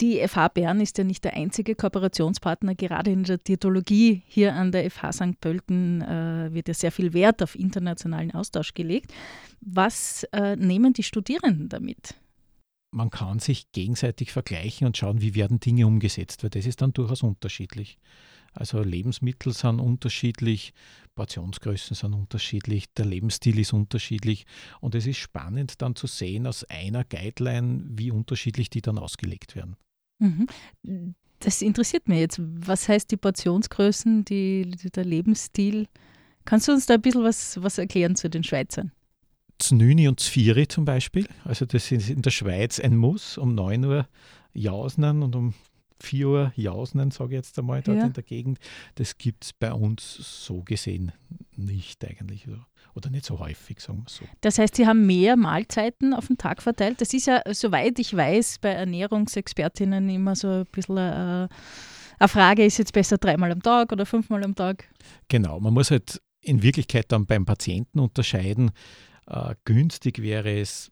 Die 0.00 0.26
FH 0.26 0.48
Bern 0.48 0.80
ist 0.80 0.98
ja 0.98 1.04
nicht 1.04 1.24
der 1.24 1.34
einzige 1.34 1.74
Kooperationspartner. 1.74 2.74
Gerade 2.74 3.12
in 3.12 3.24
der 3.24 3.38
Diätologie 3.38 4.22
hier 4.26 4.54
an 4.54 4.72
der 4.72 4.90
FH 4.90 5.12
St. 5.12 5.40
Pölten 5.40 6.02
äh, 6.02 6.52
wird 6.52 6.68
ja 6.68 6.74
sehr 6.74 6.92
viel 6.92 7.12
Wert 7.14 7.42
auf 7.42 7.54
internationalen 7.54 8.32
Austausch 8.32 8.74
gelegt. 8.74 9.12
Was 9.60 10.24
äh, 10.32 10.56
nehmen 10.56 10.92
die 10.92 11.04
Studierenden 11.04 11.68
damit? 11.68 12.14
Man 12.94 13.10
kann 13.10 13.40
sich 13.40 13.72
gegenseitig 13.72 14.32
vergleichen 14.32 14.86
und 14.86 14.96
schauen, 14.96 15.20
wie 15.20 15.34
werden 15.34 15.60
Dinge 15.60 15.86
umgesetzt, 15.86 16.42
weil 16.42 16.50
das 16.50 16.64
ist 16.64 16.80
dann 16.80 16.92
durchaus 16.92 17.22
unterschiedlich. 17.22 17.98
Also 18.52 18.80
Lebensmittel 18.82 19.52
sind 19.52 19.80
unterschiedlich, 19.80 20.72
Portionsgrößen 21.16 21.96
sind 21.96 22.14
unterschiedlich, 22.14 22.86
der 22.94 23.04
Lebensstil 23.04 23.58
ist 23.58 23.72
unterschiedlich 23.72 24.46
und 24.80 24.94
es 24.94 25.06
ist 25.06 25.16
spannend 25.16 25.82
dann 25.82 25.96
zu 25.96 26.06
sehen 26.06 26.46
aus 26.46 26.62
einer 26.64 27.02
Guideline, 27.02 27.82
wie 27.88 28.12
unterschiedlich 28.12 28.70
die 28.70 28.80
dann 28.80 28.98
ausgelegt 28.98 29.56
werden. 29.56 29.76
Mhm. 30.20 30.46
Das 31.40 31.62
interessiert 31.62 32.06
mich 32.06 32.20
jetzt. 32.20 32.40
Was 32.40 32.88
heißt 32.88 33.10
die 33.10 33.16
Portionsgrößen, 33.16 34.24
die, 34.24 34.70
der 34.94 35.04
Lebensstil? 35.04 35.88
Kannst 36.44 36.68
du 36.68 36.72
uns 36.72 36.86
da 36.86 36.94
ein 36.94 37.02
bisschen 37.02 37.24
was, 37.24 37.60
was 37.60 37.78
erklären 37.78 38.14
zu 38.14 38.30
den 38.30 38.44
Schweizern? 38.44 38.92
Znüni 39.58 40.08
und 40.08 40.20
Zvieri 40.20 40.68
zum 40.68 40.84
Beispiel. 40.84 41.26
Also 41.44 41.64
das 41.64 41.90
ist 41.92 42.10
in 42.10 42.22
der 42.22 42.30
Schweiz 42.30 42.80
ein 42.80 42.96
Muss, 42.96 43.38
um 43.38 43.54
9 43.54 43.84
Uhr 43.84 44.08
Jausnen 44.52 45.22
und 45.22 45.36
um 45.36 45.54
4 46.00 46.28
Uhr 46.28 46.52
Jausnen, 46.56 47.10
sage 47.10 47.30
ich 47.30 47.36
jetzt 47.36 47.58
einmal, 47.58 47.82
dort 47.82 47.98
ja. 47.98 48.06
in 48.06 48.12
der 48.12 48.22
Gegend. 48.22 48.58
Das 48.96 49.16
gibt 49.16 49.44
es 49.44 49.52
bei 49.52 49.72
uns 49.72 50.14
so 50.46 50.62
gesehen 50.62 51.12
nicht 51.56 52.04
eigentlich. 52.04 52.46
Oder 52.94 53.10
nicht 53.10 53.24
so 53.24 53.40
häufig, 53.40 53.80
sagen 53.80 54.04
wir 54.04 54.10
so. 54.10 54.24
Das 54.40 54.58
heißt, 54.58 54.76
Sie 54.76 54.86
haben 54.86 55.06
mehr 55.06 55.36
Mahlzeiten 55.36 56.14
auf 56.14 56.28
den 56.28 56.38
Tag 56.38 56.62
verteilt. 56.62 57.00
Das 57.00 57.12
ist 57.12 57.26
ja, 57.26 57.42
soweit 57.50 57.98
ich 57.98 58.14
weiß, 58.14 58.58
bei 58.60 58.70
Ernährungsexpertinnen 58.70 60.08
immer 60.08 60.36
so 60.36 60.48
ein 60.48 60.66
bisschen 60.66 60.98
äh, 60.98 61.48
eine 62.18 62.28
Frage, 62.28 62.64
ist 62.64 62.78
jetzt 62.78 62.92
besser 62.92 63.18
dreimal 63.18 63.50
am 63.50 63.62
Tag 63.62 63.90
oder 63.90 64.06
fünfmal 64.06 64.44
am 64.44 64.54
Tag? 64.54 64.88
Genau, 65.28 65.58
man 65.58 65.74
muss 65.74 65.90
halt 65.90 66.22
in 66.40 66.62
Wirklichkeit 66.62 67.10
dann 67.10 67.26
beim 67.26 67.44
Patienten 67.44 67.98
unterscheiden. 67.98 68.70
Äh, 69.26 69.54
günstig 69.64 70.20
wäre 70.22 70.58
es, 70.58 70.90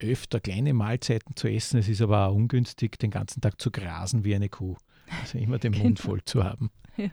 öfter 0.00 0.40
kleine 0.40 0.74
Mahlzeiten 0.74 1.36
zu 1.36 1.48
essen. 1.48 1.78
Es 1.78 1.88
ist 1.88 2.02
aber 2.02 2.26
auch 2.26 2.34
ungünstig, 2.34 2.98
den 2.98 3.10
ganzen 3.10 3.40
Tag 3.40 3.60
zu 3.60 3.70
grasen 3.70 4.24
wie 4.24 4.34
eine 4.34 4.48
Kuh. 4.48 4.76
Also 5.20 5.38
immer 5.38 5.58
den 5.58 5.72
Mund 5.72 5.98
genau. 5.98 6.08
voll 6.08 6.24
zu 6.24 6.44
haben. 6.44 6.70
Ja. 6.96 7.08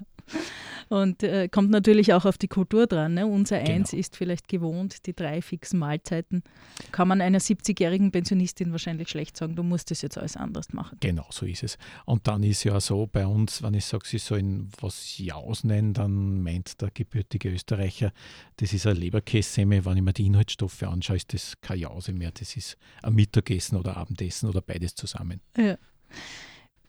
Und 0.89 1.21
äh, 1.21 1.47
kommt 1.49 1.69
natürlich 1.69 2.13
auch 2.13 2.25
auf 2.25 2.39
die 2.39 2.47
Kultur 2.47 2.87
dran. 2.87 3.13
Ne? 3.13 3.27
Unser 3.27 3.59
genau. 3.59 3.71
Eins 3.71 3.93
ist 3.93 4.17
vielleicht 4.17 4.47
gewohnt, 4.47 5.05
die 5.05 5.15
drei 5.15 5.41
fixen 5.41 5.77
Mahlzeiten. 5.79 6.43
Kann 6.91 7.07
man 7.07 7.21
einer 7.21 7.39
70-jährigen 7.39 8.11
Pensionistin 8.11 8.71
wahrscheinlich 8.71 9.09
schlecht 9.09 9.37
sagen, 9.37 9.55
du 9.55 9.61
musst 9.61 9.91
das 9.91 10.01
jetzt 10.01 10.17
alles 10.17 10.35
anders 10.35 10.73
machen. 10.73 10.97
Genau, 10.99 11.27
so 11.29 11.45
ist 11.45 11.61
es. 11.61 11.77
Und 12.05 12.27
dann 12.27 12.41
ist 12.41 12.63
ja 12.63 12.79
so 12.79 13.05
bei 13.05 13.27
uns, 13.27 13.61
wenn 13.61 13.75
ich 13.75 13.85
sage, 13.85 14.07
sie 14.07 14.17
sollen 14.17 14.69
was 14.81 15.19
Jaus 15.19 15.63
nennen, 15.63 15.93
dann 15.93 16.41
meint 16.41 16.81
der 16.81 16.89
gebürtige 16.91 17.49
Österreicher, 17.49 18.11
das 18.57 18.73
ist 18.73 18.87
eine 18.87 18.99
Leberkässemme. 18.99 19.85
Wenn 19.85 19.97
ich 19.97 20.03
mir 20.03 20.13
die 20.13 20.25
Inhaltsstoffe 20.25 20.81
anschaue, 20.83 21.17
ist 21.17 21.33
das 21.33 21.61
kein 21.61 21.79
Jause 21.79 22.13
mehr. 22.13 22.31
Das 22.31 22.57
ist 22.57 22.77
ein 23.03 23.13
Mittagessen 23.13 23.77
oder 23.77 23.95
Abendessen 23.95 24.49
oder 24.49 24.61
beides 24.61 24.95
zusammen. 24.95 25.41
Ja. 25.55 25.77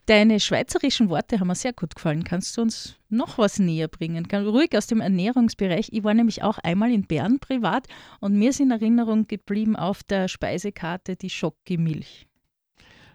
Deine 0.07 0.39
schweizerischen 0.39 1.09
Worte 1.09 1.39
haben 1.39 1.47
mir 1.47 1.55
sehr 1.55 1.73
gut 1.73 1.95
gefallen. 1.95 2.23
Kannst 2.23 2.57
du 2.57 2.61
uns 2.61 2.97
noch 3.09 3.37
was 3.37 3.59
näher 3.59 3.87
bringen? 3.87 4.25
Ruhig 4.25 4.75
aus 4.75 4.87
dem 4.87 4.99
Ernährungsbereich. 4.99 5.89
Ich 5.91 6.03
war 6.03 6.13
nämlich 6.13 6.43
auch 6.43 6.57
einmal 6.57 6.91
in 6.91 7.03
Bern 7.03 7.39
privat 7.39 7.87
und 8.19 8.33
mir 8.33 8.49
ist 8.49 8.59
in 8.59 8.71
Erinnerung 8.71 9.27
geblieben 9.27 9.75
auf 9.75 10.03
der 10.03 10.27
Speisekarte 10.27 11.15
die 11.15 11.29
Schocki-Milch. 11.29 12.27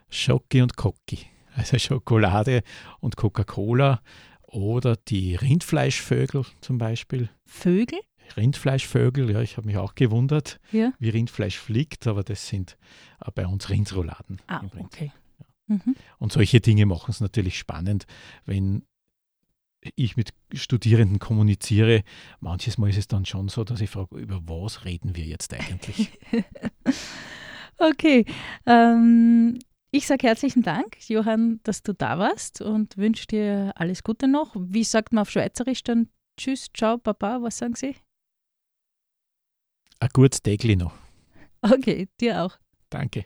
Schocki 0.09 0.61
und 0.61 0.77
Cocki. 0.77 1.19
Also 1.55 1.77
Schokolade 1.77 2.63
und 2.99 3.17
Coca-Cola 3.17 4.01
oder 4.43 4.95
die 4.95 5.35
Rindfleischvögel 5.35 6.45
zum 6.61 6.77
Beispiel. 6.77 7.29
Vögel? 7.45 7.99
Rindfleischvögel, 8.35 9.31
ja, 9.31 9.41
ich 9.41 9.57
habe 9.57 9.67
mich 9.67 9.77
auch 9.77 9.95
gewundert, 9.95 10.59
ja. 10.71 10.91
wie 10.99 11.09
Rindfleisch 11.09 11.57
fliegt, 11.57 12.07
aber 12.07 12.23
das 12.23 12.47
sind 12.47 12.77
bei 13.35 13.47
uns 13.47 13.69
Rindsrouladen. 13.69 14.41
Ah, 14.47 14.61
okay. 14.79 15.11
Mhm. 15.67 15.95
Und 16.19 16.31
solche 16.31 16.59
Dinge 16.61 16.85
machen 16.85 17.11
es 17.11 17.21
natürlich 17.21 17.57
spannend, 17.57 18.05
wenn 18.45 18.83
ich 19.95 20.17
mit 20.17 20.33
Studierenden 20.53 21.19
kommuniziere. 21.19 22.03
Manches 22.39 22.77
Mal 22.77 22.89
ist 22.89 22.97
es 22.97 23.07
dann 23.07 23.25
schon 23.25 23.47
so, 23.47 23.63
dass 23.63 23.81
ich 23.81 23.89
frage, 23.89 24.17
über 24.17 24.41
was 24.45 24.85
reden 24.85 25.15
wir 25.15 25.25
jetzt 25.25 25.53
eigentlich? 25.53 26.17
okay. 27.77 28.25
Ähm, 28.65 29.59
ich 29.91 30.07
sage 30.07 30.27
herzlichen 30.27 30.63
Dank, 30.63 30.97
Johann, 31.07 31.59
dass 31.63 31.83
du 31.83 31.93
da 31.93 32.19
warst 32.19 32.61
und 32.61 32.97
wünsche 32.97 33.27
dir 33.27 33.71
alles 33.75 34.03
Gute 34.03 34.27
noch. 34.27 34.55
Wie 34.57 34.83
sagt 34.83 35.13
man 35.13 35.21
auf 35.21 35.29
Schweizerisch 35.29 35.83
dann 35.83 36.09
Tschüss, 36.37 36.67
ciao, 36.73 36.97
Papa? 36.97 37.41
Was 37.41 37.57
sagen 37.57 37.75
Sie? 37.75 37.95
Ein 39.99 40.09
gutes 40.13 40.41
Tägli 40.41 40.75
noch. 40.75 40.93
Okay, 41.61 42.07
dir 42.19 42.43
auch. 42.43 42.57
Danke. 42.89 43.25